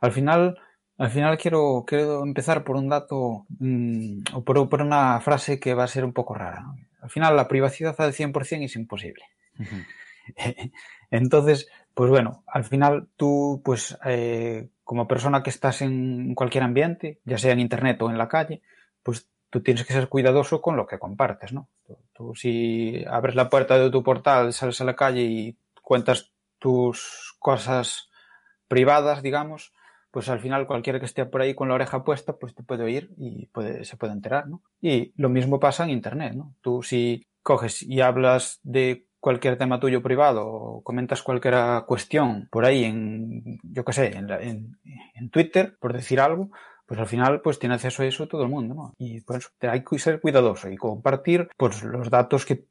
al 0.00 0.12
final, 0.12 0.58
al 0.98 1.10
final 1.10 1.38
quiero, 1.38 1.84
quiero 1.86 2.22
empezar 2.22 2.64
por 2.64 2.76
un 2.76 2.88
dato 2.88 3.46
mmm, 3.58 4.22
o 4.32 4.44
por, 4.44 4.68
por, 4.68 4.82
una 4.82 5.20
frase 5.20 5.60
que 5.60 5.74
va 5.74 5.84
a 5.84 5.88
ser 5.88 6.04
un 6.04 6.12
poco 6.12 6.34
rara. 6.34 6.64
Al 7.00 7.10
final, 7.10 7.36
la 7.36 7.48
privacidad 7.48 7.94
al 7.98 8.12
100% 8.12 8.64
es 8.64 8.76
imposible. 8.76 9.24
Uh 9.58 9.62
-huh. 9.64 10.72
Entonces, 11.10 11.68
pues 11.94 12.08
bueno, 12.10 12.44
al 12.46 12.64
final 12.64 13.08
tú, 13.16 13.60
pues 13.64 13.98
eh, 14.04 14.68
como 14.90 15.06
persona 15.06 15.44
que 15.44 15.50
estás 15.50 15.82
en 15.82 16.34
cualquier 16.34 16.64
ambiente, 16.64 17.20
ya 17.24 17.38
sea 17.38 17.52
en 17.52 17.60
internet 17.60 18.02
o 18.02 18.10
en 18.10 18.18
la 18.18 18.26
calle, 18.26 18.60
pues 19.04 19.28
tú 19.48 19.62
tienes 19.62 19.86
que 19.86 19.92
ser 19.92 20.08
cuidadoso 20.08 20.60
con 20.60 20.76
lo 20.76 20.88
que 20.88 20.98
compartes, 20.98 21.52
¿no? 21.52 21.68
Tú, 22.12 22.34
si 22.34 23.04
abres 23.08 23.36
la 23.36 23.48
puerta 23.48 23.78
de 23.78 23.88
tu 23.88 24.02
portal, 24.02 24.52
sales 24.52 24.80
a 24.80 24.84
la 24.84 24.96
calle 24.96 25.22
y 25.22 25.56
cuentas 25.80 26.32
tus 26.58 27.36
cosas 27.38 28.10
privadas, 28.66 29.22
digamos, 29.22 29.72
pues 30.10 30.28
al 30.28 30.40
final 30.40 30.66
cualquiera 30.66 30.98
que 30.98 31.06
esté 31.06 31.24
por 31.24 31.40
ahí 31.40 31.54
con 31.54 31.68
la 31.68 31.74
oreja 31.76 32.02
puesta, 32.02 32.32
pues 32.32 32.56
te 32.56 32.64
puede 32.64 32.82
oír 32.82 33.14
y 33.16 33.46
puede, 33.46 33.84
se 33.84 33.96
puede 33.96 34.12
enterar, 34.12 34.48
¿no? 34.48 34.60
Y 34.80 35.12
lo 35.14 35.28
mismo 35.28 35.60
pasa 35.60 35.84
en 35.84 35.90
internet, 35.90 36.34
¿no? 36.34 36.56
Tú 36.62 36.82
si 36.82 37.28
coges 37.44 37.80
y 37.84 38.00
hablas 38.00 38.58
de 38.64 39.06
cualquier 39.20 39.56
tema 39.56 39.78
tuyo 39.78 40.02
privado 40.02 40.46
o 40.46 40.82
comentas 40.82 41.22
cualquier 41.22 41.54
cuestión 41.86 42.48
por 42.50 42.64
ahí 42.64 42.84
en, 42.84 43.60
yo 43.62 43.84
qué 43.84 43.92
sé, 43.92 44.16
en, 44.16 44.26
la, 44.26 44.40
en, 44.40 44.78
en, 45.14 45.30
Twitter, 45.30 45.76
por 45.78 45.92
decir 45.92 46.20
algo, 46.20 46.50
pues 46.86 46.98
al 46.98 47.06
final 47.06 47.40
pues 47.42 47.58
tiene 47.58 47.74
acceso 47.74 48.02
a 48.02 48.06
eso 48.06 48.26
todo 48.26 48.42
el 48.42 48.48
mundo, 48.48 48.74
¿no? 48.74 48.94
Y 48.98 49.20
pues 49.20 49.52
hay 49.60 49.84
que 49.84 49.98
ser 49.98 50.20
cuidadoso 50.20 50.68
y 50.70 50.76
compartir 50.76 51.48
pues 51.56 51.82
los 51.84 52.10
datos 52.10 52.44
que 52.46 52.64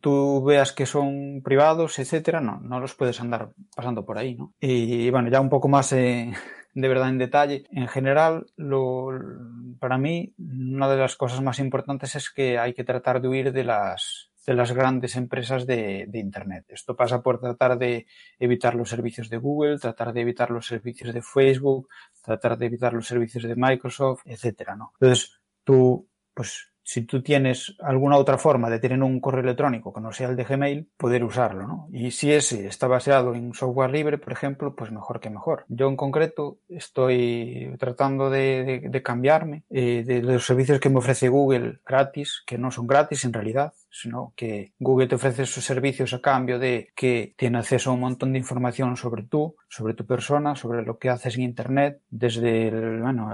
tú 0.00 0.42
veas 0.42 0.72
que 0.72 0.86
son 0.86 1.42
privados, 1.44 1.98
etcétera, 1.98 2.40
no, 2.40 2.60
no 2.60 2.80
los 2.80 2.94
puedes 2.94 3.20
andar 3.20 3.50
pasando 3.76 4.04
por 4.04 4.18
ahí, 4.18 4.34
¿no? 4.34 4.54
Y, 4.58 5.06
y 5.06 5.10
bueno, 5.10 5.30
ya 5.30 5.40
un 5.40 5.50
poco 5.50 5.68
más 5.68 5.92
eh, 5.92 6.32
de 6.74 6.88
verdad 6.88 7.08
en 7.08 7.18
detalle, 7.18 7.64
en 7.70 7.88
general, 7.88 8.46
lo, 8.56 9.10
para 9.78 9.98
mí, 9.98 10.34
una 10.38 10.88
de 10.88 10.96
las 10.96 11.16
cosas 11.16 11.42
más 11.42 11.58
importantes 11.58 12.14
es 12.14 12.30
que 12.30 12.58
hay 12.58 12.74
que 12.74 12.84
tratar 12.84 13.20
de 13.20 13.28
huir 13.28 13.52
de 13.52 13.64
las 13.64 14.29
de 14.46 14.54
las 14.54 14.72
grandes 14.72 15.16
empresas 15.16 15.66
de, 15.66 16.06
de, 16.08 16.18
Internet. 16.18 16.64
Esto 16.68 16.96
pasa 16.96 17.22
por 17.22 17.40
tratar 17.40 17.78
de 17.78 18.06
evitar 18.38 18.74
los 18.74 18.88
servicios 18.88 19.28
de 19.28 19.36
Google, 19.36 19.78
tratar 19.78 20.12
de 20.12 20.20
evitar 20.22 20.50
los 20.50 20.66
servicios 20.66 21.12
de 21.12 21.22
Facebook, 21.22 21.88
tratar 22.22 22.56
de 22.56 22.66
evitar 22.66 22.92
los 22.92 23.06
servicios 23.06 23.44
de 23.44 23.56
Microsoft, 23.56 24.22
etcétera, 24.24 24.76
¿no? 24.76 24.92
Entonces, 24.98 25.40
tú, 25.64 26.08
pues, 26.34 26.70
si 26.82 27.02
tú 27.02 27.22
tienes 27.22 27.76
alguna 27.78 28.16
otra 28.16 28.36
forma 28.36 28.68
de 28.68 28.80
tener 28.80 29.00
un 29.00 29.20
correo 29.20 29.44
electrónico 29.44 29.92
que 29.92 30.00
no 30.00 30.12
sea 30.12 30.28
el 30.28 30.34
de 30.34 30.42
Gmail, 30.42 30.88
poder 30.96 31.22
usarlo, 31.22 31.66
¿no? 31.68 31.88
Y 31.92 32.10
si 32.10 32.32
ese 32.32 32.66
está 32.66 32.88
basado 32.88 33.34
en 33.34 33.54
software 33.54 33.92
libre, 33.92 34.18
por 34.18 34.32
ejemplo, 34.32 34.74
pues 34.74 34.90
mejor 34.90 35.20
que 35.20 35.30
mejor. 35.30 35.66
Yo 35.68 35.88
en 35.88 35.96
concreto 35.96 36.58
estoy 36.68 37.76
tratando 37.78 38.28
de, 38.28 38.64
de, 38.64 38.88
de 38.88 39.02
cambiarme 39.02 39.62
eh, 39.70 40.02
de 40.04 40.20
los 40.20 40.44
servicios 40.44 40.80
que 40.80 40.88
me 40.88 40.98
ofrece 40.98 41.28
Google 41.28 41.78
gratis, 41.86 42.42
que 42.44 42.58
no 42.58 42.72
son 42.72 42.88
gratis 42.88 43.24
en 43.24 43.34
realidad, 43.34 43.72
sino 43.90 44.32
que 44.36 44.72
Google 44.78 45.08
te 45.08 45.16
ofrece 45.16 45.46
sus 45.46 45.64
servicios 45.64 46.14
a 46.14 46.20
cambio 46.20 46.58
de 46.58 46.90
que 46.94 47.34
tiene 47.36 47.58
acceso 47.58 47.90
a 47.90 47.94
un 47.94 48.00
montón 48.00 48.32
de 48.32 48.38
información 48.38 48.96
sobre 48.96 49.24
tú, 49.24 49.56
sobre 49.68 49.94
tu 49.94 50.06
persona, 50.06 50.54
sobre 50.54 50.82
lo 50.82 50.98
que 50.98 51.10
haces 51.10 51.36
en 51.36 51.42
Internet, 51.42 52.00
desde 52.08 52.68
el, 52.68 53.00
bueno, 53.00 53.30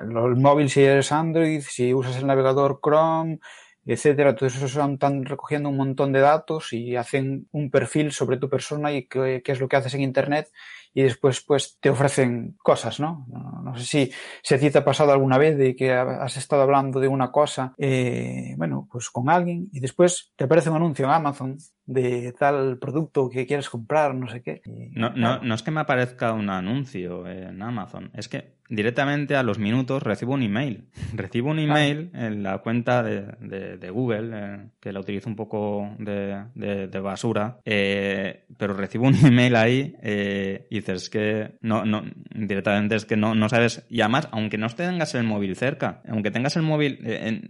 el 0.00 0.36
móvil 0.36 0.70
si 0.70 0.82
eres 0.82 1.12
Android, 1.12 1.60
si 1.60 1.92
usas 1.92 2.16
el 2.18 2.26
navegador 2.26 2.80
Chrome, 2.82 3.40
etcétera. 3.86 4.34
Todo 4.34 4.48
eso 4.48 4.66
están 4.66 5.24
recogiendo 5.24 5.68
un 5.68 5.76
montón 5.76 6.12
de 6.12 6.20
datos 6.20 6.72
y 6.72 6.96
hacen 6.96 7.48
un 7.52 7.70
perfil 7.70 8.12
sobre 8.12 8.36
tu 8.36 8.50
persona 8.50 8.92
y 8.92 9.06
qué, 9.06 9.42
es 9.44 9.60
lo 9.60 9.68
que 9.68 9.76
haces 9.76 9.94
en 9.94 10.02
Internet 10.02 10.48
y 10.96 11.02
después 11.02 11.44
pues 11.46 11.76
te 11.78 11.90
ofrecen 11.90 12.56
cosas, 12.62 13.00
¿no? 13.00 13.26
No, 13.62 13.76
sé 13.76 13.84
si, 13.84 14.12
si 14.42 14.54
a 14.54 14.58
ti 14.58 14.70
te 14.70 14.78
ha 14.78 14.84
pasado 14.84 15.12
alguna 15.12 15.36
vez 15.36 15.58
de 15.58 15.76
que 15.76 15.92
has 15.92 16.38
estado 16.38 16.62
hablando 16.62 17.00
de 17.00 17.08
una 17.08 17.30
cosa, 17.30 17.74
eh, 17.76 18.54
bueno, 18.56 18.88
pues 18.90 19.10
con 19.10 19.28
alguien 19.28 19.68
y 19.72 19.80
después 19.80 20.32
te 20.36 20.44
aparece 20.44 20.70
un 20.70 20.76
anuncio 20.76 21.04
en 21.04 21.10
Amazon 21.10 21.58
de 21.84 22.32
tal 22.38 22.78
producto 22.78 23.28
que 23.28 23.46
quieres 23.46 23.68
comprar, 23.68 24.14
no 24.14 24.26
sé 24.26 24.40
qué. 24.40 24.62
no, 24.92 25.10
no, 25.10 25.42
no 25.42 25.54
es 25.54 25.62
que 25.62 25.70
me 25.70 25.82
aparezca 25.82 26.32
un 26.32 26.48
anuncio 26.48 27.26
en 27.26 27.60
Amazon, 27.60 28.10
es 28.14 28.30
que 28.30 28.55
directamente 28.68 29.36
a 29.36 29.42
los 29.42 29.58
minutos 29.58 30.02
recibo 30.02 30.34
un 30.34 30.42
email. 30.42 30.84
Recibo 31.14 31.50
un 31.50 31.58
email 31.58 32.10
en 32.14 32.42
la 32.42 32.58
cuenta 32.58 33.02
de, 33.02 33.76
de, 33.78 33.90
Google, 33.90 34.30
eh, 34.34 34.58
que 34.80 34.92
la 34.92 35.00
utilizo 35.00 35.28
un 35.28 35.36
poco 35.36 35.94
de, 35.98 36.44
de 36.54 37.00
basura, 37.00 37.58
eh, 37.64 38.44
pero 38.58 38.74
recibo 38.74 39.06
un 39.06 39.14
email 39.24 39.56
ahí 39.56 39.94
eh, 40.02 40.66
y 40.70 40.76
dices 40.76 41.10
que 41.10 41.56
no, 41.60 41.84
no, 41.84 42.02
directamente 42.34 42.96
es 42.96 43.04
que 43.04 43.16
no, 43.16 43.34
no 43.34 43.48
sabes, 43.48 43.86
y 43.88 44.00
además, 44.00 44.28
aunque 44.32 44.58
no 44.58 44.68
tengas 44.68 45.14
el 45.14 45.24
móvil 45.24 45.56
cerca, 45.56 46.02
aunque 46.08 46.30
tengas 46.30 46.56
el 46.56 46.62
móvil, 46.62 46.98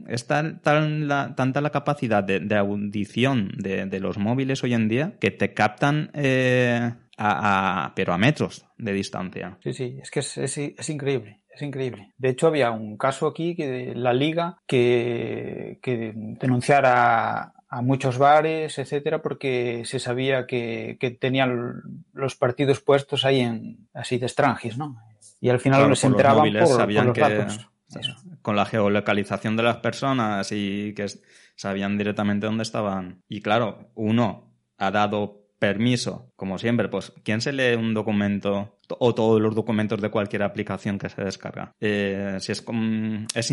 es 0.08 0.26
tan, 0.26 0.60
la, 1.08 1.34
tanta 1.34 1.60
la 1.60 1.70
capacidad 1.70 2.22
de, 2.22 2.56
audición 2.56 3.52
de, 3.56 4.00
los 4.00 4.18
móviles 4.18 4.62
hoy 4.62 4.74
en 4.74 4.88
día 4.88 5.14
que 5.18 5.30
te 5.30 5.54
captan 5.54 6.10
a, 7.16 7.92
pero 7.94 8.12
a 8.12 8.18
metros 8.18 8.66
de 8.76 8.92
distancia. 8.92 9.58
Sí, 9.62 9.72
sí, 9.72 9.98
es 10.02 10.10
que 10.10 10.20
es, 10.20 10.36
es, 10.36 10.90
increíble. 10.90 11.40
Es 11.50 11.62
increíble. 11.62 12.12
De 12.18 12.30
hecho, 12.30 12.48
había 12.48 12.70
un 12.70 12.98
caso 12.98 13.26
aquí 13.26 13.56
que 13.56 13.94
la 13.94 14.12
liga 14.12 14.58
que, 14.66 15.78
que 15.82 16.12
denunciara 16.14 17.54
a 17.68 17.82
muchos 17.82 18.18
bares, 18.18 18.78
etcétera, 18.78 19.22
porque 19.22 19.82
se 19.86 19.98
sabía 19.98 20.46
que, 20.46 20.98
que 21.00 21.10
tenían 21.10 21.82
los 22.12 22.36
partidos 22.36 22.80
puestos 22.80 23.24
ahí 23.24 23.40
en 23.40 23.88
así 23.92 24.18
de 24.18 24.26
extranjis, 24.26 24.78
¿no? 24.78 24.96
Y 25.40 25.48
al 25.48 25.60
final 25.60 25.88
les 25.90 26.04
enteraban 26.04 26.52
por, 26.52 26.68
sabían 26.68 27.12
que, 27.12 27.20
datos. 27.20 27.68
Con 28.42 28.56
la 28.56 28.66
geolocalización 28.66 29.56
de 29.56 29.62
las 29.62 29.78
personas 29.78 30.50
y 30.52 30.94
que 30.94 31.06
sabían 31.56 31.98
directamente 31.98 32.46
dónde 32.46 32.62
estaban. 32.62 33.22
Y 33.28 33.40
claro, 33.40 33.90
uno 33.94 34.52
ha 34.78 34.90
dado 34.90 35.45
permiso, 35.58 36.32
como 36.36 36.58
siempre, 36.58 36.88
pues 36.88 37.12
¿quién 37.22 37.40
se 37.40 37.52
lee 37.52 37.74
un 37.74 37.94
documento 37.94 38.78
o 38.88 39.14
todos 39.14 39.40
los 39.40 39.54
documentos 39.54 40.00
de 40.00 40.10
cualquier 40.10 40.42
aplicación 40.42 40.98
que 40.98 41.08
se 41.08 41.22
descarga? 41.22 41.72
Eh, 41.80 42.36
si 42.40 42.52
es, 42.52 42.64
es 43.34 43.50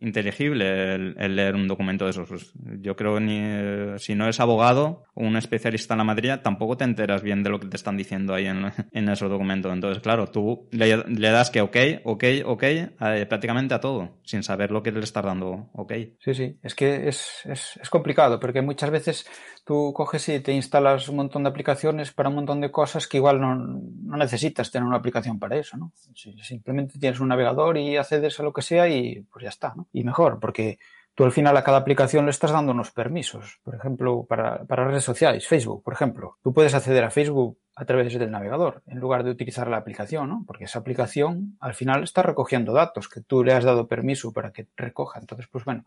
inteligible 0.00 0.94
el, 0.94 1.36
leer 1.36 1.54
un 1.54 1.68
documento 1.68 2.04
de 2.04 2.12
esos. 2.12 2.28
Pues 2.28 2.52
yo 2.80 2.96
creo 2.96 3.20
ni, 3.20 3.98
si 3.98 4.14
no 4.14 4.24
eres 4.24 4.40
abogado 4.40 5.04
o 5.14 5.24
un 5.24 5.36
especialista 5.36 5.94
en 5.94 5.98
la 5.98 6.04
materia, 6.04 6.42
tampoco 6.42 6.76
te 6.76 6.84
enteras 6.84 7.22
bien 7.22 7.42
de 7.42 7.50
lo 7.50 7.60
que 7.60 7.66
te 7.66 7.76
están 7.76 7.96
diciendo 7.96 8.34
ahí 8.34 8.46
en, 8.46 8.72
en 8.92 9.08
esos 9.08 9.30
documentos. 9.30 9.72
Entonces, 9.72 10.02
claro, 10.02 10.28
tú 10.28 10.68
le, 10.70 11.30
das 11.30 11.50
que 11.50 11.60
ok, 11.60 11.76
ok, 12.04 12.24
ok, 12.44 12.62
eh, 12.62 13.26
prácticamente 13.28 13.74
a 13.74 13.80
todo, 13.80 14.18
sin 14.24 14.42
saber 14.42 14.70
lo 14.70 14.82
que 14.82 14.92
le 14.92 15.00
estás 15.00 15.24
dando 15.24 15.70
ok. 15.72 15.92
Sí, 16.18 16.34
sí, 16.34 16.58
es 16.62 16.74
que 16.74 17.08
es, 17.08 17.42
es, 17.44 17.78
es 17.80 17.90
complicado, 17.90 18.38
porque 18.38 18.62
muchas 18.62 18.90
veces 18.90 19.26
tú 19.64 19.92
coges 19.94 20.28
y 20.30 20.40
te 20.40 20.52
instalas 20.52 21.08
un 21.08 21.16
montón 21.16 21.42
de 21.42 21.50
aplicaciones 21.50 22.12
para 22.12 22.28
un 22.28 22.36
montón 22.36 22.60
de 22.60 22.70
cosas 22.70 23.06
que 23.06 23.18
igual 23.18 23.40
no, 23.40 23.54
no 23.54 24.16
necesitas 24.16 24.70
tener 24.70 24.86
una 24.86 24.96
aplicación 24.96 25.38
para 25.38 25.56
eso, 25.56 25.76
¿no? 25.76 25.92
simplemente 26.14 26.98
tienes 26.98 27.20
un 27.20 27.28
navegador 27.28 27.76
y 27.76 27.96
accedes 27.96 28.40
a 28.40 28.42
lo 28.42 28.52
que 28.52 28.62
sea 28.62 28.88
y 28.88 29.20
pues 29.30 29.42
ya 29.42 29.50
está, 29.50 29.74
¿no? 29.76 29.87
Y 29.92 30.04
mejor, 30.04 30.38
porque 30.40 30.78
tú 31.14 31.24
al 31.24 31.32
final 31.32 31.56
a 31.56 31.64
cada 31.64 31.78
aplicación 31.78 32.26
le 32.26 32.30
estás 32.30 32.52
dando 32.52 32.72
unos 32.72 32.92
permisos. 32.92 33.58
Por 33.64 33.74
ejemplo, 33.74 34.24
para, 34.28 34.64
para 34.64 34.86
redes 34.86 35.02
sociales, 35.04 35.48
Facebook, 35.48 35.82
por 35.82 35.94
ejemplo. 35.94 36.38
Tú 36.42 36.52
puedes 36.52 36.74
acceder 36.74 37.02
a 37.02 37.10
Facebook 37.10 37.58
a 37.78 37.84
través 37.84 38.18
del 38.18 38.30
navegador, 38.30 38.82
en 38.86 38.98
lugar 38.98 39.22
de 39.22 39.30
utilizar 39.30 39.68
la 39.68 39.76
aplicación, 39.76 40.28
¿no? 40.28 40.42
Porque 40.44 40.64
esa 40.64 40.80
aplicación 40.80 41.56
al 41.60 41.74
final 41.74 42.02
está 42.02 42.22
recogiendo 42.22 42.72
datos 42.72 43.08
que 43.08 43.20
tú 43.20 43.44
le 43.44 43.52
has 43.52 43.62
dado 43.62 43.86
permiso 43.86 44.32
para 44.32 44.52
que 44.52 44.66
recoja. 44.76 45.20
Entonces, 45.20 45.46
pues 45.50 45.64
bueno, 45.64 45.84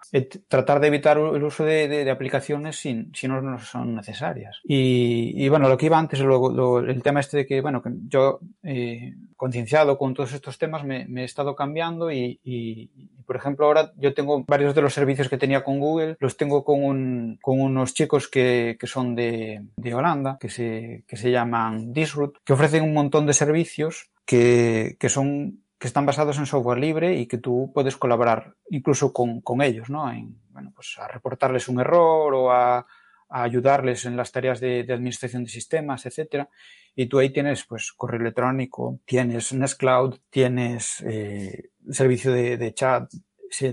tratar 0.48 0.80
de 0.80 0.88
evitar 0.88 1.18
el 1.18 1.44
uso 1.44 1.66
de, 1.66 1.90
de, 1.90 2.10
aplicaciones 2.10 2.78
si, 2.78 3.10
si 3.14 3.28
no, 3.28 3.42
no, 3.42 3.60
son 3.60 3.94
necesarias. 3.94 4.62
Y, 4.64 5.34
y, 5.36 5.50
bueno, 5.50 5.68
lo 5.68 5.78
que 5.78 5.88
iba 5.88 6.00
antes, 6.00 6.22
luego 6.22 6.80
el 6.80 7.04
tema 7.04 7.20
este 7.20 7.38
de 7.38 7.46
que, 7.46 7.60
bueno, 7.60 7.82
que 7.82 7.90
yo 8.08 8.40
eh, 8.64 9.14
concienciado 9.42 9.98
con 9.98 10.14
todos 10.14 10.34
estos 10.34 10.60
temas 10.60 10.84
me, 10.84 11.08
he 11.20 11.24
estado 11.24 11.56
cambiando 11.56 12.12
y, 12.12 12.92
por 13.26 13.38
ejemplo, 13.38 13.66
ahora 13.66 13.92
yo 13.98 14.14
tengo 14.14 14.44
varios 14.48 14.76
de 14.76 14.84
los 14.84 14.94
servicios 14.94 15.30
que 15.30 15.40
tenía 15.40 15.64
con 15.64 15.80
Google, 15.80 16.16
los 16.20 16.38
tengo 16.38 16.64
con, 16.64 16.84
un, 16.84 17.40
con 17.42 17.60
unos 17.60 17.96
chicos 17.96 18.28
que, 18.28 18.78
que 18.80 18.86
son 18.86 19.16
de, 19.16 19.64
Holanda, 19.96 20.38
que 20.40 20.48
se, 20.48 21.06
que 21.08 21.18
se 21.18 21.32
llaman 21.32 21.92
Disroot, 21.92 22.38
que 22.44 22.54
ofrecen 22.54 22.84
un 22.84 22.94
montón 22.94 23.26
de 23.26 23.34
servicios 23.34 24.12
que, 24.28 24.96
que 25.00 25.10
son 25.10 25.64
que 25.80 25.88
están 25.88 26.06
basados 26.06 26.38
en 26.38 26.46
software 26.46 26.78
libre 26.78 27.16
y 27.16 27.26
que 27.26 27.40
tú 27.40 27.72
puedes 27.74 27.98
colaborar 27.98 28.54
incluso 28.70 29.12
con, 29.12 29.42
ellos, 29.64 29.90
¿no? 29.90 30.12
En, 30.12 30.38
bueno, 30.52 30.72
pues 30.76 31.00
a 31.00 31.08
reportarles 31.08 31.68
un 31.68 31.80
error 31.80 32.32
o 32.36 32.52
a, 32.52 32.78
a 32.78 33.44
ayudarles 33.44 34.06
en 34.06 34.16
las 34.16 34.32
tareas 34.32 34.60
de, 34.60 34.84
de, 34.84 34.94
administración 34.94 35.44
de 35.44 35.50
sistemas, 35.50 36.06
etcétera. 36.06 36.48
Y 36.96 37.08
tú 37.08 37.20
ahí 37.20 37.30
tienes, 37.32 37.64
pues, 37.66 37.92
correo 37.94 38.20
electrónico, 38.20 39.00
tienes 39.06 39.54
Nextcloud, 39.54 40.18
tienes 40.30 41.02
eh, 41.02 41.70
servicio 41.90 42.32
de, 42.34 42.58
de 42.58 42.74
chat, 42.74 43.10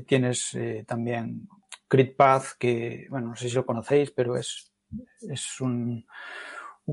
tienes 0.06 0.54
eh, 0.54 0.84
también 0.86 1.48
CritPath, 1.88 2.56
que, 2.58 3.06
bueno, 3.10 3.28
no 3.28 3.36
sé 3.36 3.48
si 3.48 3.54
lo 3.54 3.66
conocéis, 3.66 4.10
pero 4.12 4.36
es, 4.36 4.72
es 5.20 5.60
un, 5.60 6.06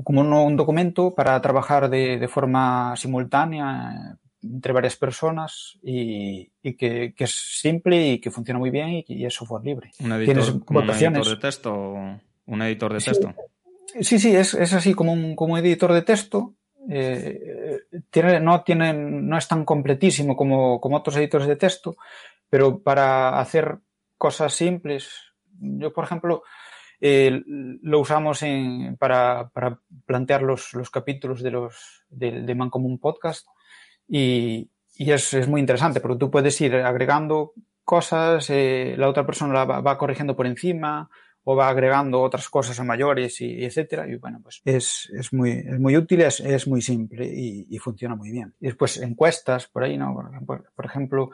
como 0.04 0.20
un 0.44 0.56
documento 0.56 1.14
para 1.14 1.40
trabajar 1.40 1.88
de, 1.88 2.18
de 2.18 2.28
forma 2.28 2.94
simultánea 2.96 4.18
entre 4.42 4.72
varias 4.72 4.96
personas 4.96 5.78
y, 5.82 6.50
y 6.62 6.74
que, 6.74 7.14
que, 7.16 7.24
es 7.24 7.32
simple 7.60 8.12
y 8.12 8.20
que 8.20 8.30
funciona 8.30 8.58
muy 8.58 8.70
bien 8.70 8.90
y, 8.90 9.04
y 9.08 9.26
es 9.26 9.34
software 9.34 9.64
libre. 9.64 9.90
¿Un 10.00 10.12
editor, 10.12 10.34
Tienes 10.34 10.50
como 10.64 10.80
votaciones. 10.80 11.18
un 11.18 11.24
editor 11.26 11.36
de 11.36 11.40
texto? 11.40 11.94
¿Un 12.46 12.62
editor 12.62 12.92
de 12.92 13.00
texto? 13.00 13.28
Sí, 13.28 13.42
sí, 14.00 14.34
es, 14.34 14.54
es 14.54 14.72
así 14.72 14.94
como 14.94 15.12
un, 15.12 15.36
como 15.36 15.58
editor 15.58 15.92
de 15.92 16.02
texto. 16.02 16.54
Eh, 16.88 17.80
tiene, 18.10 18.40
no, 18.40 18.62
tiene, 18.62 18.92
no 18.92 19.36
es 19.36 19.48
tan 19.48 19.64
completísimo 19.64 20.36
como, 20.36 20.80
como 20.80 20.96
otros 20.96 21.16
editores 21.16 21.48
de 21.48 21.56
texto, 21.56 21.96
pero 22.48 22.80
para 22.80 23.40
hacer 23.40 23.78
cosas 24.16 24.54
simples, 24.54 25.10
yo 25.58 25.92
por 25.92 26.04
ejemplo, 26.04 26.42
eh, 27.00 27.42
lo 27.46 28.00
usamos 28.00 28.42
en, 28.42 28.96
para, 28.96 29.48
para, 29.48 29.80
plantear 30.06 30.42
los, 30.42 30.72
los, 30.74 30.90
capítulos 30.90 31.42
de 31.42 31.50
los 31.50 32.04
de, 32.08 32.42
de 32.42 32.98
Podcast 33.00 33.46
y, 34.08 34.70
y 34.94 35.10
es, 35.10 35.34
es, 35.34 35.48
muy 35.48 35.60
interesante 35.60 36.00
porque 36.00 36.18
tú 36.18 36.30
puedes 36.30 36.58
ir 36.60 36.74
agregando 36.76 37.52
cosas, 37.84 38.48
eh, 38.50 38.94
la 38.96 39.08
otra 39.08 39.26
persona 39.26 39.52
la 39.52 39.64
va, 39.64 39.80
va, 39.80 39.98
corrigiendo 39.98 40.34
por 40.36 40.46
encima 40.46 41.10
o 41.48 41.54
va 41.54 41.68
agregando 41.68 42.20
otras 42.20 42.48
cosas 42.48 42.78
a 42.80 42.84
mayores 42.84 43.40
y, 43.40 43.46
y 43.46 43.64
etcétera 43.64 44.08
y 44.08 44.16
bueno 44.16 44.40
pues 44.42 44.60
es, 44.64 45.08
es, 45.16 45.32
muy, 45.32 45.52
es 45.52 45.78
muy 45.78 45.96
útil, 45.96 46.22
es, 46.22 46.40
es 46.40 46.66
muy 46.66 46.82
simple 46.82 47.24
y, 47.24 47.66
y, 47.70 47.78
funciona 47.78 48.16
muy 48.16 48.32
bien. 48.32 48.54
Y 48.60 48.66
después 48.66 48.96
encuestas 48.98 49.68
por 49.68 49.84
ahí, 49.84 49.96
¿no? 49.96 50.12
Por, 50.44 50.72
por 50.74 50.84
ejemplo, 50.84 51.30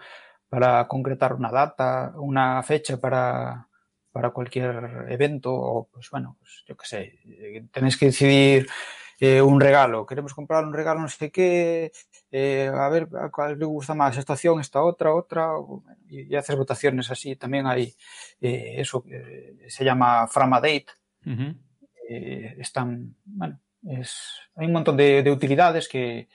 para 0.50 0.86
concretar 0.86 1.32
una 1.32 1.50
data, 1.50 2.12
una 2.16 2.62
fecha 2.62 2.98
para, 2.98 3.68
para 4.12 4.30
cualquier 4.30 5.06
evento 5.08 5.50
o 5.54 5.88
pues 5.90 6.10
bueno, 6.10 6.36
pues 6.38 6.62
yo 6.66 6.76
qué 6.76 6.86
sé, 6.86 7.68
tenéis 7.72 7.96
que 7.96 8.06
decidir 8.06 8.68
eh, 9.24 9.40
un 9.40 9.60
regalo, 9.60 10.04
queremos 10.04 10.34
comprar 10.34 10.64
un 10.64 10.74
regalo 10.74 11.00
no 11.00 11.08
sé 11.08 11.30
qué, 11.30 11.92
eh, 12.32 12.68
a 12.74 12.88
ver 12.88 13.06
a 13.20 13.30
cuál 13.30 13.56
le 13.56 13.64
gusta 13.66 13.94
más, 13.94 14.16
esta 14.18 14.32
opción, 14.32 14.58
esta 14.58 14.82
otra, 14.82 15.14
otra, 15.14 15.52
y, 16.08 16.22
y 16.22 16.34
haces 16.34 16.56
votaciones 16.56 17.08
así, 17.08 17.36
también 17.36 17.68
hay 17.68 17.94
eh, 18.40 18.74
eso, 18.78 19.04
se 19.68 19.84
llama 19.84 20.26
Framadate, 20.26 20.86
uh 21.24 21.30
-huh. 21.30 21.56
están, 22.58 23.14
bueno, 23.24 23.60
es, 23.86 24.10
hay 24.56 24.66
un 24.66 24.72
montón 24.72 24.96
de, 24.96 25.22
de 25.22 25.30
utilidades 25.30 25.88
que, 25.88 26.26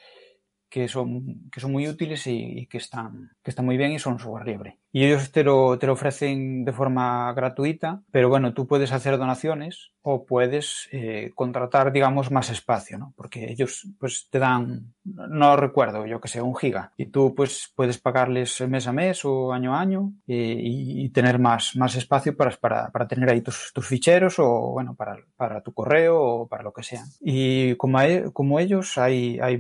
que 0.70 0.88
son, 0.88 1.50
que 1.52 1.60
son 1.60 1.74
muy 1.74 1.90
útiles 1.90 2.26
y, 2.28 2.60
y, 2.60 2.68
que, 2.68 2.78
están, 2.78 3.32
que 3.44 3.52
están 3.52 3.66
muy 3.66 3.76
bien 3.76 3.92
y 3.92 4.00
son 4.00 4.18
software 4.18 4.46
libre. 4.46 4.78
Y 4.98 5.06
ellos 5.06 5.32
te 5.32 5.44
lo, 5.44 5.78
te 5.78 5.86
lo 5.86 5.94
ofrecen 5.94 6.66
de 6.66 6.74
forma 6.74 7.32
gratuita, 7.34 8.02
pero 8.10 8.30
bueno, 8.30 8.56
tú 8.56 8.66
puedes 8.66 8.92
hacer 8.92 9.20
donaciones 9.20 9.92
o 10.02 10.26
puedes 10.26 10.90
eh, 10.92 11.34
contratar, 11.36 11.92
digamos, 11.92 12.32
más 12.32 12.50
espacio, 12.50 12.98
¿no? 12.98 13.14
Porque 13.16 13.52
ellos 13.52 13.88
pues 14.00 14.28
te 14.32 14.40
dan, 14.40 14.96
no 15.04 15.56
recuerdo, 15.56 16.08
yo 16.08 16.20
que 16.20 16.28
sé, 16.30 16.42
un 16.42 16.56
giga. 16.56 16.94
Y 16.98 17.12
tú 17.12 17.36
pues 17.36 17.72
puedes 17.76 18.00
pagarles 18.00 18.60
mes 18.62 18.88
a 18.88 18.92
mes 18.92 19.24
o 19.24 19.54
año 19.54 19.76
a 19.76 19.82
año 19.82 20.14
eh, 20.26 20.58
y, 20.60 21.08
tener 21.10 21.38
más, 21.38 21.76
más 21.76 21.94
espacio 21.94 22.36
para, 22.36 22.50
para, 22.58 22.90
para 22.90 23.08
tener 23.08 23.30
ahí 23.30 23.42
tus, 23.42 23.72
tus, 23.76 23.86
ficheros 23.86 24.40
o, 24.40 24.72
bueno, 24.72 24.96
para, 24.96 25.20
para 25.36 25.62
tu 25.62 25.76
correo 25.76 26.20
o 26.20 26.48
para 26.48 26.64
lo 26.64 26.74
que 26.74 26.82
sea. 26.82 27.04
Y 27.22 27.76
como, 27.76 28.00
hay, 28.00 28.32
como 28.34 28.60
ellos 28.60 28.98
hay, 28.98 29.38
hay 29.40 29.60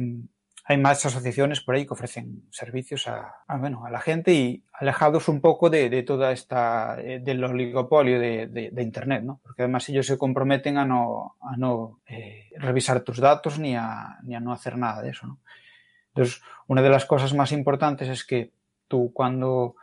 hay 0.70 0.78
más 0.78 1.06
asociaciones 1.06 1.62
por 1.62 1.76
ahí 1.76 1.86
que 1.86 1.94
ofrecen 1.94 2.44
servicios 2.52 3.08
a, 3.08 3.38
bueno, 3.58 3.86
a 3.86 3.90
la 3.90 4.02
gente 4.02 4.34
y 4.34 4.66
alejados 4.74 5.30
un 5.30 5.40
poco 5.40 5.70
de, 5.70 5.90
de 5.90 6.04
toda 6.04 6.34
esta, 6.34 7.00
eh, 7.00 7.22
del 7.24 7.42
oligopolio 7.42 8.20
de, 8.20 8.48
de, 8.48 8.72
de, 8.72 8.84
Internet, 8.84 9.24
¿no? 9.24 9.40
Porque 9.42 9.62
además 9.62 9.88
ellos 9.88 10.06
se 10.06 10.18
comprometen 10.18 10.78
a 10.78 10.84
no, 10.84 11.38
a 11.40 11.56
no 11.56 12.02
eh, 12.06 12.50
revisar 12.58 13.00
tus 13.00 13.20
datos 13.20 13.60
ni 13.60 13.78
a, 13.78 14.18
ni 14.24 14.36
a 14.36 14.42
no 14.42 14.52
hacer 14.52 14.78
nada 14.78 15.02
de 15.02 15.12
eso, 15.12 15.26
¿no? 15.26 15.40
Entonces, 16.10 16.42
una 16.68 16.82
de 16.82 16.90
las 16.90 17.06
cosas 17.06 17.34
más 17.34 17.54
importantes 17.54 18.10
es 18.10 18.26
que 18.26 18.52
tú 18.90 19.12
cuando 19.14 19.76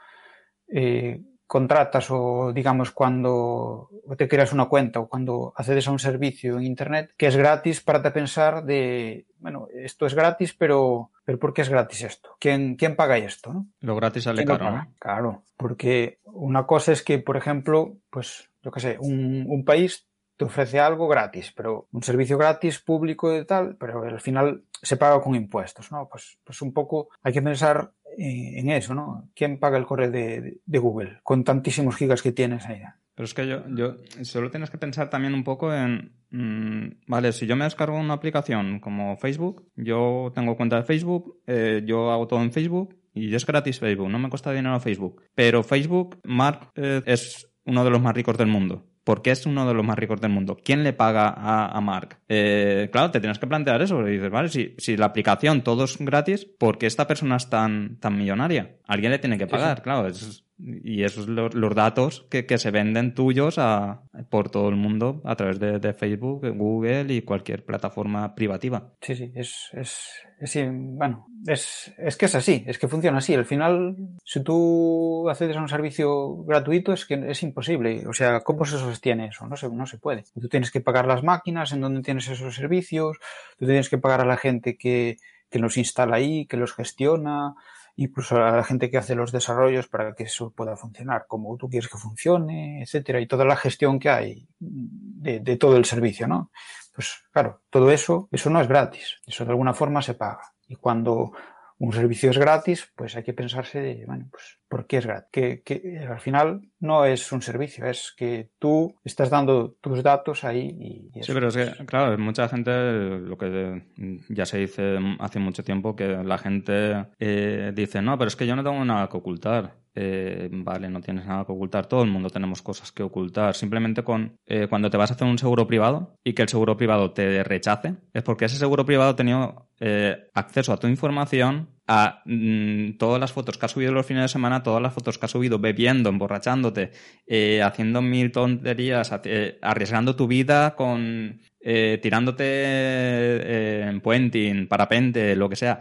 eh, 0.69 1.23
contratas 1.47 2.11
o 2.11 2.53
digamos 2.53 2.91
cuando 2.91 3.91
te 4.17 4.29
creas 4.29 4.53
una 4.53 4.67
cuenta 4.67 5.01
o 5.01 5.09
cuando 5.09 5.53
accedes 5.57 5.87
a 5.89 5.93
un 5.93 5.99
servicio 5.99 6.57
en 6.57 6.65
internet 6.65 7.13
que 7.17 7.27
es 7.27 7.37
gratis 7.37 7.81
para 7.81 8.03
te 8.03 8.11
pensar 8.11 8.65
de 8.65 9.27
bueno 9.39 9.69
esto 9.73 10.07
es 10.07 10.15
gratis 10.15 10.55
pero 10.55 11.11
pero 11.25 11.39
¿por 11.39 11.55
qué 11.55 11.63
es 11.63 11.69
gratis 11.69 12.03
esto? 12.03 12.37
¿Quién, 12.39 12.77
quién 12.77 12.97
paga 12.97 13.17
esto? 13.17 13.53
¿no? 13.53 13.67
Lo 13.81 13.97
gratis 13.97 14.25
sale 14.25 14.45
caro, 14.45 14.71
¿no? 14.71 14.87
Claro, 14.99 15.43
porque 15.57 16.19
una 16.25 16.67
cosa 16.67 16.93
es 16.93 17.03
que, 17.03 17.19
por 17.19 17.37
ejemplo, 17.37 17.97
pues, 18.11 18.51
yo 18.63 18.71
qué 18.71 18.81
sé, 18.81 18.97
un, 19.01 19.47
un 19.49 19.65
país 19.65 20.07
te 20.37 20.45
ofrece 20.45 20.81
algo 20.81 21.09
gratis, 21.09 21.53
pero 21.57 21.89
un 21.93 22.03
servicio 22.03 22.37
gratis 22.37 22.81
público 22.81 23.35
y 23.35 23.45
tal, 23.47 23.77
pero 23.77 24.03
al 24.03 24.21
final 24.21 24.65
se 24.85 24.97
paga 24.97 25.21
con 25.21 25.35
impuestos, 25.35 25.91
¿no? 25.91 26.09
Pues, 26.09 26.39
pues 26.45 26.63
un 26.63 26.73
poco 26.73 27.09
hay 27.23 27.33
que 27.33 27.43
pensar 27.43 27.93
en 28.17 28.71
eso, 28.71 28.95
¿no? 28.95 29.29
¿Quién 29.35 29.59
paga 29.59 29.79
el 29.79 29.87
correo 29.87 30.11
de, 30.11 30.61
de 30.65 30.79
Google 30.79 31.19
con 31.23 31.43
tantísimos 31.43 31.97
gigas 31.97 32.23
que 32.23 32.33
tienes 32.33 32.67
ahí? 32.67 32.83
Pero 33.15 33.25
es 33.25 33.35
que 33.35 33.47
yo, 33.47 33.63
yo 33.69 33.97
solo 34.23 34.51
tienes 34.51 34.71
que 34.71 34.79
pensar 34.79 35.09
también 35.09 35.35
un 35.35 35.45
poco 35.45 35.73
en, 35.73 36.13
mmm, 36.31 37.05
vale, 37.07 37.33
si 37.33 37.47
yo 37.47 37.55
me 37.55 37.65
descargo 37.65 37.97
una 37.97 38.15
aplicación 38.15 38.81
como 38.81 39.17
Facebook, 39.17 39.71
yo 39.77 40.33
tengo 40.35 40.57
cuenta 40.57 40.77
de 40.77 40.83
Facebook, 40.83 41.41
eh, 41.47 41.83
yo 41.87 42.11
hago 42.11 42.27
todo 42.27 42.43
en 42.43 42.53
Facebook 42.53 42.97
y 43.13 43.33
es 43.35 43.47
gratis 43.47 43.79
Facebook, 43.79 44.11
no 44.11 44.19
me 44.19 44.29
cuesta 44.29 44.53
dinero 44.53 44.81
Facebook. 44.81 45.23
Pero 45.35 45.63
Facebook, 45.63 46.19
Mark 46.25 46.73
eh, 46.75 47.03
es 47.07 47.49
uno 47.65 47.85
de 47.85 47.91
los 47.91 48.03
más 48.03 48.15
ricos 48.15 48.37
del 48.37 48.49
mundo. 48.49 48.85
¿Por 49.05 49.21
qué 49.21 49.31
es 49.31 49.45
uno 49.45 49.69
de 49.69 49.75
los 49.75 49.85
más 49.85 49.99
ricos 49.99 50.21
del 50.21 50.31
mundo? 50.31 50.57
¿Quién 50.65 50.83
le 50.83 50.95
paga 50.95 51.29
a, 51.29 51.69
a 51.69 51.81
Mark? 51.83 52.19
Eh, 52.29 52.89
claro, 52.91 53.11
te 53.11 53.21
tienes 53.21 53.39
que 53.39 53.47
plantear 53.47 53.83
eso. 53.83 54.01
Y 54.09 54.13
dices, 54.13 54.31
vale, 54.31 54.49
si, 54.49 54.75
si, 54.79 54.97
la 54.97 55.07
aplicación 55.07 55.63
todo 55.63 55.85
es 55.85 55.99
gratis, 55.99 56.47
¿por 56.47 56.79
qué 56.79 56.87
esta 56.87 57.07
persona 57.07 57.37
es 57.37 57.51
tan, 57.51 57.99
tan 58.01 58.17
millonaria? 58.17 58.77
Alguien 58.87 59.13
le 59.13 59.19
tiene 59.19 59.37
que 59.37 59.47
pagar, 59.47 59.77
sí, 59.77 59.81
sí. 59.81 59.83
claro. 59.83 60.09
Es, 60.09 60.44
y 60.57 61.03
esos 61.03 61.27
los 61.29 61.75
datos 61.75 62.27
que, 62.31 62.47
que, 62.47 62.59
se 62.59 62.71
venden 62.71 63.15
tuyos 63.15 63.59
a, 63.59 64.03
por 64.31 64.51
todo 64.51 64.69
el 64.69 64.77
mundo 64.77 65.21
a 65.25 65.35
través 65.35 65.59
de, 65.59 65.81
de, 65.81 65.93
Facebook, 65.93 66.47
Google 66.57 67.13
y 67.13 67.23
cualquier 67.23 67.65
plataforma 67.65 68.35
privativa. 68.35 68.93
Sí, 69.01 69.17
sí, 69.17 69.33
es, 69.35 69.71
es, 69.73 70.13
es 70.39 70.71
bueno, 70.73 71.27
es, 71.47 71.93
es 71.99 72.17
que 72.17 72.27
es 72.27 72.35
así, 72.37 72.65
es 72.67 72.79
que 72.79 72.87
funciona 72.87 73.19
así. 73.19 73.35
Al 73.35 73.45
final, 73.45 73.97
si 74.25 74.45
tú 74.45 75.29
accedes 75.29 75.57
a 75.57 75.61
un 75.61 75.69
servicio 75.69 76.37
gratuito, 76.45 76.93
es 76.93 77.05
que 77.05 77.15
es 77.29 77.43
imposible. 77.43 78.07
O 78.07 78.13
sea, 78.13 78.41
¿cómo 78.41 78.65
se 78.65 78.79
sostiene 78.79 79.29
eso? 79.29 79.47
No 79.49 79.57
se, 79.57 79.69
no 79.69 79.87
se 79.87 79.99
puede. 79.99 80.25
Tú 80.41 80.49
tienes 80.49 80.71
que 80.71 80.81
pagar 80.81 81.07
las 81.07 81.25
máquinas 81.25 81.73
en 81.73 81.81
donde 81.81 82.03
tienes 82.03 82.29
esos 82.29 82.55
servicios, 82.55 83.19
tú 83.59 83.67
tienes 83.67 83.89
que 83.89 83.99
pagar 83.99 84.21
a 84.21 84.27
la 84.27 84.37
gente 84.37 84.77
que, 84.77 85.17
que 85.51 85.59
los 85.59 85.77
instala 85.77 86.17
ahí, 86.17 86.47
que 86.47 86.57
los 86.57 86.75
gestiona, 86.75 87.55
incluso 87.97 88.37
a 88.37 88.57
la 88.57 88.65
gente 88.65 88.91
que 88.91 88.99
hace 88.99 89.15
los 89.15 89.33
desarrollos 89.33 89.89
para 89.89 90.15
que 90.15 90.25
eso 90.25 90.51
pueda 90.51 90.77
funcionar 90.77 91.27
como 91.29 91.57
tú 91.57 91.69
quieres 91.69 91.89
que 91.89 91.99
funcione, 91.99 92.83
etcétera, 92.83 93.21
y 93.21 93.27
toda 93.27 93.45
la 93.45 93.57
gestión 93.57 93.99
que 93.99 94.11
hay 94.11 94.49
de, 94.59 95.41
de, 95.41 95.57
todo 95.57 95.77
el 95.77 95.85
servicio, 95.85 96.27
¿no? 96.27 96.51
Pues 96.95 97.25
claro, 97.33 97.63
todo 97.71 97.91
eso, 97.91 98.29
eso 98.33 98.51
no 98.51 98.61
es 98.61 98.69
gratis, 98.69 99.21
eso 99.27 99.45
de 99.45 99.51
alguna 99.51 99.75
forma 99.75 100.03
se 100.03 100.15
paga. 100.15 100.55
Y 100.67 100.77
cuando 100.77 101.33
un 101.79 101.93
servicio 101.93 102.31
es 102.31 102.39
gratis, 102.39 102.91
pues 102.95 103.17
hay 103.17 103.23
que 103.23 103.33
pensarse, 103.33 104.05
bueno, 104.07 104.29
pues, 104.31 104.59
¿por 104.69 104.87
qué 104.87 104.99
es 104.99 105.07
gratis? 105.07 105.29
Que, 105.33 105.63
que, 105.63 105.99
al 106.09 106.21
final 106.21 106.63
no 106.79 107.05
es 107.05 107.31
un 107.33 107.43
servicio, 107.43 107.87
es 107.87 108.15
que 108.17 108.51
tú 108.59 108.95
estás 109.05 109.31
dando 109.31 109.73
tus 109.81 110.03
datos 110.03 110.45
ahí 110.45 111.11
y, 111.15 111.23
Sí, 111.23 111.33
pero 111.33 111.49
es 111.49 111.57
que, 111.57 111.87
claro, 111.87 112.17
mucha 112.19 112.49
gente, 112.49 112.71
lo 113.19 113.37
que 113.37 113.83
ya 114.29 114.47
se 114.47 114.59
dice 114.59 114.99
hace 115.19 115.39
mucho 115.39 115.65
tiempo, 115.65 115.97
que 115.97 116.07
la 116.09 116.39
gente 116.39 117.07
eh, 117.19 117.73
dice, 117.75 118.03
no, 118.03 118.19
pero 118.19 118.29
es 118.29 118.37
que 118.37 118.47
yo 118.47 118.57
no 118.57 118.65
tengo 118.65 118.85
nada 118.85 119.09
que 119.09 119.17
ocultar. 119.17 119.84
Eh, 119.97 120.49
vale, 120.51 120.89
no 120.89 121.01
tienes 121.01 121.25
nada 121.25 121.45
que 121.45 121.53
ocultar, 121.53 121.87
todo 121.87 122.03
el 122.03 122.11
mundo 122.11 122.29
tenemos 122.31 122.63
cosas 122.63 122.91
que 122.91 123.03
ocultar. 123.03 123.55
Simplemente 123.55 124.03
con 124.03 124.39
eh, 124.47 124.67
cuando 124.69 124.91
te 124.91 124.97
vas 124.97 125.11
a 125.11 125.15
hacer 125.15 125.27
un 125.27 125.39
seguro 125.39 125.67
privado 125.67 126.19
y 126.25 126.33
que 126.33 126.43
el 126.43 126.49
seguro 126.49 126.77
privado 126.77 127.13
te 127.13 127.45
rechace, 127.45 127.95
es 128.13 128.23
porque 128.23 128.47
ese 128.47 128.57
seguro 128.57 128.85
privado 128.85 129.11
ha 129.11 129.17
tenido 129.17 129.69
eh, 129.81 130.31
acceso 130.35 130.73
a 130.73 130.79
tu 130.79 130.89
información, 130.89 131.69
a 131.87 132.23
mmm, 132.25 132.93
todas 132.99 133.21
las 133.21 133.33
fotos 133.33 133.59
que 133.59 133.67
has 133.67 133.73
subido 133.73 133.93
los 133.93 134.07
fines 134.07 134.23
de 134.23 134.29
semana, 134.29 134.63
todas 134.63 134.83
las 134.83 134.95
fotos 134.95 135.19
que 135.19 135.27
has 135.27 135.33
subido 135.33 135.59
bebiendo, 135.59 136.09
emborrachándote, 136.09 136.93
eh, 137.27 137.63
haciendo 137.63 138.03
mil 138.03 138.33
tonterías, 138.33 139.13
eh, 139.25 139.59
arriesgando 139.63 140.17
tu 140.17 140.27
vida 140.27 140.75
con 140.75 141.41
eh, 141.67 141.99
tirándote 142.03 142.45
eh, 142.47 143.87
en 143.89 144.01
puenting, 144.03 144.69
parapente, 144.69 145.35
lo 145.35 145.49
que 145.49 145.57
sea. 145.57 145.81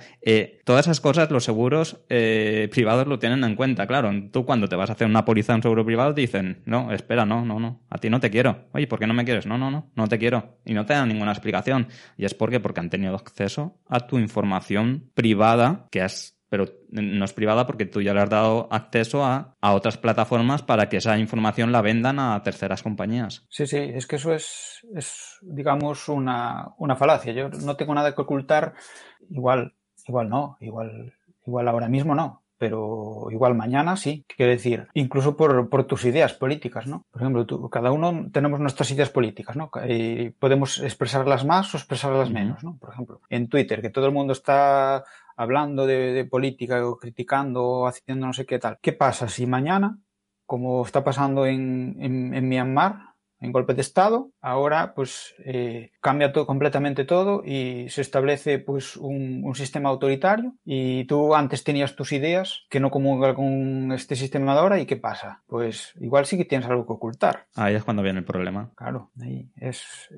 Todas 0.63 0.85
esas 0.87 1.01
cosas 1.01 1.29
los 1.29 1.43
seguros 1.43 2.05
privados 2.07 3.07
lo 3.07 3.19
tienen 3.19 3.43
en 3.43 3.55
cuenta, 3.55 3.85
claro. 3.85 4.11
Tú 4.31 4.45
cuando 4.45 4.69
te 4.69 4.77
vas 4.77 4.89
a 4.89 4.93
hacer 4.93 5.07
una 5.07 5.25
póliza 5.25 5.51
en 5.53 5.57
un 5.57 5.63
seguro 5.63 5.85
privado 5.85 6.13
dicen, 6.13 6.61
no, 6.65 6.91
espera, 6.93 7.25
no, 7.25 7.43
no, 7.43 7.59
no, 7.59 7.81
a 7.89 7.97
ti 7.97 8.09
no 8.09 8.19
te 8.19 8.29
quiero. 8.29 8.65
Oye, 8.71 8.87
¿por 8.87 8.99
qué 8.99 9.07
no 9.07 9.13
me 9.13 9.25
quieres? 9.25 9.45
No, 9.45 9.57
no, 9.57 9.71
no, 9.71 9.91
no 9.95 10.07
te 10.07 10.17
quiero. 10.17 10.57
Y 10.65 10.73
no 10.73 10.85
te 10.85 10.93
dan 10.93 11.09
ninguna 11.09 11.31
explicación. 11.31 11.87
Y 12.17 12.23
es 12.23 12.33
porque, 12.33 12.61
porque 12.61 12.79
han 12.79 12.89
tenido 12.89 13.15
acceso 13.15 13.77
a 13.89 14.07
tu 14.07 14.19
información 14.19 15.11
privada 15.13 15.87
que 15.93 16.01
has 16.01 16.33
pero 16.49 16.65
no 16.91 17.25
es 17.25 17.33
privada 17.33 17.65
porque 17.65 17.87
tú 17.87 17.99
ya 17.99 18.13
le 18.13 18.21
has 18.21 18.29
dado 18.29 18.67
acceso 18.69 19.25
a, 19.25 19.55
a, 19.59 19.73
otras 19.73 19.97
plataformas 19.97 20.61
para 20.61 20.87
que 20.87 20.97
esa 20.97 21.17
información 21.17 21.71
la 21.71 21.81
vendan 21.81 22.19
a 22.19 22.39
terceras 22.43 22.83
compañías. 22.83 23.43
Sí, 23.49 23.65
sí, 23.65 23.77
es 23.77 24.05
que 24.05 24.17
eso 24.17 24.35
es, 24.35 24.85
es 24.95 25.39
digamos, 25.41 26.07
una, 26.09 26.75
una 26.77 26.95
falacia. 26.95 27.33
Yo 27.33 27.49
no 27.49 27.75
tengo 27.75 27.95
nada 27.95 28.13
que 28.13 28.21
ocultar, 28.21 28.75
igual, 29.31 29.73
igual 30.07 30.29
no, 30.29 30.57
igual, 30.59 31.15
igual 31.47 31.67
ahora 31.67 31.89
mismo 31.89 32.13
no, 32.13 32.43
pero 32.59 33.29
igual 33.31 33.55
mañana 33.55 33.97
sí. 33.97 34.23
Quiero 34.37 34.51
decir, 34.51 34.87
incluso 34.93 35.35
por, 35.35 35.69
por 35.69 35.85
tus 35.85 36.05
ideas 36.05 36.33
políticas, 36.35 36.85
¿no? 36.85 37.07
Por 37.09 37.23
ejemplo, 37.23 37.47
tú, 37.47 37.67
cada 37.71 37.91
uno 37.91 38.29
tenemos 38.31 38.59
nuestras 38.59 38.91
ideas 38.91 39.09
políticas, 39.09 39.55
¿no? 39.55 39.71
Y 39.89 40.29
podemos 40.29 40.79
expresarlas 40.81 41.45
más 41.45 41.73
o 41.73 41.77
expresarlas 41.77 42.29
menos, 42.29 42.63
¿no? 42.63 42.77
Por 42.77 42.93
ejemplo, 42.93 43.21
en 43.29 43.49
Twitter, 43.49 43.81
que 43.81 43.89
todo 43.89 44.05
el 44.05 44.11
mundo 44.13 44.33
está 44.33 45.03
hablando 45.35 45.85
de, 45.85 46.13
de, 46.13 46.25
política 46.25 46.85
o 46.87 46.97
criticando 46.97 47.63
o 47.63 47.87
haciendo 47.87 48.27
no 48.27 48.33
sé 48.33 48.45
qué 48.45 48.59
tal. 48.59 48.77
¿Qué 48.81 48.93
pasa 48.93 49.27
si 49.29 49.45
mañana, 49.45 49.99
como 50.45 50.83
está 50.85 51.03
pasando 51.03 51.45
en, 51.45 51.97
en, 51.99 52.33
en 52.33 52.49
Myanmar, 52.49 53.12
en 53.43 53.51
golpe 53.51 53.73
de 53.73 53.81
Estado, 53.81 54.31
ahora 54.41 54.93
pues 54.95 55.35
eh, 55.45 55.91
cambia 55.99 56.31
todo, 56.31 56.45
completamente 56.45 57.03
todo 57.03 57.43
y 57.45 57.87
se 57.89 58.01
establece 58.01 58.59
pues 58.59 58.95
un, 58.95 59.41
un, 59.43 59.53
sistema 59.55 59.89
autoritario 59.89 60.55
y 60.65 61.03
tú 61.05 61.35
antes 61.35 61.63
tenías 61.63 61.95
tus 61.95 62.11
ideas 62.11 62.65
que 62.69 62.79
no 62.79 62.89
comulgan 62.89 63.35
con 63.35 63.91
este 63.91 64.15
sistema 64.15 64.53
de 64.53 64.59
ahora 64.59 64.79
y 64.79 64.85
¿qué 64.85 64.95
pasa? 64.95 65.43
Pues 65.45 65.93
igual 65.99 66.25
sí 66.25 66.37
que 66.37 66.45
tienes 66.45 66.67
algo 66.67 66.85
que 66.85 66.93
ocultar. 66.93 67.45
Ahí 67.55 67.75
es 67.75 67.83
cuando 67.83 68.01
viene 68.01 68.19
el 68.19 68.25
problema. 68.25 68.71
Claro, 68.75 69.11
ahí 69.21 69.49
es 69.57 70.09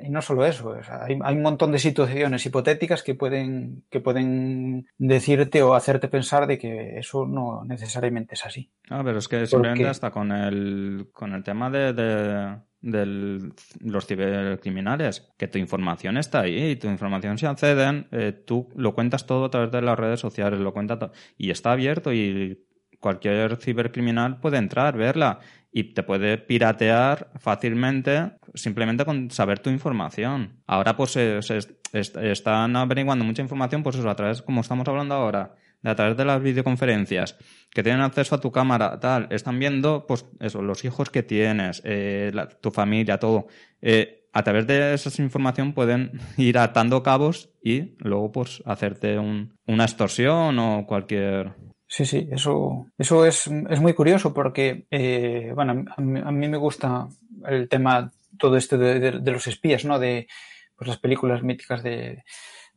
y 0.00 0.10
no 0.10 0.22
solo 0.22 0.44
eso, 0.44 0.68
o 0.68 0.82
sea, 0.82 1.04
hay, 1.04 1.18
hay, 1.22 1.36
un 1.36 1.42
montón 1.42 1.72
de 1.72 1.78
situaciones 1.78 2.44
hipotéticas 2.44 3.02
que 3.02 3.14
pueden 3.14 3.84
que 3.90 4.00
pueden 4.00 4.86
decirte 4.98 5.62
o 5.62 5.74
hacerte 5.74 6.08
pensar 6.08 6.46
de 6.46 6.58
que 6.58 6.98
eso 6.98 7.26
no 7.26 7.64
necesariamente 7.64 8.34
es 8.34 8.44
así. 8.44 8.70
Ah, 8.90 9.02
pero 9.04 9.18
es 9.18 9.28
que 9.28 9.46
simplemente 9.46 9.84
Porque... 9.84 9.90
hasta 9.90 10.10
con 10.10 10.32
el 10.32 11.08
con 11.12 11.34
el 11.34 11.42
tema 11.42 11.70
de, 11.70 11.92
de 11.92 12.57
de 12.80 13.50
los 13.80 14.06
cibercriminales, 14.06 15.32
que 15.36 15.48
tu 15.48 15.58
información 15.58 16.16
está 16.16 16.40
ahí 16.40 16.70
y 16.70 16.76
tu 16.76 16.88
información 16.88 17.36
si 17.36 17.46
acceden, 17.46 18.06
eh, 18.12 18.32
tú 18.32 18.68
lo 18.76 18.94
cuentas 18.94 19.26
todo 19.26 19.46
a 19.46 19.50
través 19.50 19.72
de 19.72 19.82
las 19.82 19.98
redes 19.98 20.20
sociales, 20.20 20.60
lo 20.60 20.72
cuenta 20.72 21.10
y 21.36 21.50
está 21.50 21.72
abierto 21.72 22.12
y 22.12 22.64
cualquier 23.00 23.56
cibercriminal 23.56 24.40
puede 24.40 24.58
entrar, 24.58 24.96
verla 24.96 25.40
y 25.72 25.94
te 25.94 26.02
puede 26.02 26.38
piratear 26.38 27.30
fácilmente 27.38 28.32
simplemente 28.54 29.04
con 29.04 29.30
saber 29.30 29.58
tu 29.58 29.70
información. 29.70 30.62
Ahora 30.66 30.96
pues 30.96 31.12
se, 31.12 31.42
se 31.42 31.58
est 31.92 32.16
están 32.16 32.76
averiguando 32.76 33.24
mucha 33.24 33.42
información 33.42 33.82
pues 33.82 33.96
eso 33.96 34.08
a 34.08 34.16
través, 34.16 34.42
como 34.42 34.60
estamos 34.60 34.86
hablando 34.88 35.14
ahora, 35.14 35.54
de 35.82 35.90
a 35.90 35.94
través 35.94 36.16
de 36.16 36.24
las 36.24 36.42
videoconferencias, 36.42 37.36
que 37.70 37.82
tienen 37.82 38.00
acceso 38.00 38.34
a 38.34 38.40
tu 38.40 38.50
cámara, 38.50 38.98
tal, 39.00 39.28
están 39.30 39.58
viendo, 39.58 40.06
pues 40.06 40.26
eso, 40.40 40.62
los 40.62 40.84
hijos 40.84 41.10
que 41.10 41.22
tienes, 41.22 41.82
eh, 41.84 42.30
la, 42.34 42.48
tu 42.48 42.70
familia, 42.70 43.18
todo. 43.18 43.46
Eh, 43.80 44.26
a 44.32 44.42
través 44.42 44.66
de 44.66 44.94
esa 44.94 45.22
información 45.22 45.72
pueden 45.72 46.12
ir 46.36 46.58
atando 46.58 47.02
cabos 47.02 47.50
y 47.62 47.96
luego, 47.98 48.32
pues, 48.32 48.62
hacerte 48.66 49.18
un, 49.18 49.54
una 49.66 49.84
extorsión 49.84 50.58
o 50.58 50.86
cualquier. 50.86 51.54
Sí, 51.86 52.04
sí, 52.04 52.28
eso, 52.30 52.86
eso 52.98 53.24
es, 53.24 53.46
es 53.70 53.80
muy 53.80 53.94
curioso 53.94 54.34
porque, 54.34 54.86
eh, 54.90 55.52
bueno, 55.54 55.84
a 55.96 56.00
mí, 56.00 56.20
a 56.22 56.30
me 56.30 56.56
gusta 56.58 57.08
el 57.46 57.68
tema, 57.68 58.12
todo 58.38 58.56
esto 58.56 58.76
de, 58.76 59.00
de, 59.00 59.12
de 59.20 59.32
los 59.32 59.46
espías, 59.46 59.84
¿no? 59.84 59.98
De 59.98 60.28
pues, 60.76 60.88
las 60.88 60.98
películas 60.98 61.42
míticas 61.42 61.82
de, 61.82 62.22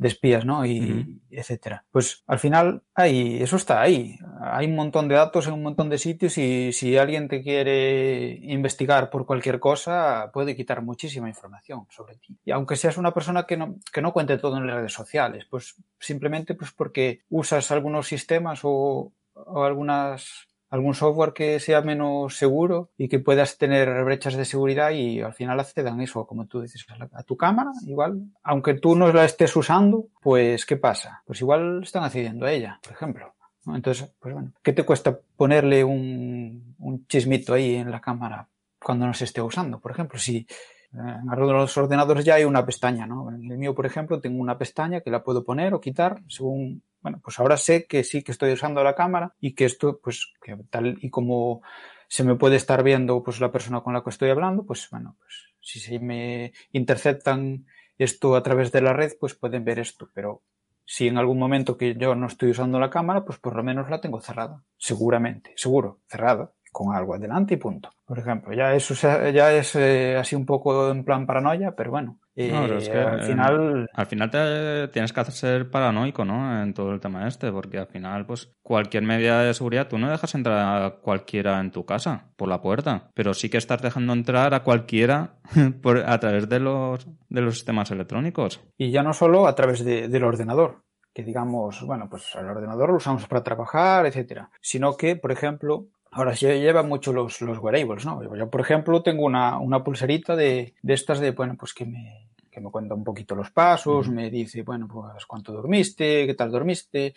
de 0.01 0.07
espías, 0.07 0.45
¿no? 0.45 0.65
Y 0.65 0.79
uh 0.79 0.83
-huh. 0.83 1.19
etcétera. 1.29 1.85
Pues 1.91 2.23
al 2.25 2.39
final, 2.39 2.81
ahí, 2.95 3.37
eso 3.39 3.55
está 3.55 3.81
ahí. 3.81 4.17
hay 4.41 4.65
un 4.65 4.75
montón 4.75 5.07
de 5.07 5.13
datos 5.13 5.45
en 5.45 5.53
un 5.53 5.61
montón 5.61 5.89
de 5.91 5.99
sitios 5.99 6.39
y 6.39 6.73
si 6.73 6.97
alguien 6.97 7.27
te 7.27 7.43
quiere 7.43 8.39
investigar 8.41 9.11
por 9.11 9.27
cualquier 9.27 9.59
cosa, 9.59 10.31
puede 10.33 10.55
quitar 10.55 10.81
muchísima 10.81 11.29
información 11.29 11.85
sobre 11.91 12.15
ti. 12.15 12.35
Y 12.43 12.49
aunque 12.49 12.77
seas 12.77 12.97
una 12.97 13.13
persona 13.13 13.45
que 13.45 13.57
no, 13.57 13.75
que 13.93 14.01
no 14.01 14.11
cuente 14.11 14.39
todo 14.39 14.57
en 14.57 14.65
las 14.65 14.77
redes 14.77 14.93
sociales, 14.93 15.45
pues 15.47 15.75
simplemente 15.99 16.55
pues 16.55 16.71
porque 16.71 17.21
usas 17.29 17.69
algunos 17.69 18.07
sistemas 18.07 18.61
o, 18.63 19.13
o 19.35 19.63
algunas 19.63 20.47
algún 20.71 20.95
software 20.95 21.33
que 21.33 21.59
sea 21.59 21.81
menos 21.81 22.37
seguro 22.37 22.89
y 22.97 23.09
que 23.09 23.19
puedas 23.19 23.57
tener 23.57 24.03
brechas 24.05 24.35
de 24.35 24.45
seguridad 24.45 24.91
y 24.91 25.21
al 25.21 25.33
final 25.33 25.59
accedan 25.59 25.99
eso, 25.99 26.25
como 26.25 26.47
tú 26.47 26.61
dices, 26.61 26.85
a, 27.13 27.23
tu 27.23 27.35
cámara, 27.35 27.71
igual, 27.85 28.21
aunque 28.41 28.75
tú 28.75 28.95
no 28.95 29.11
la 29.11 29.25
estés 29.25 29.53
usando, 29.55 30.07
pues 30.21 30.65
¿qué 30.65 30.77
pasa? 30.77 31.21
Pues 31.25 31.41
igual 31.41 31.83
están 31.83 32.05
accediendo 32.05 32.45
a 32.45 32.51
ella, 32.51 32.79
por 32.81 32.93
ejemplo. 32.93 33.33
Entonces, 33.67 34.11
pues 34.17 34.33
bueno, 34.33 34.53
¿qué 34.63 34.73
te 34.73 34.83
cuesta 34.83 35.19
ponerle 35.35 35.83
un, 35.83 36.75
un 36.79 37.05
chismito 37.05 37.53
ahí 37.53 37.75
en 37.75 37.91
la 37.91 37.99
cámara 37.99 38.47
cuando 38.81 39.05
no 39.05 39.13
se 39.13 39.25
esté 39.25 39.41
usando? 39.41 39.79
Por 39.79 39.91
ejemplo, 39.91 40.17
si 40.17 40.47
en 40.93 41.25
los 41.25 41.77
ordenadores 41.77 42.25
ya 42.25 42.35
hay 42.35 42.45
una 42.45 42.65
pestaña, 42.65 43.05
¿no? 43.05 43.29
En 43.29 43.51
el 43.51 43.57
mío, 43.57 43.75
por 43.75 43.85
ejemplo, 43.85 44.19
tengo 44.19 44.41
una 44.41 44.57
pestaña 44.57 45.01
que 45.01 45.11
la 45.11 45.23
puedo 45.23 45.43
poner 45.43 45.73
o 45.73 45.81
quitar 45.81 46.21
según 46.27 46.81
bueno, 47.01 47.19
pues 47.23 47.39
ahora 47.39 47.57
sé 47.57 47.85
que 47.87 48.03
sí 48.03 48.23
que 48.23 48.31
estoy 48.31 48.53
usando 48.53 48.83
la 48.83 48.95
cámara 48.95 49.35
y 49.39 49.53
que 49.53 49.65
esto, 49.65 49.99
pues, 50.01 50.33
que 50.41 50.55
tal 50.69 50.97
y 51.01 51.09
como 51.09 51.61
se 52.07 52.23
me 52.23 52.35
puede 52.35 52.57
estar 52.57 52.83
viendo 52.83 53.23
pues 53.23 53.39
la 53.39 53.51
persona 53.51 53.81
con 53.81 53.93
la 53.93 54.03
que 54.03 54.09
estoy 54.09 54.29
hablando, 54.29 54.63
pues 54.65 54.89
bueno, 54.89 55.15
pues 55.19 55.53
si 55.61 55.79
se 55.79 55.99
me 55.99 56.51
interceptan 56.73 57.65
esto 57.97 58.35
a 58.35 58.43
través 58.43 58.71
de 58.71 58.81
la 58.81 58.93
red, 58.93 59.13
pues 59.19 59.33
pueden 59.33 59.63
ver 59.63 59.79
esto, 59.79 60.09
pero 60.13 60.41
si 60.83 61.07
en 61.07 61.17
algún 61.17 61.39
momento 61.39 61.77
que 61.77 61.95
yo 61.95 62.15
no 62.15 62.27
estoy 62.27 62.49
usando 62.49 62.79
la 62.79 62.89
cámara, 62.89 63.23
pues 63.23 63.37
por 63.39 63.55
lo 63.55 63.63
menos 63.63 63.89
la 63.89 64.01
tengo 64.01 64.19
cerrada, 64.19 64.61
seguramente, 64.77 65.53
seguro, 65.55 65.99
cerrada, 66.07 66.51
con 66.71 66.93
algo 66.95 67.15
adelante 67.15 67.53
y 67.53 67.57
punto. 67.57 67.89
Por 68.05 68.19
ejemplo, 68.19 68.53
ya 68.53 68.75
eso 68.75 68.93
ya 69.31 69.53
es 69.53 69.75
eh, 69.75 70.17
así 70.17 70.35
un 70.35 70.45
poco 70.45 70.89
en 70.89 71.05
plan 71.05 71.25
paranoia, 71.25 71.75
pero 71.75 71.91
bueno, 71.91 72.19
eh, 72.35 72.53
al 72.53 73.23
final... 73.23 73.89
al 73.93 74.05
final 74.05 74.31
te 74.31 74.87
tienes 74.89 75.11
que 75.11 75.23
ser 75.25 75.69
paranoico, 75.69 76.25
¿no? 76.25 76.63
En 76.63 76.73
todo 76.73 76.91
el 76.91 76.99
tema 76.99 77.27
este, 77.27 77.51
porque 77.51 77.77
al 77.77 77.87
final, 77.87 78.25
pues, 78.25 78.53
cualquier 78.61 79.03
medida 79.03 79.43
de 79.43 79.53
seguridad, 79.53 79.87
tú 79.87 79.97
no 79.97 80.09
dejas 80.09 80.33
entrar 80.35 80.83
a 80.83 80.91
cualquiera 81.01 81.59
en 81.59 81.71
tu 81.71 81.85
casa 81.85 82.31
por 82.37 82.47
la 82.47 82.61
puerta, 82.61 83.09
pero 83.13 83.33
sí 83.33 83.49
que 83.49 83.57
estás 83.57 83.81
dejando 83.81 84.13
entrar 84.13 84.53
a 84.53 84.63
cualquiera 84.63 85.35
por, 85.81 85.97
a 85.97 86.19
través 86.19 86.47
de 86.47 86.59
los, 86.59 87.07
de 87.29 87.41
los 87.41 87.55
sistemas 87.55 87.91
electrónicos. 87.91 88.61
Y 88.77 88.91
ya 88.91 89.03
no 89.03 89.13
solo 89.13 89.47
a 89.47 89.55
través 89.55 89.83
del 89.83 90.23
ordenador, 90.23 90.83
que 91.13 91.23
digamos, 91.23 91.85
bueno, 91.85 92.07
pues 92.09 92.33
el 92.35 92.45
ordenador 92.45 92.89
lo 92.89 92.95
usamos 92.97 93.27
para 93.27 93.43
trabajar, 93.43 94.05
etcétera, 94.05 94.49
sino 94.61 94.95
que, 94.95 95.15
por 95.15 95.31
ejemplo, 95.31 95.87
Ahora 96.11 96.35
se 96.35 96.59
llevan 96.59 96.89
mucho 96.89 97.13
los, 97.13 97.39
los 97.41 97.57
wearables, 97.59 98.05
¿no? 98.05 98.21
Yo, 98.35 98.49
por 98.49 98.59
ejemplo, 98.59 99.01
tengo 99.01 99.23
una, 99.23 99.57
una 99.59 99.81
pulserita 99.81 100.35
de, 100.35 100.75
de, 100.81 100.93
estas 100.93 101.19
de, 101.19 101.31
bueno, 101.31 101.55
pues 101.57 101.73
que 101.73 101.85
me, 101.85 102.27
que 102.51 102.59
me 102.59 102.69
cuenta 102.69 102.93
un 102.93 103.03
poquito 103.03 103.33
los 103.33 103.49
pasos, 103.49 104.09
me 104.09 104.29
dice, 104.29 104.61
bueno, 104.63 104.87
pues 104.87 105.25
cuánto 105.25 105.53
dormiste, 105.53 106.27
qué 106.27 106.33
tal 106.33 106.51
dormiste, 106.51 107.13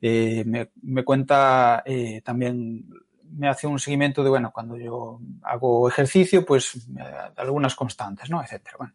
eh, 0.00 0.44
me, 0.46 0.70
me, 0.82 1.04
cuenta 1.04 1.82
eh, 1.84 2.22
también, 2.24 2.88
me 3.34 3.48
hace 3.48 3.66
un 3.66 3.78
seguimiento 3.78 4.24
de, 4.24 4.30
bueno, 4.30 4.50
cuando 4.50 4.78
yo 4.78 5.20
hago 5.42 5.88
ejercicio, 5.88 6.44
pues 6.46 6.88
algunas 7.36 7.74
constantes, 7.74 8.30
¿no? 8.30 8.42
Etcétera. 8.42 8.76
Bueno, 8.78 8.94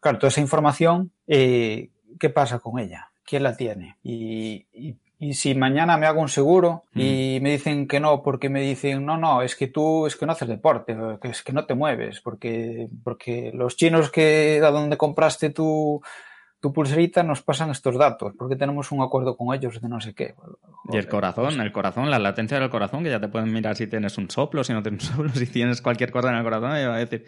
claro, 0.00 0.18
toda 0.18 0.28
esa 0.28 0.40
información, 0.40 1.12
eh, 1.28 1.90
¿qué 2.18 2.30
pasa 2.30 2.58
con 2.58 2.80
ella? 2.80 3.12
¿Quién 3.24 3.44
la 3.44 3.56
tiene? 3.56 3.98
Y, 4.02 4.66
y 4.72 4.96
y 5.24 5.32
si 5.32 5.54
mañana 5.54 5.96
me 5.96 6.06
hago 6.06 6.20
un 6.20 6.28
seguro 6.28 6.84
y 6.94 7.38
me 7.40 7.52
dicen 7.52 7.88
que 7.88 7.98
no, 7.98 8.22
porque 8.22 8.50
me 8.50 8.60
dicen, 8.60 9.06
no, 9.06 9.16
no, 9.16 9.40
es 9.40 9.56
que 9.56 9.68
tú 9.68 10.06
es 10.06 10.16
que 10.16 10.26
no 10.26 10.32
haces 10.32 10.48
deporte, 10.48 10.94
que 11.20 11.28
es 11.28 11.42
que 11.42 11.54
no 11.54 11.64
te 11.64 11.74
mueves, 11.74 12.20
porque, 12.20 12.88
porque 13.02 13.50
los 13.54 13.74
chinos 13.74 14.10
que 14.10 14.60
a 14.62 14.70
donde 14.70 14.98
compraste 14.98 15.48
tu, 15.48 16.02
tu 16.60 16.74
pulserita 16.74 17.22
nos 17.22 17.40
pasan 17.40 17.70
estos 17.70 17.96
datos, 17.96 18.34
porque 18.38 18.54
tenemos 18.54 18.92
un 18.92 19.00
acuerdo 19.00 19.34
con 19.34 19.54
ellos 19.54 19.80
de 19.80 19.88
no 19.88 19.98
sé 19.98 20.14
qué. 20.14 20.34
y 20.92 20.96
el 20.98 21.08
corazón, 21.08 21.58
el 21.58 21.72
corazón, 21.72 22.10
la 22.10 22.18
latencia 22.18 22.60
del 22.60 22.68
corazón, 22.68 23.02
que 23.02 23.10
ya 23.10 23.20
te 23.20 23.28
pueden 23.28 23.50
mirar 23.50 23.76
si 23.76 23.86
tienes 23.86 24.18
un 24.18 24.28
soplo, 24.30 24.62
si 24.62 24.74
no 24.74 24.82
tienes 24.82 25.08
un 25.10 25.16
soplo, 25.16 25.28
si 25.34 25.46
tienes 25.46 25.80
cualquier 25.80 26.10
cosa 26.10 26.28
en 26.28 26.36
el 26.36 26.42
corazón, 26.42 26.76
y 26.78 26.84
va 26.84 26.96
a 26.96 26.98
decir, 26.98 27.24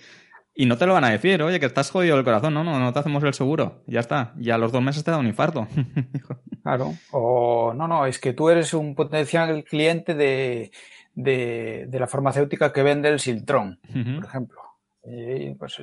y 0.58 0.64
no 0.64 0.78
te 0.78 0.86
lo 0.86 0.94
van 0.94 1.04
a 1.04 1.10
decir, 1.10 1.42
oye, 1.42 1.60
que 1.60 1.66
estás 1.66 1.90
jodido 1.90 2.16
el 2.16 2.24
corazón, 2.24 2.54
no, 2.54 2.64
no, 2.64 2.78
no 2.78 2.92
te 2.92 2.98
hacemos 2.98 3.22
el 3.22 3.34
seguro. 3.34 3.82
Ya 3.86 4.00
está. 4.00 4.32
Y 4.38 4.48
a 4.48 4.56
los 4.56 4.72
dos 4.72 4.82
meses 4.82 5.04
te 5.04 5.10
da 5.10 5.18
un 5.18 5.26
infarto. 5.26 5.68
claro. 6.62 6.94
O 7.10 7.74
no, 7.74 7.86
no, 7.86 8.06
es 8.06 8.18
que 8.18 8.32
tú 8.32 8.48
eres 8.48 8.72
un 8.72 8.94
potencial 8.94 9.64
cliente 9.64 10.14
de, 10.14 10.70
de, 11.14 11.84
de 11.88 12.00
la 12.00 12.06
farmacéutica 12.06 12.72
que 12.72 12.82
vende 12.82 13.10
el 13.10 13.20
Siltrón, 13.20 13.78
por 13.92 14.24
ejemplo. 14.24 14.60
Y 15.04 15.54
pues, 15.56 15.76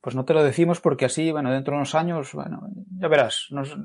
pues 0.00 0.16
no 0.16 0.24
te 0.24 0.34
lo 0.34 0.42
decimos 0.42 0.80
porque 0.80 1.04
así, 1.04 1.30
bueno, 1.30 1.52
dentro 1.52 1.72
de 1.72 1.76
unos 1.76 1.94
años, 1.94 2.32
bueno, 2.32 2.68
ya 2.98 3.06
verás, 3.06 3.46
nos, 3.50 3.76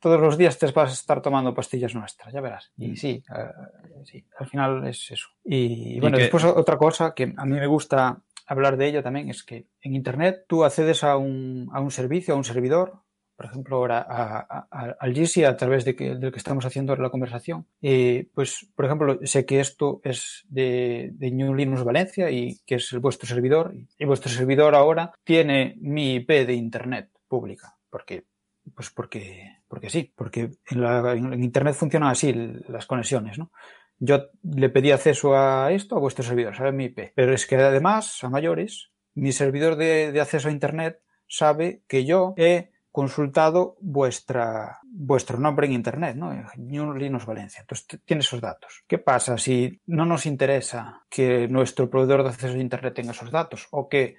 todos 0.00 0.20
los 0.20 0.38
días 0.38 0.58
te 0.58 0.70
vas 0.72 0.90
a 0.90 0.94
estar 0.94 1.20
tomando 1.20 1.54
pastillas 1.54 1.94
nuestras, 1.94 2.32
ya 2.32 2.40
verás. 2.40 2.72
Y 2.78 2.92
mm. 2.92 2.96
sí, 2.96 3.22
uh, 3.30 4.04
sí 4.04 4.24
al 4.38 4.46
final 4.48 4.86
es 4.86 5.10
eso. 5.10 5.28
Y, 5.44 6.00
bueno, 6.00 6.18
¿Y 6.18 6.22
después 6.22 6.44
otra 6.44 6.78
cosa 6.78 7.14
que 7.14 7.34
a 7.36 7.44
mí 7.44 7.52
me 7.52 7.66
gusta 7.66 8.20
hablar 8.52 8.76
de 8.76 8.88
ello 8.88 9.02
también 9.02 9.30
es 9.30 9.42
que 9.42 9.66
en 9.80 9.94
Internet 9.94 10.44
tú 10.48 10.64
accedes 10.64 11.04
a 11.04 11.16
un, 11.16 11.68
a 11.72 11.80
un 11.80 11.90
servicio, 11.90 12.34
a 12.34 12.36
un 12.36 12.44
servidor, 12.44 13.00
por 13.40 13.46
ejemplo, 13.46 13.76
ahora 13.76 14.04
a, 14.06 14.66
a, 14.70 14.96
al 15.00 15.14
GC 15.14 15.46
a 15.46 15.56
través 15.56 15.86
del 15.86 15.96
que 15.96 16.30
estamos 16.34 16.66
haciendo 16.66 16.92
ahora 16.92 17.04
la 17.04 17.10
conversación. 17.10 17.64
Eh, 17.80 18.28
pues, 18.34 18.66
por 18.76 18.84
ejemplo, 18.84 19.18
sé 19.22 19.46
que 19.46 19.60
esto 19.60 20.02
es 20.04 20.44
de, 20.50 21.08
de 21.14 21.30
New 21.30 21.54
Linux 21.54 21.82
Valencia 21.82 22.30
y 22.30 22.58
que 22.66 22.74
es 22.74 22.92
vuestro 23.00 23.26
servidor. 23.26 23.72
Y 23.98 24.04
vuestro 24.04 24.30
servidor 24.30 24.74
ahora 24.74 25.14
tiene 25.24 25.74
mi 25.80 26.16
IP 26.16 26.28
de 26.46 26.52
Internet 26.52 27.08
pública. 27.28 27.78
Porque, 27.88 28.24
pues 28.74 28.90
porque, 28.90 29.56
porque 29.68 29.88
sí, 29.88 30.12
porque 30.14 30.50
en, 30.68 31.32
en 31.32 31.42
Internet 31.42 31.76
funcionan 31.76 32.10
así 32.10 32.34
las 32.68 32.84
conexiones, 32.84 33.38
¿no? 33.38 33.52
Yo 34.00 34.30
le 34.42 34.70
pedí 34.70 34.90
acceso 34.90 35.36
a 35.36 35.70
esto, 35.72 35.94
a 35.94 36.00
vuestro 36.00 36.24
servidor, 36.24 36.56
sabe 36.56 36.72
mi 36.72 36.86
IP. 36.86 37.12
Pero 37.14 37.34
es 37.34 37.46
que 37.46 37.56
además, 37.56 38.24
a 38.24 38.30
mayores, 38.30 38.90
mi 39.14 39.30
servidor 39.32 39.76
de, 39.76 40.18
acceso 40.20 40.48
a 40.48 40.52
Internet 40.52 41.00
sabe 41.28 41.82
que 41.86 42.04
yo 42.04 42.34
he 42.36 42.70
consultado 42.90 43.76
vuestra, 43.80 44.80
vuestro 44.82 45.38
nombre 45.38 45.66
en 45.66 45.74
Internet, 45.74 46.16
¿no? 46.16 46.32
New 46.56 46.94
Linux 46.94 47.26
Valencia. 47.26 47.60
Entonces 47.60 47.86
tiene 48.04 48.20
esos 48.20 48.40
datos. 48.40 48.82
¿Qué 48.88 48.98
pasa 48.98 49.38
si 49.38 49.80
no 49.86 50.06
nos 50.06 50.26
interesa 50.26 51.04
que 51.08 51.46
nuestro 51.46 51.88
proveedor 51.88 52.24
de 52.24 52.30
acceso 52.30 52.54
a 52.54 52.58
Internet 52.58 52.94
tenga 52.94 53.12
esos 53.12 53.30
datos 53.30 53.68
o 53.70 53.88
que 53.88 54.16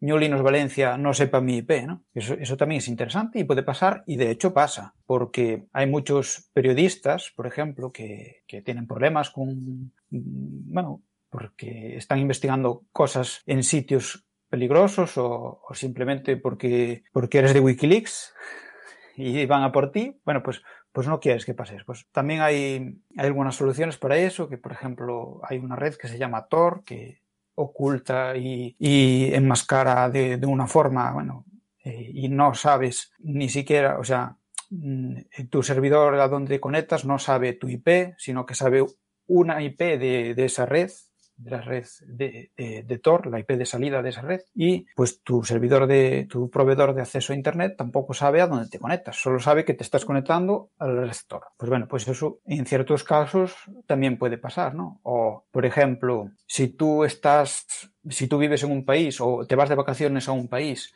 New 0.00 0.42
Valencia 0.42 0.98
no 0.98 1.14
sepa 1.14 1.40
mi 1.40 1.58
IP, 1.58 1.86
¿no? 1.86 2.04
Eso, 2.14 2.56
también 2.56 2.78
es 2.78 2.88
interesante 2.88 3.38
y 3.38 3.44
puede 3.44 3.62
pasar, 3.62 4.02
y 4.06 4.16
de 4.16 4.30
hecho 4.30 4.52
pasa, 4.52 4.94
porque 5.06 5.66
hay 5.72 5.86
muchos 5.86 6.50
periodistas, 6.52 7.32
por 7.34 7.46
ejemplo, 7.46 7.92
que, 7.92 8.42
tienen 8.64 8.86
problemas 8.86 9.30
con, 9.30 9.92
bueno, 10.10 11.02
porque 11.30 11.96
están 11.96 12.18
investigando 12.18 12.84
cosas 12.92 13.42
en 13.46 13.62
sitios 13.62 14.26
peligrosos 14.48 15.16
o, 15.18 15.62
o 15.66 15.74
simplemente 15.74 16.36
porque, 16.36 17.04
porque 17.12 17.38
eres 17.38 17.54
de 17.54 17.60
Wikileaks 17.60 18.34
y 19.16 19.44
van 19.46 19.62
a 19.62 19.72
por 19.72 19.92
ti, 19.92 20.20
bueno, 20.24 20.42
pues, 20.42 20.62
pues 20.92 21.08
no 21.08 21.20
quieres 21.20 21.44
que 21.44 21.54
pases. 21.54 21.84
Pues 21.84 22.06
también 22.12 22.40
hay, 22.42 23.00
hay 23.16 23.26
algunas 23.26 23.56
soluciones 23.56 23.98
para 23.98 24.16
eso, 24.16 24.48
que 24.48 24.58
por 24.58 24.72
ejemplo 24.72 25.40
hay 25.42 25.58
una 25.58 25.76
red 25.76 25.94
que 25.94 26.08
se 26.08 26.18
llama 26.18 26.48
Tor, 26.48 26.84
que 26.84 27.20
oculta 27.56 28.36
y, 28.36 28.76
y 28.78 29.34
enmascara 29.34 30.08
de, 30.08 30.36
de, 30.36 30.46
una 30.46 30.66
forma, 30.66 31.12
bueno, 31.12 31.44
eh, 31.84 32.10
y 32.14 32.28
no 32.28 32.54
sabes 32.54 33.12
ni 33.18 33.48
siquiera, 33.48 33.98
o 33.98 34.04
sea, 34.04 34.36
mm, 34.70 35.16
tu 35.50 35.62
servidor 35.62 36.14
a 36.14 36.28
donde 36.28 36.60
conectas 36.60 37.04
no 37.04 37.18
sabe 37.18 37.54
tu 37.54 37.68
IP, 37.68 38.14
sino 38.18 38.46
que 38.46 38.54
sabe 38.54 38.84
una 39.26 39.62
IP 39.62 39.78
de, 39.78 40.34
de 40.34 40.44
esa 40.44 40.66
red 40.66 40.90
de 41.36 41.50
la 41.50 41.60
red 41.60 41.84
de, 42.06 43.00
Tor, 43.02 43.26
la 43.26 43.38
IP 43.38 43.50
de 43.52 43.66
salida 43.66 44.02
de 44.02 44.08
esa 44.10 44.22
red, 44.22 44.40
y 44.54 44.86
pues 44.94 45.22
tu 45.22 45.44
servidor 45.44 45.86
de, 45.86 46.26
tu 46.28 46.50
proveedor 46.50 46.94
de 46.94 47.02
acceso 47.02 47.32
a 47.32 47.36
Internet 47.36 47.76
tampoco 47.76 48.14
sabe 48.14 48.40
a 48.40 48.46
dónde 48.46 48.68
te 48.68 48.78
conectas, 48.78 49.16
solo 49.16 49.38
sabe 49.38 49.64
que 49.64 49.74
te 49.74 49.84
estás 49.84 50.04
conectando 50.04 50.70
al 50.78 50.96
red 50.96 51.12
Tor. 51.28 51.44
Pues 51.56 51.68
bueno, 51.68 51.86
pues 51.88 52.08
eso 52.08 52.40
en 52.46 52.66
ciertos 52.66 53.04
casos 53.04 53.54
también 53.86 54.18
puede 54.18 54.38
pasar, 54.38 54.74
¿no? 54.74 55.00
O, 55.02 55.44
por 55.50 55.66
ejemplo, 55.66 56.30
si 56.46 56.68
tú 56.68 57.04
estás, 57.04 57.90
si 58.08 58.28
tú 58.28 58.38
vives 58.38 58.62
en 58.62 58.72
un 58.72 58.84
país 58.84 59.20
o 59.20 59.46
te 59.46 59.56
vas 59.56 59.68
de 59.68 59.74
vacaciones 59.74 60.28
a 60.28 60.32
un 60.32 60.48
país 60.48 60.94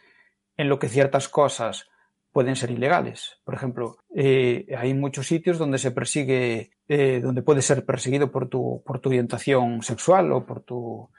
en 0.57 0.68
lo 0.68 0.78
que 0.78 0.88
ciertas 0.88 1.28
cosas 1.28 1.88
pueden 2.33 2.57
ser 2.57 2.70
ilegales. 2.70 3.39
Por 3.45 3.55
ejemplo, 3.55 3.97
eh, 4.14 4.66
hay 4.76 4.95
muchos 4.95 5.26
sitios 5.26 5.59
donde 5.59 5.78
se 5.78 5.91
persigue, 5.91 6.70
eh, 6.89 7.20
donde 7.20 7.43
puedes 7.43 7.64
ser 7.64 7.85
perseguido 7.85 8.31
por 8.31 8.49
tu, 8.49 8.83
por 8.85 9.01
tu 9.01 9.09
orientación 9.09 9.83
sexual 9.83 10.33
o 10.33 10.47
por 10.47 10.61
tu, 10.62 11.11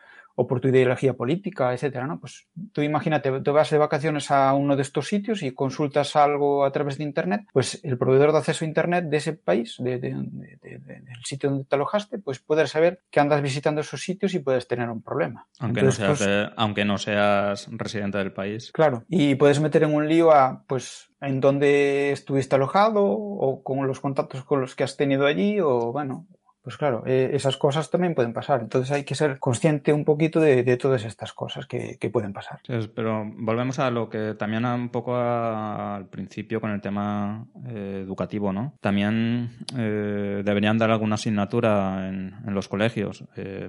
o 0.41 0.47
por 0.47 0.59
tu 0.59 0.69
ideología 0.69 1.13
política, 1.13 1.71
etcétera, 1.71 2.07
¿no? 2.07 2.19
Pues 2.19 2.47
tú 2.73 2.81
imagínate, 2.81 3.31
te 3.41 3.51
vas 3.51 3.69
de 3.69 3.77
vacaciones 3.77 4.31
a 4.31 4.53
uno 4.53 4.75
de 4.75 4.81
estos 4.81 5.07
sitios 5.07 5.43
y 5.43 5.51
consultas 5.53 6.15
algo 6.15 6.65
a 6.65 6.71
través 6.71 6.97
de 6.97 7.03
Internet, 7.03 7.41
pues 7.53 7.79
el 7.83 7.97
proveedor 7.97 8.31
de 8.31 8.39
acceso 8.39 8.65
a 8.65 8.67
Internet 8.67 9.05
de 9.05 9.17
ese 9.17 9.33
país, 9.33 9.75
de, 9.77 9.99
del 9.99 11.23
sitio 11.23 11.51
donde 11.51 11.65
te 11.65 11.75
alojaste, 11.75 12.17
pues 12.17 12.39
puedes 12.39 12.71
saber 12.71 13.01
que 13.11 13.19
andas 13.19 13.43
visitando 13.43 13.81
esos 13.81 14.01
sitios 14.01 14.33
y 14.33 14.39
puedes 14.39 14.67
tener 14.67 14.89
un 14.89 15.03
problema. 15.03 15.47
Aunque, 15.59 15.83
no, 15.83 15.91
seas 15.91 16.17
pues 16.17 16.49
aunque 16.55 16.85
no 16.85 16.97
seas 16.97 17.69
residente 17.71 18.17
del 18.17 18.33
país. 18.33 18.71
Claro, 18.71 19.03
y 19.09 19.35
puedes 19.35 19.59
meter 19.59 19.83
en 19.83 19.93
un 19.93 20.09
lío 20.09 20.31
a, 20.31 20.63
pues, 20.67 21.11
en 21.21 21.39
dónde 21.39 22.11
estuviste 22.11 22.55
alojado 22.55 23.05
o 23.05 23.61
con 23.61 23.85
los 23.85 23.99
contactos 23.99 24.43
con 24.43 24.59
los 24.59 24.75
que 24.75 24.83
has 24.83 24.97
tenido 24.97 25.27
allí 25.27 25.59
o, 25.59 25.91
bueno, 25.91 26.25
pues 26.63 26.77
claro, 26.77 27.03
eh, 27.07 27.31
esas 27.33 27.57
cosas 27.57 27.89
también 27.89 28.13
pueden 28.13 28.33
pasar. 28.33 28.61
Entonces 28.61 28.91
hay 28.91 29.03
que 29.03 29.15
ser 29.15 29.39
consciente 29.39 29.93
un 29.93 30.05
poquito 30.05 30.39
de, 30.39 30.61
todas 30.77 31.03
estas 31.05 31.33
cosas 31.33 31.65
que, 31.65 31.97
pueden 32.11 32.33
pasar. 32.33 32.59
pero 32.93 33.25
volvemos 33.37 33.79
a 33.79 33.89
lo 33.89 34.09
que 34.09 34.35
también 34.35 34.65
un 34.65 34.89
poco 34.89 35.15
al 35.15 36.07
principio 36.07 36.59
con 36.59 36.71
el 36.71 36.81
tema 36.81 37.45
eh, 37.67 38.01
educativo, 38.03 38.51
¿no? 38.51 38.73
También 38.81 39.51
eh, 39.77 40.41
deberían 40.43 40.77
dar 40.77 40.91
alguna 40.91 41.15
asignatura 41.15 42.09
en, 42.09 42.31
los 42.51 42.67
colegios 42.67 43.23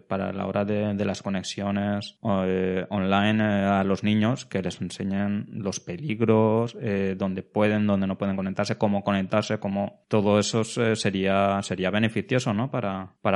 para 0.08 0.32
la 0.32 0.46
hora 0.46 0.64
de, 0.64 1.04
las 1.04 1.22
conexiones 1.22 2.18
online 2.20 3.42
a 3.42 3.84
los 3.84 4.02
niños, 4.02 4.44
que 4.44 4.60
les 4.60 4.80
enseñen 4.80 5.46
los 5.52 5.78
peligros, 5.78 6.76
dónde 7.16 7.42
pueden, 7.42 7.86
dónde 7.86 8.06
no 8.06 8.18
pueden 8.18 8.34
conectarse, 8.34 8.76
cómo 8.76 9.04
conectarse, 9.04 9.58
cómo 9.58 10.04
todo 10.08 10.38
eso 10.38 10.64
sería, 10.64 11.62
sería 11.62 11.90
beneficioso, 11.90 12.52
¿no? 12.52 12.70
para, 12.72 12.81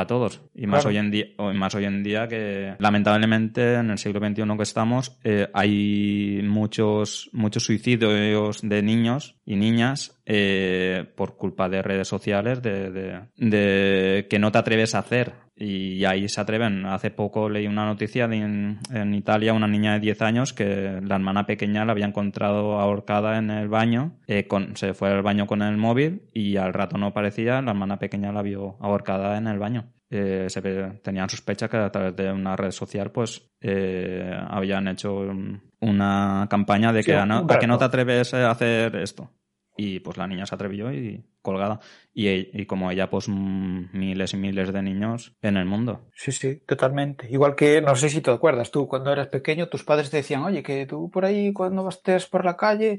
todos. 0.07 0.43
Y 0.55 0.67
más, 0.67 0.85
hoy 0.87 0.97
en 0.97 1.11
día, 1.11 1.27
más 1.39 1.75
hoy 1.75 1.85
en 1.85 2.03
día 2.03 2.29
que 2.29 2.75
lamentablemente 2.79 3.75
en 3.75 3.91
el 3.91 3.99
siglo 3.99 4.21
XXI 4.21 4.57
que 4.57 4.63
estamos 4.63 5.19
eh, 5.25 5.49
hay 5.53 6.41
muchos, 6.45 7.31
muchos 7.33 7.65
suicidios 7.65 8.61
de 8.63 8.83
niños 8.83 9.37
y 9.45 9.57
niñas 9.57 10.21
eh, 10.27 11.05
por 11.17 11.37
culpa 11.37 11.69
de 11.69 11.83
redes 11.83 12.09
sociales 12.09 12.63
de, 12.63 12.91
de, 13.37 14.27
que 14.29 14.39
no 14.39 14.53
te 14.53 14.59
atreves 14.59 14.95
a 14.95 15.01
hacer 15.01 15.46
y 15.57 16.05
ahí 16.05 16.29
se 16.29 16.41
atreven. 16.41 16.85
Hace 16.85 17.11
poco 17.11 17.49
leí 17.49 17.67
una 17.67 17.87
noticia 17.87 18.29
de 18.29 18.37
en, 18.37 19.15
Italia 19.15 19.55
una 19.55 19.67
niña 19.67 19.95
de 19.95 20.01
10 20.01 20.23
años 20.23 20.53
que 20.53 21.01
la 21.03 21.17
hermana 21.17 21.47
pequeña 21.47 21.85
la 21.85 21.93
había 21.93 22.07
encontrado 22.07 22.79
ahorcada 22.79 23.39
en 23.39 23.51
el 23.51 23.69
baño, 23.69 24.19
eh, 24.27 24.47
con, 24.47 24.77
se 24.77 24.93
fue 24.93 25.11
al 25.11 25.23
baño 25.23 25.47
con 25.47 25.63
el 25.63 25.77
móvil 25.79 26.29
y 26.35 26.57
al 26.59 26.75
rato 26.75 26.99
no 26.99 27.15
parecía, 27.15 27.63
la 27.63 27.71
hermana 27.71 27.99
pequeña 27.99 28.33
la 28.33 28.43
vio 28.43 28.77
ahorcada 28.81 29.39
en 29.39 29.47
el 29.47 29.59
baño. 29.59 29.93
Eh, 30.09 30.47
se 30.49 30.63
tenían 31.03 31.29
sospecha 31.29 31.69
que 31.69 31.79
a 31.79 31.91
través 31.91 32.15
de 32.15 32.31
una 32.31 32.55
red 32.55 32.71
social 32.71 33.11
pues 33.11 33.51
eh, 33.61 34.31
habían 34.49 34.87
hecho 34.87 35.33
una 35.81 36.47
campaña 36.49 36.93
de 36.93 37.03
que 37.03 37.17
a, 37.17 37.27
no, 37.27 37.45
a 37.49 37.59
que 37.59 37.67
no 37.67 37.77
te 37.77 37.85
atreves 37.87 38.33
a 38.35 38.51
hacer 38.51 38.95
esto 38.97 39.33
y 39.77 40.01
pues 40.01 40.17
la 40.17 40.27
niña 40.27 40.47
se 40.47 40.55
atrevió 40.55 40.93
y 40.93 41.25
colgada. 41.43 41.81
Y, 42.15 42.29
y, 42.29 42.67
como 42.67 42.91
ella, 42.91 43.11
pues 43.11 43.29
miles 43.29 44.33
y 44.33 44.37
miles 44.37 44.73
de 44.73 44.83
niños 44.83 45.37
en 45.43 45.57
el 45.57 45.67
mundo. 45.67 46.03
Sí, 46.15 46.33
sí, 46.33 46.63
totalmente. 46.67 47.29
Igual 47.31 47.55
que, 47.55 47.81
no 47.81 47.95
sé 47.95 48.09
si 48.09 48.21
te 48.21 48.31
acuerdas, 48.31 48.71
tú 48.71 48.89
cuando 48.89 49.13
eras 49.13 49.29
pequeño, 49.29 49.69
tus 49.69 49.85
padres 49.85 50.11
te 50.11 50.19
decían, 50.19 50.43
oye, 50.43 50.63
que 50.63 50.87
tú 50.87 51.11
por 51.11 51.25
ahí 51.25 51.53
cuando 51.53 51.89
estés 51.89 52.27
por 52.27 52.45
la 52.45 52.57
calle, 52.57 52.99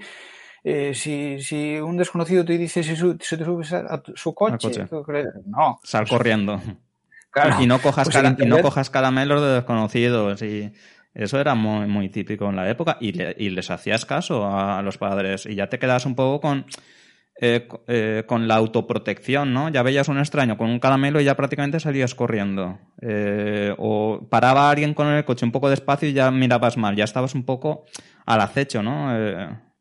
eh, 0.63 0.93
si, 0.93 1.41
si 1.41 1.79
un 1.79 1.97
desconocido 1.97 2.45
te 2.45 2.57
dice 2.57 2.83
si, 2.83 2.93
te 2.93 3.45
subes 3.45 3.73
a, 3.73 4.01
su 4.15 4.33
coche, 4.33 4.87
no. 5.45 5.79
Sal 5.83 6.07
corriendo. 6.07 6.61
Y, 7.59 7.67
no 7.67 7.79
cojas, 7.79 8.09
pues 8.09 8.39
y 8.39 8.45
no 8.45 8.61
cojas 8.61 8.89
caramelos 8.89 9.41
de 9.41 9.47
desconocidos 9.47 10.41
y 10.41 10.73
eso 11.17 11.39
era 11.39 11.55
muy, 11.55 11.87
muy 11.87 12.09
típico 12.09 12.47
en 12.47 12.55
la 12.55 12.69
época 12.69 12.97
y, 13.01 13.19
y, 13.21 13.49
les 13.49 13.71
hacías 13.71 14.05
caso 14.05 14.45
a 14.47 14.81
los 14.83 14.97
padres 14.97 15.47
y 15.47 15.55
ya 15.55 15.67
te 15.67 15.79
quedas 15.79 16.05
un 16.05 16.15
poco 16.15 16.39
con, 16.39 16.65
eh, 17.39 17.67
eh, 17.85 18.23
con 18.25 18.47
la 18.47 18.55
autoprotección, 18.55 19.53
¿no? 19.53 19.69
Ya 19.69 19.83
veías 19.83 20.07
un 20.07 20.17
extraño 20.17 20.57
con 20.57 20.71
un 20.71 20.79
caramelo 20.79 21.21
y 21.21 21.23
ya 21.23 21.37
prácticamente 21.37 21.79
salías 21.79 22.15
corriendo. 22.15 22.79
Eh, 22.99 23.75
o 23.77 24.27
paraba 24.27 24.71
alguien 24.71 24.95
con 24.95 25.05
el 25.07 25.23
coche 25.23 25.45
un 25.45 25.51
poco 25.51 25.69
despacio 25.69 26.09
y 26.09 26.13
ya 26.13 26.31
mirabas 26.31 26.77
mal, 26.77 26.95
ya 26.95 27.03
estabas 27.03 27.35
un 27.35 27.45
poco 27.45 27.85
al 28.25 28.41
acecho, 28.41 28.81
¿no? 28.81 29.11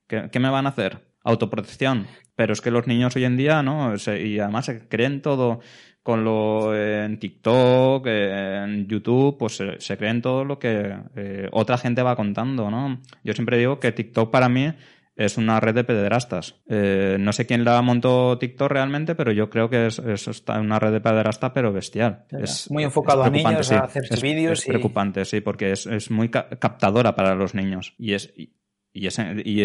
¿qué, 0.06 0.28
¿qué, 0.30 0.38
me 0.38 0.50
van 0.50 0.66
a 0.66 0.70
hacer? 0.70 1.08
Autoprotección. 1.24 2.06
Pero 2.34 2.52
es 2.52 2.60
que 2.60 2.70
los 2.70 2.86
niños 2.86 3.16
hoy 3.16 3.24
en 3.24 3.38
día, 3.38 3.62
¿no? 3.62 3.94
y 3.94 4.38
además 4.38 4.66
se 4.66 4.86
creen 4.88 5.22
todo 5.22 5.60
con 6.06 6.22
lo 6.22 6.72
en 6.72 7.18
TikTok, 7.18 8.06
en 8.06 8.86
YouTube, 8.86 9.36
pues 9.36 9.60
se, 9.78 9.98
creen 9.98 10.22
todo 10.22 10.44
lo 10.44 10.56
que 10.56 10.96
eh, 11.16 11.48
otra 11.50 11.78
gente 11.78 12.00
va 12.00 12.14
contando, 12.14 12.70
¿no? 12.70 13.00
Yo 13.24 13.32
siempre 13.32 13.58
digo 13.58 13.80
que 13.80 13.90
TikTok 13.90 14.30
para 14.30 14.48
mí 14.48 14.72
es 15.16 15.36
una 15.36 15.58
red 15.58 15.74
de 15.74 15.82
pederastas. 15.82 16.54
Eh, 16.68 17.16
no 17.18 17.32
sé 17.32 17.44
quién 17.44 17.64
la 17.64 17.82
montó 17.82 18.38
TikTok 18.38 18.70
realmente, 18.70 19.16
pero 19.16 19.32
yo 19.32 19.50
creo 19.50 19.68
que 19.68 19.88
es, 19.88 19.98
una 20.46 20.78
red 20.78 20.92
de 20.92 21.00
pederasta, 21.00 21.52
pero 21.52 21.72
bestial. 21.72 22.26
Es 22.30 22.70
muy 22.70 22.84
enfocado 22.84 23.24
a 23.24 23.28
niños, 23.28 23.72
a 23.72 23.80
hacer 23.80 24.04
vídeos. 24.22 24.60
Es 24.60 24.66
preocupante, 24.66 25.24
sí, 25.24 25.40
porque 25.40 25.72
es, 25.72 25.86
es 25.86 26.12
muy 26.12 26.28
captadora 26.28 27.16
para 27.16 27.34
los 27.34 27.52
niños. 27.56 27.94
Y 27.98 28.12
es, 28.12 28.32
y, 28.36 28.52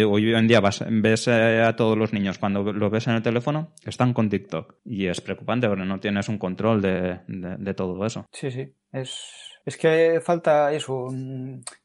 hoy 0.03 0.33
en 0.33 0.47
día 0.47 0.59
vas, 0.59 0.83
ves 0.89 1.27
eh, 1.27 1.61
a 1.61 1.75
todos 1.75 1.97
los 1.97 2.13
niños, 2.13 2.37
cuando 2.37 2.63
los 2.63 2.91
ves 2.91 3.07
en 3.07 3.15
el 3.15 3.21
teléfono, 3.21 3.73
están 3.85 4.13
con 4.13 4.29
TikTok. 4.29 4.75
Y 4.85 5.07
es 5.07 5.21
preocupante 5.21 5.67
porque 5.67 5.85
no 5.85 5.99
tienes 5.99 6.29
un 6.29 6.37
control 6.37 6.81
de, 6.81 7.73
todo 7.75 8.05
eso. 8.05 8.25
Sí, 8.31 8.51
sí. 8.51 8.73
Es, 8.91 9.59
es 9.65 9.77
que 9.77 10.19
falta 10.23 10.71
eso. 10.73 11.07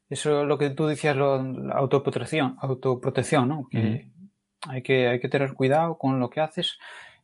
Eso 0.09 0.44
lo 0.44 0.57
que 0.57 0.70
tú 0.70 0.86
decías, 0.86 1.16
lo, 1.16 1.42
la 1.42 1.74
autoprotección, 1.74 2.57
autoprotección, 2.61 3.49
¿no? 3.49 3.68
Que, 3.70 4.09
hay 4.68 4.82
que 4.82 5.09
hay 5.09 5.20
que 5.20 5.28
tener 5.28 5.53
cuidado 5.55 5.99
con 5.99 6.18
lo 6.18 6.30
que 6.30 6.40
haces. 6.40 6.78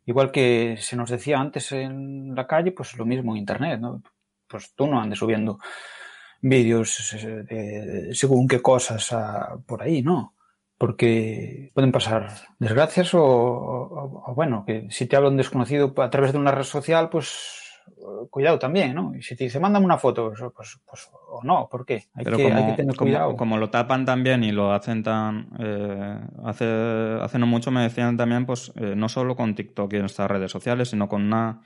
Igual 0.04 0.32
que 0.32 0.76
se 0.78 0.96
nos 0.96 1.10
decía 1.10 1.38
antes 1.38 1.70
en 1.72 2.34
la 2.34 2.46
calle, 2.46 2.72
pues 2.72 2.96
lo 2.96 3.06
mismo 3.06 3.32
en 3.32 3.38
Internet, 3.38 3.80
¿no? 3.80 4.02
Pues 4.48 4.74
tú 4.74 4.86
no 4.86 5.00
andes 5.00 5.18
subiendo 5.18 5.58
vídeos 6.42 7.14
eh, 7.14 8.10
según 8.12 8.46
qué 8.46 8.60
cosas 8.60 9.12
ah, 9.12 9.56
por 9.64 9.82
ahí, 9.82 10.02
¿no? 10.02 10.34
Porque 10.76 11.70
pueden 11.74 11.92
pasar 11.92 12.28
desgracias 12.58 13.10
o, 13.14 14.32
bueno, 14.34 14.64
que 14.66 14.88
si 14.90 15.06
te 15.06 15.14
habla 15.14 15.28
un 15.28 15.36
desconocido 15.36 15.94
a 15.96 16.10
través 16.10 16.32
de 16.32 16.38
una 16.38 16.50
red 16.50 16.64
social, 16.64 17.08
pues 17.08 17.60
cuidado 18.30 18.58
también, 18.58 18.94
¿no? 18.94 19.14
Y 19.14 19.22
si 19.22 19.36
te 19.36 19.44
dice, 19.44 19.60
mándame 19.60 19.86
una 19.86 19.98
foto, 19.98 20.32
pues, 20.56 20.80
pues, 20.84 21.10
o 21.28 21.40
no, 21.44 21.68
¿por 21.70 21.84
qué? 21.84 22.04
Hay, 22.14 22.24
que, 22.24 22.52
hay 22.52 22.66
que, 22.66 22.72
tener 22.72 22.96
cuidado. 22.96 23.36
Como, 23.36 23.58
lo 23.58 23.70
tapan 23.70 24.04
también 24.04 24.42
y 24.42 24.50
lo 24.50 24.72
hacen 24.72 25.02
tan... 25.02 25.50
Eh, 25.58 26.18
hace, 26.44 26.64
hace 27.20 27.38
no 27.38 27.46
mucho 27.46 27.70
me 27.70 27.82
decían 27.82 28.16
también, 28.16 28.46
pues, 28.46 28.72
eh, 28.76 28.94
no 28.96 29.08
solo 29.08 29.36
con 29.36 29.54
TikTok 29.54 29.92
y 29.92 29.96
en 29.96 30.06
estas 30.06 30.30
redes 30.30 30.50
sociales, 30.50 30.88
sino 30.90 31.08
con 31.08 31.22
una 31.22 31.60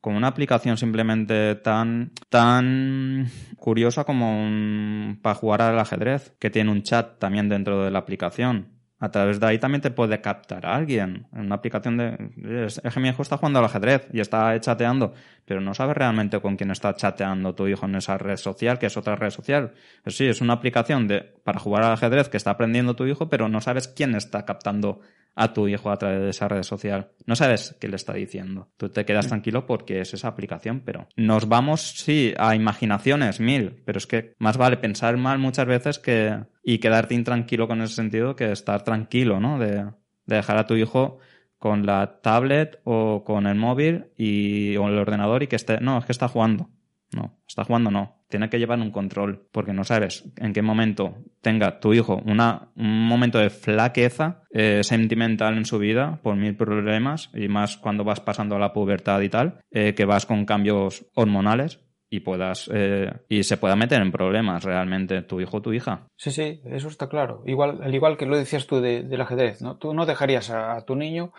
con 0.00 0.14
una 0.14 0.28
aplicación 0.28 0.76
simplemente 0.76 1.56
tan, 1.56 2.12
tan 2.28 3.28
curiosa 3.56 4.04
como 4.04 5.16
para 5.22 5.34
jugar 5.34 5.62
al 5.62 5.78
ajedrez, 5.78 6.34
que 6.38 6.50
tiene 6.50 6.70
un 6.70 6.82
chat 6.82 7.18
también 7.18 7.48
dentro 7.48 7.84
de 7.84 7.90
la 7.90 7.98
aplicación. 7.98 8.80
A 9.02 9.10
través 9.10 9.40
de 9.40 9.46
ahí 9.46 9.58
también 9.58 9.80
te 9.80 9.90
puede 9.90 10.20
captar 10.20 10.66
a 10.66 10.76
alguien. 10.76 11.26
En 11.32 11.46
una 11.46 11.54
aplicación 11.54 11.96
de. 11.96 12.66
Es 12.66 12.80
que 12.82 13.00
mi 13.00 13.08
hijo 13.08 13.22
está 13.22 13.38
jugando 13.38 13.58
al 13.58 13.64
ajedrez 13.64 14.06
y 14.12 14.20
está 14.20 14.60
chateando, 14.60 15.14
pero 15.46 15.62
no 15.62 15.72
sabes 15.72 15.96
realmente 15.96 16.38
con 16.40 16.56
quién 16.56 16.70
está 16.70 16.94
chateando 16.94 17.54
tu 17.54 17.66
hijo 17.66 17.86
en 17.86 17.94
esa 17.94 18.18
red 18.18 18.36
social, 18.36 18.78
que 18.78 18.86
es 18.86 18.96
otra 18.98 19.16
red 19.16 19.30
social. 19.30 19.72
Pues 20.04 20.18
sí, 20.18 20.26
es 20.26 20.42
una 20.42 20.52
aplicación 20.52 21.08
de, 21.08 21.22
para 21.22 21.58
jugar 21.58 21.84
al 21.84 21.92
ajedrez 21.92 22.28
que 22.28 22.36
está 22.36 22.50
aprendiendo 22.50 22.94
tu 22.94 23.06
hijo, 23.06 23.30
pero 23.30 23.48
no 23.48 23.62
sabes 23.62 23.88
quién 23.88 24.14
está 24.14 24.44
captando 24.44 25.00
a 25.34 25.52
tu 25.52 25.68
hijo 25.68 25.90
a 25.90 25.96
través 25.96 26.20
de 26.20 26.30
esa 26.30 26.48
red 26.48 26.62
social. 26.62 27.12
No 27.26 27.36
sabes 27.36 27.76
qué 27.80 27.88
le 27.88 27.96
está 27.96 28.12
diciendo. 28.12 28.68
Tú 28.76 28.88
te 28.88 29.04
quedas 29.04 29.28
tranquilo 29.28 29.66
porque 29.66 30.00
es 30.00 30.12
esa 30.12 30.28
aplicación, 30.28 30.80
pero 30.80 31.08
nos 31.16 31.48
vamos, 31.48 31.92
sí, 31.96 32.34
a 32.38 32.54
imaginaciones 32.54 33.40
mil, 33.40 33.82
pero 33.84 33.98
es 33.98 34.06
que 34.06 34.34
más 34.38 34.56
vale 34.56 34.76
pensar 34.76 35.16
mal 35.16 35.38
muchas 35.38 35.66
veces 35.66 35.98
que 35.98 36.38
y 36.62 36.78
quedarte 36.78 37.14
intranquilo 37.14 37.68
con 37.68 37.80
ese 37.82 37.94
sentido 37.94 38.36
que 38.36 38.52
estar 38.52 38.82
tranquilo, 38.82 39.40
¿no? 39.40 39.58
De, 39.58 39.84
de 40.26 40.36
dejar 40.36 40.58
a 40.58 40.66
tu 40.66 40.74
hijo 40.74 41.18
con 41.60 41.84
la 41.84 42.20
tablet 42.22 42.80
o 42.84 43.22
con 43.22 43.46
el 43.46 43.54
móvil 43.54 44.06
y, 44.16 44.76
o 44.76 44.88
el 44.88 44.98
ordenador 44.98 45.42
y 45.42 45.46
que 45.46 45.56
esté, 45.56 45.78
no, 45.80 45.98
es 45.98 46.06
que 46.06 46.12
está 46.12 46.26
jugando. 46.26 46.70
No, 47.12 47.38
está 47.46 47.64
jugando 47.64 47.90
no. 47.90 48.19
Tiene 48.30 48.48
que 48.48 48.58
llevar 48.58 48.78
un 48.78 48.90
control 48.90 49.46
porque 49.52 49.72
no 49.72 49.84
sabes 49.84 50.24
en 50.36 50.52
qué 50.52 50.62
momento 50.62 51.16
tenga 51.42 51.80
tu 51.80 51.92
hijo 51.92 52.22
una, 52.24 52.70
un 52.76 53.06
momento 53.06 53.38
de 53.38 53.50
flaqueza 53.50 54.44
eh, 54.52 54.82
sentimental 54.82 55.56
en 55.56 55.64
su 55.64 55.78
vida 55.78 56.20
por 56.22 56.36
mil 56.36 56.56
problemas 56.56 57.30
y 57.34 57.48
más 57.48 57.76
cuando 57.76 58.04
vas 58.04 58.20
pasando 58.20 58.56
a 58.56 58.58
la 58.58 58.72
pubertad 58.72 59.20
y 59.20 59.28
tal, 59.28 59.60
eh, 59.70 59.94
que 59.94 60.04
vas 60.04 60.26
con 60.26 60.46
cambios 60.46 61.06
hormonales 61.14 61.80
y 62.08 62.20
puedas 62.20 62.68
eh, 62.72 63.12
y 63.28 63.44
se 63.44 63.56
pueda 63.56 63.76
meter 63.76 64.02
en 64.02 64.10
problemas 64.10 64.64
realmente 64.64 65.22
tu 65.22 65.40
hijo 65.40 65.58
o 65.58 65.62
tu 65.62 65.72
hija. 65.72 66.06
Sí, 66.16 66.30
sí, 66.30 66.60
eso 66.64 66.88
está 66.88 67.08
claro. 67.08 67.42
Igual, 67.46 67.80
al 67.82 67.94
igual 67.94 68.16
que 68.16 68.26
lo 68.26 68.36
decías 68.36 68.66
tú 68.66 68.80
del 68.80 69.20
ajedrez, 69.20 69.62
¿no? 69.62 69.76
Tú 69.76 69.94
no 69.94 70.06
dejarías 70.06 70.50
a 70.50 70.84
tu 70.84 70.96
niño 70.96 71.32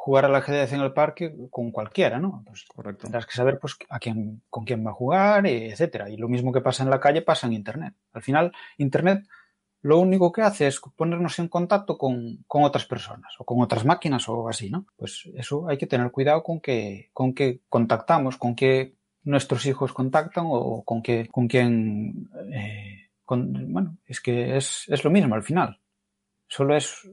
jugar 0.00 0.24
al 0.24 0.36
ajedrez 0.36 0.72
en 0.72 0.80
el 0.80 0.92
parque 0.92 1.34
con 1.50 1.72
cualquiera, 1.72 2.20
¿no? 2.20 2.42
Pues 2.46 2.64
Correcto. 2.66 3.02
tendrás 3.02 3.26
que 3.26 3.32
saber 3.32 3.58
pues, 3.58 3.76
a 3.90 3.98
quién, 3.98 4.42
con 4.48 4.64
quién 4.64 4.86
va 4.86 4.90
a 4.92 4.94
jugar, 4.94 5.44
etcétera. 5.46 6.08
Y 6.08 6.16
lo 6.16 6.28
mismo 6.28 6.52
que 6.52 6.60
pasa 6.60 6.84
en 6.84 6.90
la 6.90 7.00
calle 7.00 7.20
pasa 7.20 7.48
en 7.48 7.52
Internet. 7.52 7.94
Al 8.12 8.22
final, 8.22 8.52
Internet 8.78 9.26
lo 9.82 9.98
único 9.98 10.30
que 10.30 10.42
hace 10.42 10.68
es 10.68 10.80
ponernos 10.96 11.38
en 11.40 11.48
contacto 11.48 11.98
con, 11.98 12.44
con, 12.46 12.62
otras 12.62 12.86
personas 12.86 13.34
o 13.38 13.44
con 13.44 13.60
otras 13.60 13.84
máquinas 13.84 14.28
o 14.28 14.48
así, 14.48 14.70
¿no? 14.70 14.86
Pues 14.96 15.28
eso 15.34 15.68
hay 15.68 15.76
que 15.76 15.88
tener 15.88 16.10
cuidado 16.12 16.44
con 16.44 16.60
que, 16.60 17.10
con 17.12 17.34
que 17.34 17.60
contactamos, 17.68 18.36
con 18.36 18.54
que 18.54 18.94
nuestros 19.24 19.66
hijos 19.66 19.92
contactan 19.92 20.44
o 20.48 20.84
con 20.84 21.02
que, 21.02 21.26
con 21.26 21.48
quién, 21.48 22.30
eh, 22.52 23.10
con, 23.24 23.72
bueno, 23.72 23.98
es 24.06 24.20
que 24.20 24.56
es, 24.56 24.84
es 24.88 25.02
lo 25.02 25.10
mismo 25.10 25.34
al 25.34 25.42
final. 25.42 25.80
Solo 26.46 26.76
es 26.76 27.08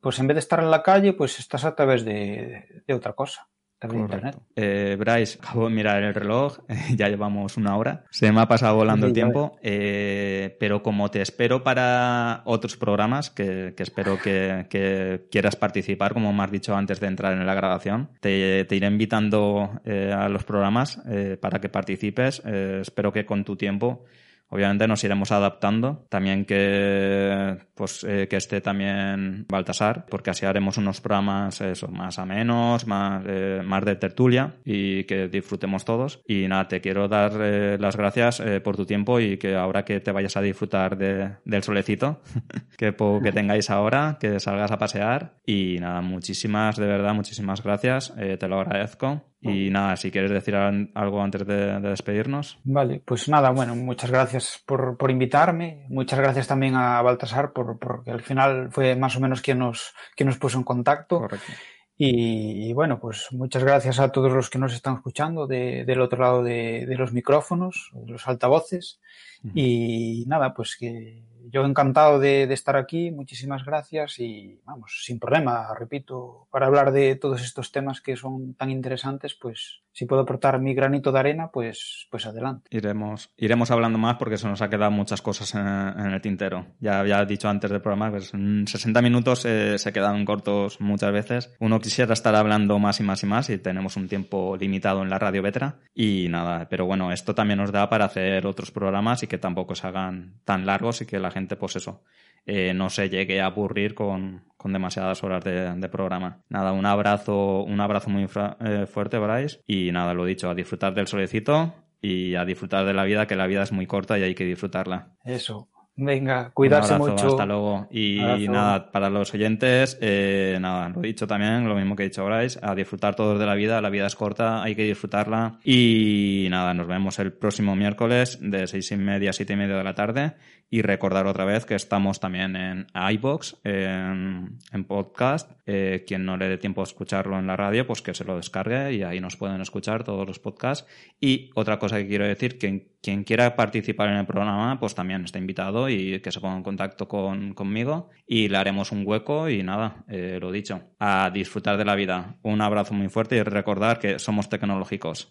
pues 0.00 0.18
en 0.18 0.26
vez 0.26 0.36
de 0.36 0.40
estar 0.40 0.60
en 0.60 0.70
la 0.70 0.82
calle, 0.82 1.12
pues 1.12 1.38
estás 1.38 1.64
a 1.64 1.74
través 1.74 2.04
de, 2.04 2.82
de 2.86 2.94
otra 2.94 3.12
cosa. 3.12 3.48
Internet. 3.82 4.36
Eh, 4.56 4.96
Bryce, 4.98 5.38
acabo 5.42 5.68
de 5.68 5.74
mirar 5.74 6.02
el 6.02 6.14
reloj, 6.14 6.58
ya 6.96 7.08
llevamos 7.08 7.56
una 7.56 7.76
hora. 7.76 8.04
Se 8.10 8.30
me 8.30 8.40
ha 8.40 8.46
pasado 8.46 8.76
volando 8.76 9.06
el 9.06 9.12
tiempo, 9.12 9.58
eh, 9.62 10.56
pero 10.60 10.82
como 10.82 11.10
te 11.10 11.22
espero 11.22 11.62
para 11.62 12.42
otros 12.44 12.76
programas, 12.76 13.30
que, 13.30 13.72
que 13.76 13.82
espero 13.82 14.18
que, 14.18 14.66
que, 14.68 15.26
quieras 15.30 15.56
participar, 15.56 16.12
como 16.12 16.32
me 16.32 16.42
has 16.42 16.50
dicho 16.50 16.76
antes 16.76 17.00
de 17.00 17.06
entrar 17.06 17.32
en 17.32 17.46
la 17.46 17.54
grabación, 17.54 18.10
te, 18.20 18.64
te 18.66 18.76
iré 18.76 18.86
invitando 18.86 19.80
eh, 19.84 20.12
a 20.14 20.28
los 20.28 20.44
programas 20.44 21.00
eh, 21.08 21.38
para 21.40 21.60
que 21.60 21.68
participes. 21.68 22.42
Eh, 22.44 22.80
espero 22.82 23.12
que 23.12 23.24
con 23.24 23.44
tu 23.44 23.56
tiempo 23.56 24.04
Obviamente 24.50 24.86
nos 24.86 25.02
iremos 25.04 25.32
adaptando. 25.32 26.06
También 26.08 26.44
que, 26.44 27.56
pues, 27.74 28.04
eh, 28.04 28.26
que 28.28 28.36
esté 28.36 28.60
también 28.60 29.46
Baltasar, 29.48 30.06
porque 30.08 30.30
así 30.30 30.44
haremos 30.44 30.76
unos 30.76 31.00
programas 31.00 31.60
eso, 31.60 31.88
más 31.88 32.18
amenos, 32.18 32.86
más, 32.86 33.22
eh, 33.26 33.62
más 33.64 33.84
de 33.84 33.96
tertulia 33.96 34.56
y 34.64 35.04
que 35.04 35.28
disfrutemos 35.28 35.84
todos. 35.84 36.20
Y 36.26 36.48
nada, 36.48 36.68
te 36.68 36.80
quiero 36.80 37.08
dar 37.08 37.32
eh, 37.40 37.78
las 37.78 37.96
gracias 37.96 38.40
eh, 38.40 38.60
por 38.60 38.76
tu 38.76 38.86
tiempo 38.86 39.20
y 39.20 39.38
que 39.38 39.54
ahora 39.54 39.84
que 39.84 40.00
te 40.00 40.12
vayas 40.12 40.36
a 40.36 40.42
disfrutar 40.42 40.96
de, 40.96 41.36
del 41.44 41.62
solecito 41.62 42.20
que, 42.76 42.94
que 42.94 43.32
tengáis 43.32 43.70
ahora, 43.70 44.18
que 44.20 44.40
salgas 44.40 44.70
a 44.70 44.78
pasear. 44.78 45.34
Y 45.46 45.78
nada, 45.80 46.00
muchísimas, 46.00 46.76
de 46.76 46.86
verdad, 46.86 47.14
muchísimas 47.14 47.62
gracias. 47.62 48.12
Eh, 48.18 48.36
te 48.36 48.48
lo 48.48 48.60
agradezco. 48.60 49.29
Y 49.42 49.70
nada, 49.70 49.96
si 49.96 50.10
quieres 50.10 50.30
decir 50.30 50.54
algo 50.54 51.22
antes 51.22 51.46
de, 51.46 51.80
de, 51.80 51.88
despedirnos. 51.88 52.58
Vale, 52.64 53.00
pues 53.02 53.28
nada, 53.28 53.50
bueno, 53.50 53.74
muchas 53.74 54.10
gracias 54.10 54.62
por, 54.66 54.98
por 54.98 55.10
invitarme. 55.10 55.86
Muchas 55.88 56.18
gracias 56.18 56.46
también 56.46 56.74
a 56.74 57.00
Baltasar 57.00 57.52
por, 57.52 57.78
porque 57.78 58.10
al 58.10 58.20
final 58.20 58.70
fue 58.70 58.96
más 58.96 59.16
o 59.16 59.20
menos 59.20 59.40
quien 59.40 59.58
nos, 59.58 59.94
quien 60.14 60.28
nos 60.28 60.36
puso 60.36 60.58
en 60.58 60.64
contacto. 60.64 61.20
Correcto. 61.20 61.52
Y, 61.96 62.68
y, 62.68 62.72
bueno, 62.72 62.98
pues 62.98 63.28
muchas 63.32 63.62
gracias 63.62 63.98
a 64.00 64.10
todos 64.10 64.32
los 64.32 64.48
que 64.48 64.58
nos 64.58 64.72
están 64.72 64.94
escuchando 64.94 65.46
de, 65.46 65.84
del 65.84 66.00
otro 66.00 66.22
lado 66.22 66.42
de, 66.42 66.86
de 66.86 66.96
los 66.96 67.12
micrófonos, 67.12 67.90
de 67.92 68.12
los 68.12 68.26
altavoces. 68.26 69.00
Uh 69.42 69.48
-huh. 69.48 69.52
Y 69.54 70.24
nada, 70.26 70.54
pues 70.54 70.76
que 70.76 71.22
yo 71.50 71.64
encantado 71.64 72.18
de, 72.18 72.46
de, 72.46 72.54
estar 72.54 72.76
aquí, 72.76 73.10
muchísimas 73.10 73.64
gracias 73.64 74.18
y 74.18 74.60
vamos, 74.64 75.02
sin 75.04 75.18
problema, 75.18 75.68
repito, 75.78 76.46
para 76.50 76.66
hablar 76.66 76.92
de 76.92 77.16
todos 77.16 77.42
estos 77.42 77.72
temas 77.72 78.00
que 78.00 78.16
son 78.16 78.54
tan 78.54 78.70
interesantes, 78.70 79.34
pues 79.34 79.82
si 79.92 80.06
puedo 80.06 80.22
aportar 80.22 80.60
mi 80.60 80.74
granito 80.74 81.12
de 81.12 81.18
arena, 81.18 81.50
pues, 81.52 82.06
pues 82.10 82.26
adelante. 82.26 82.68
Iremos, 82.70 83.30
iremos 83.36 83.70
hablando 83.70 83.98
más 83.98 84.16
porque 84.16 84.38
se 84.38 84.48
nos 84.48 84.62
ha 84.62 84.70
quedado 84.70 84.90
muchas 84.90 85.20
cosas 85.20 85.54
en, 85.54 85.66
en 85.66 86.12
el 86.12 86.20
tintero. 86.20 86.66
Ya 86.78 87.00
había 87.00 87.24
dicho 87.24 87.48
antes 87.48 87.70
del 87.70 87.80
programa, 87.80 88.10
pues 88.10 88.32
en 88.34 88.66
60 88.66 89.02
minutos 89.02 89.44
eh, 89.44 89.78
se 89.78 89.92
quedan 89.92 90.24
cortos 90.24 90.80
muchas 90.80 91.12
veces. 91.12 91.54
Uno 91.58 91.80
quisiera 91.80 92.12
estar 92.12 92.34
hablando 92.34 92.78
más 92.78 93.00
y 93.00 93.02
más 93.02 93.22
y 93.22 93.26
más 93.26 93.50
y 93.50 93.58
tenemos 93.58 93.96
un 93.96 94.08
tiempo 94.08 94.56
limitado 94.56 95.02
en 95.02 95.10
la 95.10 95.18
radio 95.18 95.42
Vetra 95.42 95.78
y 95.94 96.28
nada, 96.30 96.68
pero 96.68 96.86
bueno, 96.86 97.12
esto 97.12 97.34
también 97.34 97.58
nos 97.58 97.72
da 97.72 97.88
para 97.88 98.04
hacer 98.04 98.46
otros 98.46 98.70
programas 98.70 99.22
y 99.22 99.26
que 99.26 99.38
tampoco 99.38 99.74
se 99.74 99.86
hagan 99.86 100.34
tan 100.44 100.66
largos 100.66 101.02
y 101.02 101.06
que 101.06 101.18
la 101.18 101.30
gente, 101.30 101.39
pues 101.48 101.76
eso, 101.76 102.02
eh, 102.46 102.72
no 102.74 102.90
se 102.90 103.08
llegue 103.08 103.40
a 103.40 103.46
aburrir 103.46 103.94
con, 103.94 104.44
con 104.56 104.72
demasiadas 104.72 105.22
horas 105.22 105.44
de, 105.44 105.74
de, 105.74 105.88
programa. 105.88 106.42
Nada, 106.48 106.72
un 106.72 106.86
abrazo, 106.86 107.62
un 107.62 107.80
abrazo 107.80 108.10
muy 108.10 108.24
eh, 108.24 108.86
fuerte, 108.86 109.18
Bryce, 109.18 109.60
y 109.66 109.92
nada, 109.92 110.14
lo 110.14 110.24
dicho, 110.24 110.48
a 110.48 110.54
disfrutar 110.54 110.94
del 110.94 111.06
solecito 111.06 111.74
y 112.00 112.34
a 112.34 112.44
disfrutar 112.44 112.86
de 112.86 112.94
la 112.94 113.04
vida, 113.04 113.26
que 113.26 113.36
la 113.36 113.46
vida 113.46 113.62
es 113.62 113.72
muy 113.72 113.86
corta 113.86 114.18
y 114.18 114.22
hay 114.22 114.34
que 114.34 114.44
disfrutarla. 114.44 115.14
Eso. 115.24 115.68
Venga, 116.02 116.50
cuidarse 116.54 116.94
un 116.94 117.00
mucho. 117.00 117.26
Hasta 117.26 117.44
luego. 117.44 117.86
Y 117.90 118.20
abrazo. 118.20 118.52
nada, 118.52 118.90
para 118.90 119.10
los 119.10 119.34
oyentes, 119.34 119.98
eh, 120.00 120.56
nada, 120.58 120.88
lo 120.88 121.02
he 121.02 121.08
dicho 121.08 121.26
también, 121.26 121.68
lo 121.68 121.74
mismo 121.74 121.94
que 121.94 122.04
he 122.04 122.08
dicho 122.08 122.24
Bryce, 122.24 122.58
a 122.62 122.74
disfrutar 122.74 123.14
todos 123.14 123.38
de 123.38 123.44
la 123.44 123.54
vida, 123.54 123.82
la 123.82 123.90
vida 123.90 124.06
es 124.06 124.16
corta, 124.16 124.62
hay 124.62 124.74
que 124.74 124.84
disfrutarla. 124.84 125.58
Y 125.62 126.46
nada, 126.50 126.72
nos 126.72 126.86
vemos 126.86 127.18
el 127.18 127.32
próximo 127.32 127.76
miércoles 127.76 128.38
de 128.40 128.66
seis 128.66 128.90
y 128.92 128.96
media 128.96 129.30
a 129.30 129.32
siete 129.34 129.52
y 129.52 129.56
media 129.56 129.76
de 129.76 129.84
la 129.84 129.94
tarde. 129.94 130.32
Y 130.70 130.82
recordar 130.82 131.26
otra 131.26 131.44
vez 131.44 131.66
que 131.66 131.74
estamos 131.74 132.20
también 132.20 132.54
en 132.54 132.86
iBox, 132.94 133.56
en, 133.64 134.58
podcast. 134.86 135.50
Eh, 135.66 136.04
quien 136.06 136.24
no 136.24 136.36
le 136.36 136.48
dé 136.48 136.58
tiempo 136.58 136.80
a 136.80 136.84
escucharlo 136.84 137.38
en 137.38 137.46
la 137.46 137.56
radio, 137.56 137.86
pues 137.86 138.02
que 138.02 138.14
se 138.14 138.24
lo 138.24 138.36
descargue 138.36 138.94
y 138.94 139.02
ahí 139.02 139.20
nos 139.20 139.36
pueden 139.36 139.60
escuchar 139.60 140.04
todos 140.04 140.26
los 140.26 140.38
podcasts. 140.38 140.88
Y 141.20 141.50
otra 141.54 141.78
cosa 141.78 141.98
que 141.98 142.06
quiero 142.06 142.26
decir, 142.26 142.58
que 142.58 142.90
quien 143.02 143.24
quiera 143.24 143.56
participar 143.56 144.10
en 144.10 144.16
el 144.16 144.26
programa, 144.26 144.78
pues 144.78 144.94
también 144.94 145.24
está 145.24 145.38
invitado 145.38 145.88
y 145.88 146.20
que 146.20 146.32
se 146.32 146.40
ponga 146.40 146.56
en 146.56 146.62
contacto 146.62 147.08
con, 147.08 147.54
conmigo 147.54 148.10
y 148.26 148.48
le 148.48 148.56
haremos 148.56 148.92
un 148.92 149.06
hueco 149.06 149.48
y 149.48 149.62
nada, 149.62 150.04
eh, 150.08 150.38
lo 150.40 150.52
dicho, 150.52 150.82
a 150.98 151.30
disfrutar 151.30 151.78
de 151.78 151.84
la 151.84 151.94
vida. 151.94 152.36
Un 152.42 152.60
abrazo 152.60 152.94
muy 152.94 153.08
fuerte 153.08 153.36
y 153.36 153.42
recordar 153.42 153.98
que 153.98 154.18
somos 154.18 154.48
tecnológicos. 154.48 155.28